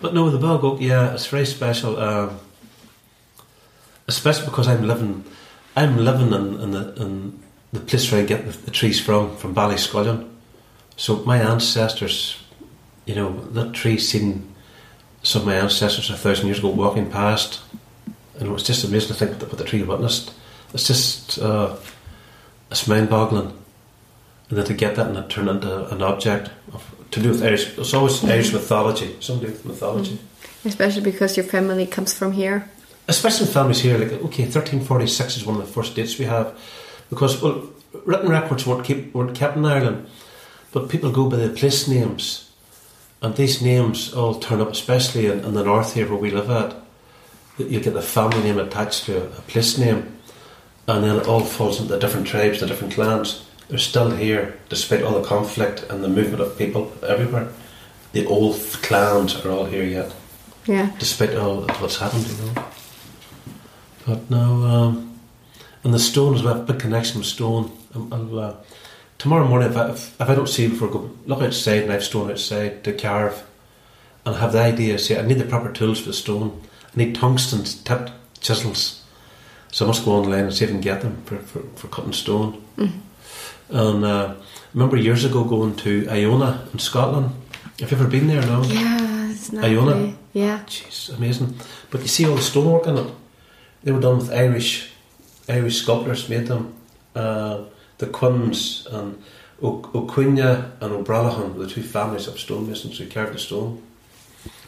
But 0.02 0.16
no, 0.16 0.32
the 0.32 0.40
bog 0.40 0.64
oak, 0.64 0.82
yeah, 0.82 1.14
it's 1.14 1.28
very 1.28 1.46
special. 1.46 2.00
Um, 2.00 2.40
especially 4.08 4.46
because 4.46 4.68
I'm 4.68 4.88
living, 4.88 5.24
I'm 5.76 5.98
living 5.98 6.34
in, 6.34 6.60
in 6.60 6.72
the 6.72 7.02
in 7.02 7.40
the 7.72 7.80
place 7.80 8.12
where 8.12 8.22
I 8.22 8.26
get 8.26 8.46
the, 8.46 8.58
the 8.66 8.72
trees 8.72 9.00
from, 9.00 9.38
from 9.38 9.54
Ballyscullion. 9.54 10.28
So 11.02 11.16
my 11.26 11.40
ancestors, 11.40 12.38
you 13.08 13.16
know, 13.16 13.32
that 13.54 13.74
tree 13.74 13.98
seen 13.98 14.54
some 15.24 15.42
of 15.42 15.48
my 15.48 15.56
ancestors 15.56 16.12
a 16.12 16.16
thousand 16.16 16.46
years 16.46 16.60
ago 16.60 16.70
walking 16.70 17.10
past, 17.10 17.60
and 18.38 18.48
it 18.48 18.52
was 18.52 18.62
just 18.62 18.84
amazing 18.84 19.08
to 19.08 19.16
think 19.16 19.42
what 19.42 19.58
the 19.58 19.64
tree 19.64 19.82
witnessed. 19.82 20.32
It's 20.76 20.86
just 20.86 21.40
uh, 21.40 21.76
it's 22.70 22.88
mind-boggling, 22.88 23.48
and 24.50 24.58
then 24.58 24.66
to 24.66 24.76
get 24.76 24.96
that 24.98 25.08
and 25.08 25.18
it 25.18 25.28
turn 25.28 25.50
into 25.50 25.92
an 25.92 26.04
object 26.04 26.52
of, 26.72 26.96
to 27.10 27.20
do 27.20 27.30
with 27.30 27.42
Irish. 27.42 27.76
It's 27.80 27.96
always 27.96 28.24
Irish 28.24 28.54
mythology, 28.54 29.16
something 29.22 29.48
to 29.48 29.48
do 29.48 29.54
with 29.54 29.66
mythology. 29.66 30.20
Especially 30.66 31.02
because 31.02 31.36
your 31.36 31.48
family 31.48 31.88
comes 31.88 32.14
from 32.14 32.34
here. 32.34 32.70
especially 33.08 33.48
families 33.48 33.82
here, 33.82 33.98
like 33.98 34.12
okay, 34.26 34.46
thirteen 34.46 34.82
forty 34.82 35.08
six 35.08 35.36
is 35.36 35.46
one 35.46 35.60
of 35.60 35.66
the 35.66 35.74
first 35.74 35.96
dates 35.96 36.20
we 36.20 36.26
have, 36.26 36.58
because 37.10 37.42
well, 37.42 37.70
written 38.06 38.30
records 38.30 38.68
weren't 38.68 38.86
keep 38.86 39.14
weren't 39.16 39.36
kept 39.36 39.58
in 39.58 39.66
Ireland, 39.66 40.08
but 40.72 40.90
people 40.90 41.12
go 41.12 41.30
by 41.30 41.38
the 41.38 41.50
place 41.50 41.88
names, 41.88 42.52
and 43.22 43.36
these 43.36 43.62
names 43.62 44.14
all 44.14 44.36
turn 44.36 44.62
up, 44.62 44.70
especially 44.72 45.28
in, 45.28 45.40
in 45.44 45.54
the 45.54 45.64
north 45.64 45.94
here 45.94 46.08
where 46.08 46.18
we 46.20 46.32
live 46.32 46.50
at. 46.50 46.76
You 47.58 47.80
get 47.80 47.94
the 47.94 48.02
family 48.02 48.42
name 48.42 48.58
attached 48.58 49.06
to 49.06 49.24
a, 49.24 49.42
place 49.42 49.78
name, 49.78 50.18
and 50.88 51.04
then 51.04 51.18
it 51.18 51.28
all 51.28 51.42
falls 51.42 51.80
into 51.80 51.94
the 51.94 52.00
different 52.00 52.28
tribes, 52.28 52.60
the 52.60 52.66
different 52.66 52.94
clans. 52.94 53.46
They're 53.68 53.78
still 53.78 54.12
here 54.12 54.60
despite 54.70 55.04
all 55.04 55.20
the 55.22 55.28
conflict 55.28 55.84
and 55.90 56.04
the 56.04 56.10
movement 56.10 56.42
of 56.42 56.58
people 56.58 56.92
everywhere. 57.08 57.50
The 58.14 58.26
old 58.26 58.56
clans 58.82 59.36
are 59.46 59.52
all 59.52 59.66
here 59.66 59.84
yet 59.86 60.14
Yeah. 60.66 60.92
despite 61.00 61.36
all 61.36 61.62
what's 61.80 61.98
happened, 61.98 62.28
you 62.28 62.36
know. 62.46 62.66
But 64.06 64.30
no, 64.30 64.66
um, 64.66 65.20
and 65.84 65.94
the 65.94 66.00
stone 66.00 66.36
as 66.36 66.44
well, 66.44 66.62
big 66.64 66.80
connection 66.80 67.20
with 67.20 67.28
stone. 67.28 67.72
Um, 67.96 68.38
uh, 68.38 68.54
tomorrow 69.22 69.48
morning, 69.48 69.70
if 69.70 69.78
I, 69.78 69.90
if, 69.92 70.20
if 70.22 70.30
I 70.30 70.34
don't 70.36 70.50
see 70.50 70.68
before 70.68 70.90
I 70.90 70.94
go, 70.94 71.12
look 71.28 71.42
outside 71.42 71.84
and 71.84 71.92
I 71.92 71.94
have 71.96 72.04
stone 72.04 72.32
outside 72.32 72.84
to 72.84 72.94
carve 72.94 73.44
and 74.26 74.36
have 74.36 74.54
the 74.54 74.62
idea, 74.62 74.98
see, 74.98 75.16
I 75.16 75.22
need 75.22 75.38
the 75.38 75.46
proper 75.46 75.72
tools 75.72 76.00
for 76.00 76.08
the 76.08 76.14
stone. 76.14 76.60
I 76.86 76.98
need 76.98 77.14
tungsten 77.16 77.64
tipped 77.64 78.12
chisels. 78.40 79.04
So 79.72 79.86
I 79.86 79.88
must 79.88 80.04
go 80.06 80.14
online 80.14 80.46
and 80.46 80.54
see 80.54 80.66
if 80.66 80.72
I 80.72 80.74
can 80.74 80.82
get 80.82 81.02
them 81.02 81.22
for, 81.26 81.38
for, 81.38 81.60
for 81.76 81.88
cutting 81.88 82.14
stone. 82.14 82.62
And 83.70 84.04
uh, 84.04 84.34
I 84.38 84.44
remember 84.74 84.98
years 84.98 85.24
ago 85.24 85.44
going 85.44 85.76
to 85.78 86.08
Iona 86.10 86.68
in 86.74 86.80
Scotland. 86.80 87.32
Have 87.80 87.92
you 87.92 87.98
ever 87.98 88.08
been 88.08 88.28
there 88.28 88.42
now? 88.42 88.64
Yeah, 88.64 89.30
it's 89.32 89.52
not 89.52 89.64
Iona? 89.66 89.96
really- 89.96 90.16
Yeah. 90.34 90.60
Jeez, 90.66 91.16
amazing. 91.16 91.56
But 91.92 92.02
you 92.02 92.08
see 92.08 92.26
all 92.28 92.36
the 92.36 92.42
stonework 92.42 92.88
in 92.88 92.98
it. 92.98 93.08
They 93.84 93.92
were 93.92 94.02
done 94.02 94.18
with 94.18 94.32
Irish 94.32 94.90
Irish 95.48 95.78
sculptors 95.82 96.28
made 96.30 96.48
them. 96.48 96.74
Uh, 97.16 97.64
the 98.02 98.08
Quins 98.08 98.86
and 98.92 99.24
o- 99.62 99.90
O'Quinna 99.96 100.72
and 100.82 100.92
O'Bralahan 100.92 101.54
were 101.54 101.66
the 101.66 101.70
two 101.70 101.84
families 101.84 102.28
of 102.28 102.40
stonemasons 102.40 102.98
who 102.98 103.08
carved 103.08 103.36
the 103.36 103.40
stone. 103.40 103.82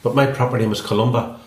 But 0.02 0.16
my 0.16 0.28
proper 0.28 0.58
name 0.58 0.70
was 0.70 0.82
Columba. 0.82 1.40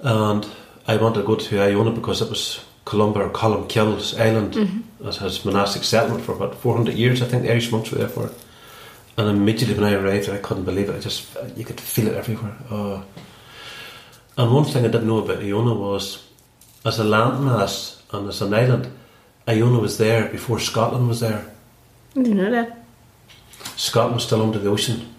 And 0.00 0.46
I 0.86 0.96
wanted 0.96 1.20
to 1.20 1.26
go 1.26 1.36
to 1.36 1.62
Iona 1.62 1.92
because 1.92 2.20
it 2.20 2.28
was 2.28 2.62
Columba 2.84 3.20
or 3.20 3.30
Columkill's 3.30 4.18
island. 4.18 4.54
Mm-hmm. 4.54 5.08
It 5.08 5.16
has 5.16 5.44
monastic 5.44 5.84
settlement 5.84 6.24
for 6.24 6.32
about 6.32 6.56
400 6.56 6.94
years. 6.94 7.22
I 7.22 7.26
think 7.26 7.44
the 7.44 7.52
Irish 7.52 7.70
monks 7.70 7.90
were 7.90 7.98
there 7.98 8.08
for 8.08 8.26
it. 8.26 8.34
And 9.16 9.28
immediately 9.28 9.74
when 9.74 9.84
I 9.84 9.94
arrived 9.94 10.28
I 10.28 10.38
couldn't 10.38 10.64
believe 10.64 10.88
it. 10.88 10.96
I 10.96 10.98
just, 10.98 11.36
you 11.56 11.64
could 11.64 11.80
feel 11.80 12.08
it 12.08 12.14
everywhere. 12.14 12.56
Oh. 12.70 13.04
And 14.36 14.52
one 14.52 14.64
thing 14.64 14.84
I 14.84 14.88
didn't 14.88 15.06
know 15.06 15.18
about 15.18 15.38
Iona 15.38 15.72
was, 15.72 16.26
as 16.84 16.98
a 16.98 17.04
landmass 17.04 18.00
and 18.12 18.28
as 18.28 18.42
an 18.42 18.52
island, 18.52 18.90
Iona 19.48 19.78
was 19.78 19.98
there 19.98 20.28
before 20.28 20.58
Scotland 20.58 21.08
was 21.08 21.20
there. 21.20 21.44
I 22.16 22.22
didn't 22.22 22.36
know 22.36 22.50
that. 22.50 22.84
Scotland 23.76 24.14
was 24.14 24.24
still 24.24 24.42
under 24.42 24.58
the 24.58 24.70
ocean. 24.70 25.14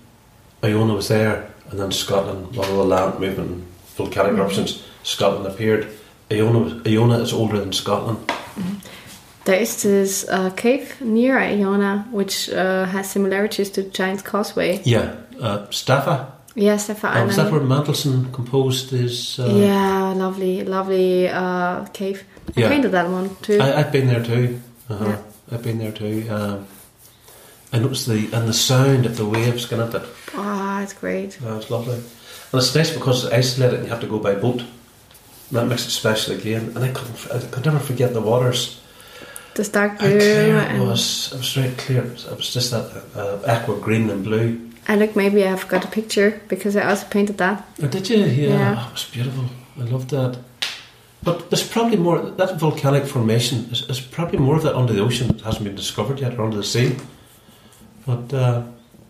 Iona 0.64 0.94
was 0.94 1.10
there, 1.10 1.52
and 1.70 1.80
then 1.80 1.92
Scotland, 1.92 2.58
all 2.58 2.64
the 2.64 2.84
land 2.84 3.20
movement, 3.20 3.52
and 3.52 3.68
volcanic 3.96 4.34
eruptions, 4.34 4.84
Scotland 5.04 5.46
appeared. 5.46 5.88
Iona, 6.32 6.60
was, 6.60 6.74
Iona 6.88 7.20
is 7.20 7.34
older 7.34 7.60
than 7.60 7.72
Scotland. 7.74 8.32
There 9.46 9.60
is 9.60 9.84
this 9.84 10.28
uh, 10.28 10.50
cave 10.52 11.00
near 11.02 11.38
Iona 11.38 12.08
which 12.12 12.50
uh, 12.50 12.86
has 12.86 13.12
similarities 13.12 13.70
to 13.72 13.84
Giant's 13.84 14.24
Causeway. 14.24 14.82
Yeah, 14.84 15.18
uh, 15.40 15.68
Staffa. 15.68 16.32
Yeah, 16.56 16.78
Stefan. 16.78 17.18
Uh, 17.18 17.26
was 17.26 17.36
that 17.36 17.52
where 17.52 17.62
Mendelssohn 17.62 18.32
composed 18.32 18.90
his? 18.92 19.38
Uh, 19.40 19.48
yeah, 19.48 20.14
lovely, 20.14 20.64
lovely 20.64 21.28
uh, 21.28 21.86
cave. 21.88 22.24
I 22.56 22.62
Yeah. 22.62 22.70
painted 22.70 22.92
that 22.92 23.10
one 23.10 23.36
too. 23.42 23.60
I, 23.62 23.80
I've 23.80 23.92
been 23.92 24.08
there 24.08 24.24
too. 24.24 24.62
Uh-huh. 24.90 25.06
Yeah. 25.06 25.22
I've 25.52 25.64
been 25.64 25.80
there 25.80 25.92
too. 25.92 26.26
Um, 26.30 26.66
I 27.74 27.80
noticed 27.80 28.08
the 28.08 28.30
and 28.32 28.48
the 28.48 28.54
sound 28.54 29.06
of 29.06 29.18
the 29.18 29.26
waves 29.26 29.66
going 29.66 29.82
up 29.82 29.94
it. 29.96 30.08
Ah, 30.34 30.82
it's 30.82 30.94
great. 30.94 31.38
Oh, 31.46 31.58
it's 31.58 31.70
lovely. 31.70 31.96
And 31.96 32.62
it's 32.62 32.74
nice 32.74 32.96
because 32.96 33.26
it's 33.26 33.34
isolated 33.34 33.76
and 33.80 33.84
you 33.86 33.90
have 33.90 34.02
to 34.02 34.08
go 34.08 34.20
by 34.20 34.36
boat. 34.36 34.62
And 34.62 35.58
that 35.60 35.66
makes 35.68 35.86
it 35.86 35.92
special 35.92 36.36
again. 36.36 36.72
And 36.76 36.80
I 36.80 36.92
couldn't, 36.92 37.18
I 37.34 37.40
could 37.52 37.66
never 37.66 37.80
forget 37.80 38.14
the 38.14 38.22
waters. 38.22 38.80
The 39.56 39.64
dark 39.64 40.00
blue. 40.00 40.18
clear 40.20 40.58
it 40.58 40.80
was. 40.80 41.32
It 41.34 41.38
was 41.38 41.54
very 41.54 41.74
clear. 41.76 42.04
It 42.04 42.12
was, 42.14 42.26
it 42.26 42.38
was 42.38 42.54
just 42.54 42.72
that 42.72 43.04
uh, 43.16 43.42
aqua 43.46 43.78
green 43.80 44.10
and 44.10 44.24
blue. 44.24 44.72
I 44.88 44.96
look, 44.96 45.16
maybe 45.16 45.46
I've 45.46 45.68
got 45.68 45.84
a 45.84 45.88
picture 45.88 46.42
because 46.48 46.76
I 46.76 46.84
also 46.90 47.08
painted 47.08 47.38
that. 47.40 47.68
Oh, 47.82 47.88
did 47.88 48.10
you? 48.10 48.18
Yeah. 48.18 48.48
Yeah. 48.48 48.76
Oh, 48.78 48.90
it 48.90 48.94
was 48.94 49.10
beautiful. 49.12 49.46
I 49.80 49.84
loved 49.84 50.10
that. 50.12 50.38
But 51.24 51.50
there's 51.50 51.68
probably 51.68 51.98
more. 51.98 52.20
That 52.20 52.60
volcanic 52.60 53.06
formation 53.06 53.68
is, 53.72 53.82
is 53.90 54.00
probably 54.00 54.38
more 54.38 54.56
of 54.58 54.64
that 54.64 54.76
under 54.76 54.94
the 54.94 55.02
ocean 55.02 55.28
that 55.28 55.42
hasn't 55.42 55.64
been 55.66 55.76
discovered 55.76 56.20
yet, 56.20 56.38
or 56.38 56.44
under 56.46 56.58
the 56.58 56.64
sea. 56.64 56.96
But 58.06 58.32
uh, 58.32 58.64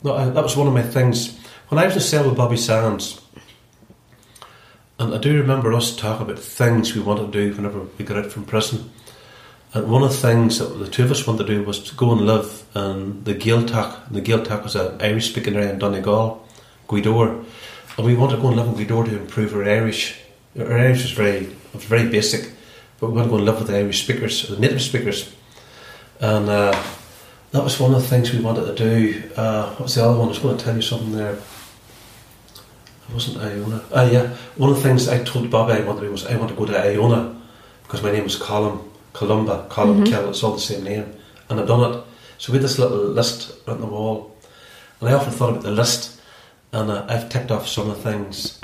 no, 0.04 0.16
I, 0.16 0.30
that 0.30 0.44
was 0.44 0.56
one 0.56 0.68
of 0.68 0.74
my 0.74 0.82
things 0.84 1.38
when 1.68 1.78
I 1.78 1.86
was 1.86 1.96
in 1.96 2.02
cell 2.02 2.26
with 2.26 2.38
Bobby 2.38 2.58
Sands. 2.58 3.22
And 4.98 5.14
I 5.14 5.18
do 5.18 5.38
remember 5.38 5.74
us 5.74 5.94
talking 5.94 6.26
about 6.26 6.40
things 6.40 6.96
we 6.96 7.02
wanted 7.02 7.34
to 7.34 7.50
do 7.50 7.54
whenever 7.54 7.82
we 7.82 8.06
got 8.06 8.18
out 8.18 8.32
from 8.32 8.46
prison. 8.46 8.90
And 9.76 9.90
one 9.90 10.04
of 10.04 10.12
the 10.12 10.18
things 10.18 10.60
that 10.60 10.80
the 10.80 10.88
two 10.88 11.04
of 11.04 11.12
us 11.12 11.28
wanted 11.28 11.48
to 11.48 11.54
do 11.54 11.64
was 11.64 11.84
to 11.90 11.96
go 11.96 12.14
and 12.14 12.22
live 12.22 12.64
in 12.74 13.26
the 13.26 13.36
Gaeltacht. 13.36 14.08
And 14.08 14.16
the 14.16 14.22
Gaeltacht 14.22 14.64
was 14.64 14.78
an 14.78 15.02
Irish 15.02 15.32
speaking 15.32 15.54
area 15.54 15.74
in 15.74 15.80
Donegal, 15.80 16.48
Gweedore. 16.88 17.44
And 17.98 18.06
we 18.06 18.16
wanted 18.16 18.38
to 18.38 18.42
go 18.42 18.48
and 18.48 18.56
live 18.56 18.68
in 18.68 18.76
Gweedore 18.76 19.04
to 19.10 19.20
improve 19.20 19.54
our 19.54 19.66
Irish. 19.66 20.18
Our 20.58 20.78
Irish 20.78 21.02
was 21.02 21.12
very, 21.12 21.50
was 21.74 21.84
very 21.84 22.08
basic, 22.08 22.54
but 23.02 23.08
we 23.08 23.16
wanted 23.16 23.26
to 23.26 23.32
go 23.32 23.36
and 23.36 23.46
live 23.46 23.60
with 23.60 23.68
the 23.68 23.76
Irish 23.76 24.02
speakers, 24.02 24.48
the 24.48 24.58
native 24.58 24.82
speakers. 24.82 25.36
And 26.22 26.48
uh, 26.48 26.82
that 27.52 27.62
was 27.62 27.78
one 27.78 27.94
of 27.94 28.02
the 28.02 28.08
things 28.08 28.32
we 28.32 28.40
wanted 28.40 28.68
to 28.68 28.76
do. 28.76 29.24
Uh, 29.36 29.72
what 29.72 29.82
was 29.82 29.96
the 29.96 30.06
other 30.06 30.18
one? 30.18 30.28
I 30.28 30.30
was 30.30 30.40
going 30.40 30.56
to 30.56 30.64
tell 30.64 30.76
you 30.78 30.82
something 30.84 31.12
there. 31.12 31.34
It 31.34 33.14
wasn't 33.14 33.44
Iona. 33.44 33.84
Ah, 33.94 34.04
yeah. 34.04 34.28
One 34.56 34.70
of 34.70 34.78
the 34.78 34.84
things 34.84 35.10
I 35.10 35.22
told 35.26 35.52
Bobby 35.52 35.74
I 35.74 35.82
wanted 35.82 36.00
to 36.00 36.06
do 36.06 36.12
was 36.14 36.26
I 36.26 36.38
want 36.38 36.50
to 36.52 36.56
go 36.56 36.66
to 36.66 36.80
Iona 36.80 37.36
because 37.84 38.02
my 38.02 38.14
name 38.14 38.24
was 38.24 38.38
Colum, 38.38 38.90
Columba, 39.26 39.66
Colum 39.70 40.04
Mhm. 40.04 40.10
Kell. 40.12 40.30
It's 40.30 40.44
all 40.44 40.54
the 40.54 40.60
same 40.60 40.84
name, 40.84 41.06
and 41.50 41.60
I've 41.60 41.68
done 41.68 41.94
it. 41.94 42.04
So 42.38 42.52
we 42.52 42.58
had 42.58 42.66
this 42.66 42.78
little 42.78 42.98
list 42.98 43.54
on 43.68 43.80
the 43.80 43.86
wall, 43.88 44.36
and 45.00 45.10
I 45.10 45.14
often 45.14 45.32
thought 45.32 45.52
about 45.52 45.64
the 45.64 45.72
list, 45.72 46.20
and 46.74 46.92
uh, 46.92 47.06
I've 47.08 47.30
ticked 47.30 47.50
off 47.50 47.68
some 47.68 47.90
of 47.90 47.96
the 48.04 48.12
things. 48.12 48.60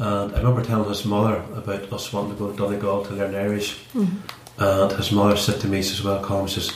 And 0.00 0.32
I 0.34 0.38
remember 0.38 0.62
telling 0.62 0.88
his 0.88 1.04
mother 1.04 1.42
about 1.56 1.92
us 1.92 2.12
wanting 2.12 2.32
to 2.34 2.38
go 2.38 2.50
to 2.52 2.56
Donegal 2.56 3.04
to 3.06 3.14
learn 3.14 3.34
Irish, 3.34 3.76
Mhm. 3.94 4.08
and 4.58 4.92
his 4.92 5.10
mother 5.10 5.36
said 5.36 5.60
to 5.60 5.66
me, 5.68 5.82
she 5.82 5.88
says, 5.90 6.04
"Well, 6.04 6.22
Colm, 6.22 6.48
says, 6.48 6.70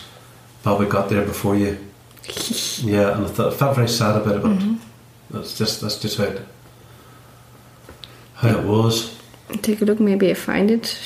Bobby 0.64 0.86
got 0.86 1.08
there 1.08 1.24
before 1.24 1.54
you." 1.56 1.78
yeah, 2.84 3.14
and 3.16 3.24
I, 3.26 3.28
thought, 3.28 3.52
I 3.52 3.56
felt 3.56 3.76
very 3.76 3.88
sad 3.88 4.16
about 4.16 4.36
it, 4.36 4.42
but 4.42 4.50
Mhm. 4.58 4.78
that's 5.30 5.56
just 5.56 5.80
that's 5.80 5.96
just 5.98 6.18
how 6.18 6.24
it, 6.24 6.40
how 8.34 8.48
it 8.48 8.64
was. 8.64 9.12
Take 9.62 9.80
a 9.82 9.84
look, 9.84 10.00
maybe 10.00 10.30
I 10.30 10.34
find 10.34 10.70
it. 10.70 10.98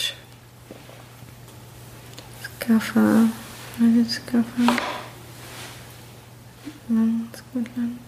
Scaffa. 2.63 3.27
Where 3.79 4.01
is 4.01 4.19
Scaffa? 4.21 4.81
Mm, 6.89 7.27
Scotland. 7.35 7.99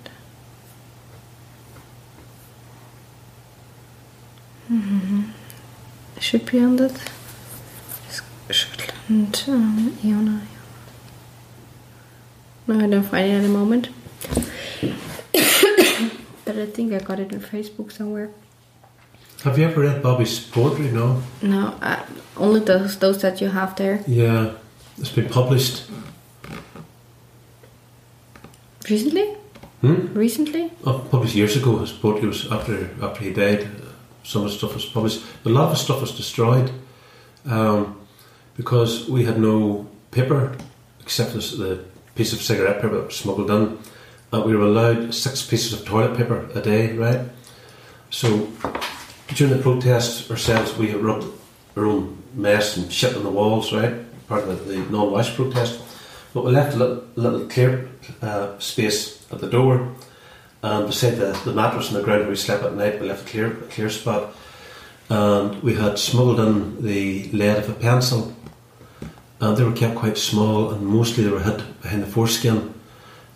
Mhm. 4.70 5.24
Should 6.20 6.46
be 6.46 6.60
on 6.60 6.76
that. 6.76 6.96
Sc- 8.08 8.24
Scotland. 8.52 9.44
Um, 9.48 9.98
Iona. 10.04 10.42
No, 12.68 12.78
I 12.78 12.86
don't 12.86 13.02
find 13.02 13.26
it 13.26 13.34
at 13.34 13.42
the 13.42 13.48
moment. 13.48 13.88
but 16.44 16.56
I 16.56 16.66
think 16.66 16.92
I 16.92 17.00
got 17.00 17.18
it 17.18 17.32
on 17.32 17.40
Facebook 17.40 17.90
somewhere. 17.90 18.30
Have 19.44 19.58
you 19.58 19.66
ever 19.66 19.82
read 19.82 20.02
Bobby's 20.02 20.40
poetry? 20.40 20.90
No. 20.90 21.22
No, 21.42 21.74
uh, 21.82 22.02
only 22.38 22.60
those 22.60 22.98
those 22.98 23.20
that 23.20 23.42
you 23.42 23.50
have 23.50 23.76
there. 23.76 24.02
Yeah, 24.06 24.54
it's 24.96 25.10
been 25.10 25.28
published. 25.28 25.84
Recently? 28.88 29.34
Hmm? 29.82 30.14
Recently? 30.14 30.72
Oh, 30.86 31.06
published 31.10 31.34
years 31.34 31.56
ago. 31.56 31.76
His 31.78 31.92
poetry 31.92 32.28
was 32.28 32.50
after 32.50 32.88
after 33.02 33.22
he 33.22 33.34
died. 33.34 33.68
Some 34.22 34.44
of 34.44 34.48
his 34.48 34.56
stuff 34.56 34.72
was 34.72 34.86
published, 34.86 35.22
but 35.42 35.50
a 35.50 35.52
lot 35.52 35.64
of 35.64 35.72
his 35.72 35.82
stuff 35.82 36.00
was 36.00 36.16
destroyed 36.16 36.70
um, 37.44 38.00
because 38.56 39.10
we 39.10 39.24
had 39.24 39.38
no 39.38 39.86
paper 40.10 40.56
except 41.00 41.34
this, 41.34 41.52
the 41.52 41.84
piece 42.14 42.32
of 42.32 42.40
cigarette 42.40 42.80
paper 42.80 42.96
that 42.96 43.06
was 43.06 43.16
smuggled 43.16 43.50
in. 43.50 43.78
And 44.32 44.44
we 44.44 44.56
were 44.56 44.64
allowed 44.64 45.14
six 45.14 45.42
pieces 45.42 45.74
of 45.74 45.84
toilet 45.84 46.16
paper 46.16 46.48
a 46.54 46.62
day, 46.62 46.96
right? 46.96 47.28
So 48.08 48.48
during 49.28 49.56
the 49.56 49.62
protests 49.62 50.30
ourselves, 50.30 50.76
we 50.76 50.92
rubbed 50.94 51.26
our 51.76 51.86
own 51.86 52.22
mess 52.34 52.76
and 52.76 52.92
shit 52.92 53.16
on 53.16 53.22
the 53.22 53.30
walls, 53.30 53.72
right? 53.72 53.94
Part 54.28 54.44
of 54.44 54.66
the, 54.66 54.74
the 54.74 54.90
non-wash 54.90 55.34
protest. 55.34 55.80
But 56.32 56.44
we 56.44 56.52
left 56.52 56.74
a 56.74 56.78
little, 56.78 57.04
little 57.16 57.46
clear 57.46 57.88
uh, 58.20 58.58
space 58.58 59.24
at 59.32 59.40
the 59.40 59.48
door, 59.48 59.94
and 60.62 60.86
beside 60.86 61.16
the, 61.16 61.38
the 61.44 61.52
mattress 61.52 61.88
on 61.88 61.94
the 61.94 62.02
ground 62.02 62.22
where 62.22 62.30
we 62.30 62.36
slept 62.36 62.64
at 62.64 62.74
night, 62.74 63.00
we 63.00 63.08
left 63.08 63.28
a 63.28 63.30
clear, 63.30 63.52
a 63.52 63.66
clear 63.68 63.90
spot. 63.90 64.34
And 65.10 65.62
we 65.62 65.74
had 65.74 65.98
smuggled 65.98 66.40
in 66.40 66.82
the 66.82 67.30
lead 67.32 67.58
of 67.58 67.68
a 67.68 67.74
pencil, 67.74 68.34
and 69.40 69.56
they 69.56 69.64
were 69.64 69.72
kept 69.72 69.96
quite 69.96 70.16
small, 70.16 70.70
and 70.70 70.86
mostly 70.86 71.24
they 71.24 71.30
were 71.30 71.42
hid 71.42 71.62
behind 71.82 72.02
the 72.02 72.06
foreskin. 72.06 72.72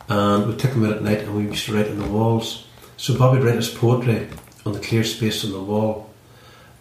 And 0.08 0.46
we 0.46 0.56
took 0.56 0.72
them 0.72 0.86
out 0.86 0.96
at 0.96 1.02
night, 1.02 1.20
and 1.20 1.36
we 1.36 1.44
used 1.44 1.66
to 1.66 1.74
write 1.74 1.88
on 1.88 1.98
the 1.98 2.08
walls. 2.08 2.66
So 2.96 3.16
Bobby 3.16 3.40
write 3.40 3.56
his 3.56 3.68
poetry 3.68 4.28
on 4.68 4.74
the 4.74 4.80
clear 4.80 5.02
space 5.02 5.44
on 5.44 5.52
the 5.52 5.60
wall, 5.60 6.10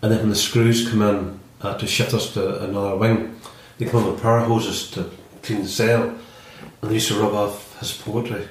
and 0.02 0.12
then 0.12 0.20
when 0.20 0.30
the 0.30 0.36
screws 0.36 0.90
come 0.90 1.02
in 1.02 1.40
uh, 1.62 1.78
to 1.78 1.88
shift 1.88 2.14
us 2.14 2.34
to 2.34 2.64
another 2.64 2.96
wing, 2.98 3.40
they 3.78 3.86
come 3.86 4.04
in 4.04 4.12
with 4.12 4.22
power 4.22 4.42
hoses 4.42 4.92
to 4.92 5.10
clean 5.42 5.62
the 5.62 5.68
cell, 5.68 6.14
and 6.82 6.92
they 6.92 6.96
used 6.96 7.08
to 7.08 7.20
rub 7.20 7.34
off 7.34 7.80
his 7.80 7.94
poetry. 7.94 8.48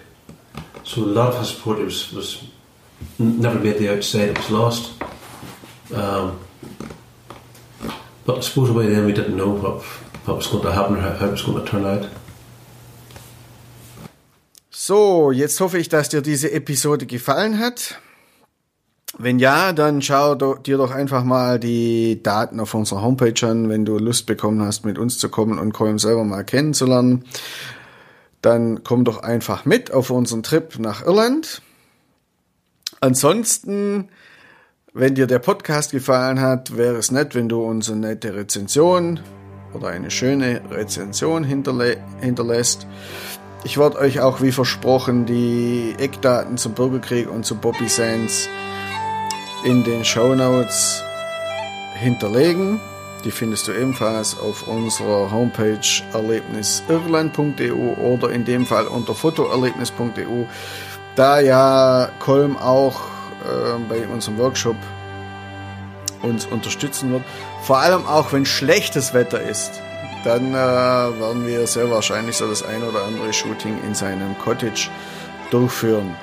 So 0.84 1.02
a 1.02 1.04
lot 1.04 1.34
of 1.34 1.40
his 1.40 1.52
poetry 1.52 1.84
was, 1.84 2.12
was 2.12 2.44
never 3.18 3.58
made 3.58 3.78
the 3.78 3.94
outside; 3.94 4.30
it 4.30 4.38
was 4.38 4.50
lost. 4.50 5.02
Um, 5.94 6.40
but 8.24 8.38
I 8.38 8.40
suppose 8.40 8.70
by 8.70 8.86
then 8.86 9.04
we 9.04 9.12
didn't 9.12 9.36
know 9.36 9.50
what 9.50 9.82
what 10.24 10.36
was 10.38 10.46
going 10.46 10.64
to 10.64 10.72
happen 10.72 10.96
how, 10.96 11.12
how 11.12 11.26
it 11.26 11.32
was 11.32 11.42
going 11.42 11.64
to 11.64 11.70
turn 11.70 11.84
out. 11.84 12.08
So, 14.70 15.32
jetzt 15.32 15.60
hoffe 15.60 15.78
ich, 15.78 15.88
dass 15.88 16.08
dir 16.08 16.22
diese 16.22 16.52
Episode 16.52 17.06
gefallen 17.06 17.58
hat. 17.58 17.98
Wenn 19.18 19.38
ja, 19.38 19.72
dann 19.72 20.02
schau 20.02 20.34
dir 20.34 20.76
doch 20.76 20.90
einfach 20.90 21.24
mal 21.24 21.58
die 21.58 22.22
Daten 22.22 22.60
auf 22.60 22.74
unserer 22.74 23.00
Homepage 23.00 23.46
an, 23.48 23.70
wenn 23.70 23.86
du 23.86 23.98
Lust 23.98 24.26
bekommen 24.26 24.60
hast, 24.60 24.84
mit 24.84 24.98
uns 24.98 25.18
zu 25.18 25.30
kommen 25.30 25.58
und 25.58 25.72
Colm 25.72 25.98
selber 25.98 26.22
mal 26.24 26.44
kennenzulernen. 26.44 27.24
Dann 28.42 28.84
komm 28.84 29.04
doch 29.04 29.22
einfach 29.22 29.64
mit 29.64 29.90
auf 29.90 30.10
unseren 30.10 30.42
Trip 30.42 30.78
nach 30.78 31.02
Irland. 31.02 31.62
Ansonsten, 33.00 34.10
wenn 34.92 35.14
dir 35.14 35.26
der 35.26 35.38
Podcast 35.38 35.92
gefallen 35.92 36.40
hat, 36.40 36.76
wäre 36.76 36.96
es 36.96 37.10
nett, 37.10 37.34
wenn 37.34 37.48
du 37.48 37.62
uns 37.62 37.90
eine 37.90 38.00
nette 38.00 38.34
Rezension 38.34 39.20
oder 39.72 39.88
eine 39.88 40.10
schöne 40.10 40.60
Rezension 40.70 41.42
hinterlä 41.42 41.96
hinterlässt. 42.20 42.86
Ich 43.64 43.78
werde 43.78 43.98
euch 43.98 44.20
auch 44.20 44.42
wie 44.42 44.52
versprochen 44.52 45.24
die 45.24 45.94
Eckdaten 45.98 46.58
zum 46.58 46.74
Bürgerkrieg 46.74 47.30
und 47.30 47.46
zu 47.46 47.54
Bobby 47.54 47.88
Sands 47.88 48.50
in 49.66 49.82
den 49.82 50.04
Show 50.04 50.32
Notes 50.32 51.02
hinterlegen. 51.94 52.80
Die 53.24 53.32
findest 53.32 53.66
du 53.66 53.72
ebenfalls 53.72 54.38
auf 54.38 54.68
unserer 54.68 55.32
Homepage 55.32 55.80
erlebnisirland.eu 56.12 57.74
oder 57.74 58.30
in 58.30 58.44
dem 58.44 58.64
Fall 58.64 58.86
unter 58.86 59.12
fotoerlebnis.eu, 59.12 60.44
da 61.16 61.40
ja 61.40 62.08
Kolm 62.20 62.56
auch 62.56 63.00
äh, 63.44 63.78
bei 63.88 64.06
unserem 64.06 64.38
Workshop 64.38 64.76
uns 66.22 66.46
unterstützen 66.46 67.10
wird. 67.10 67.24
Vor 67.62 67.78
allem 67.78 68.06
auch 68.06 68.32
wenn 68.32 68.46
schlechtes 68.46 69.14
Wetter 69.14 69.40
ist, 69.40 69.72
dann 70.22 70.54
äh, 70.54 70.54
werden 70.54 71.44
wir 71.44 71.66
sehr 71.66 71.90
wahrscheinlich 71.90 72.36
so 72.36 72.46
das 72.46 72.62
ein 72.62 72.84
oder 72.84 73.04
andere 73.04 73.32
Shooting 73.32 73.78
in 73.84 73.96
seinem 73.96 74.38
Cottage 74.38 74.90
durchführen. 75.50 76.14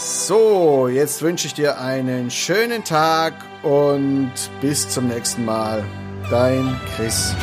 So, 0.00 0.86
jetzt 0.86 1.22
wünsche 1.22 1.48
ich 1.48 1.54
dir 1.54 1.80
einen 1.80 2.30
schönen 2.30 2.84
Tag 2.84 3.34
und 3.64 4.30
bis 4.60 4.88
zum 4.88 5.08
nächsten 5.08 5.44
Mal. 5.44 5.84
Dein 6.30 6.80
Chris. 6.94 7.34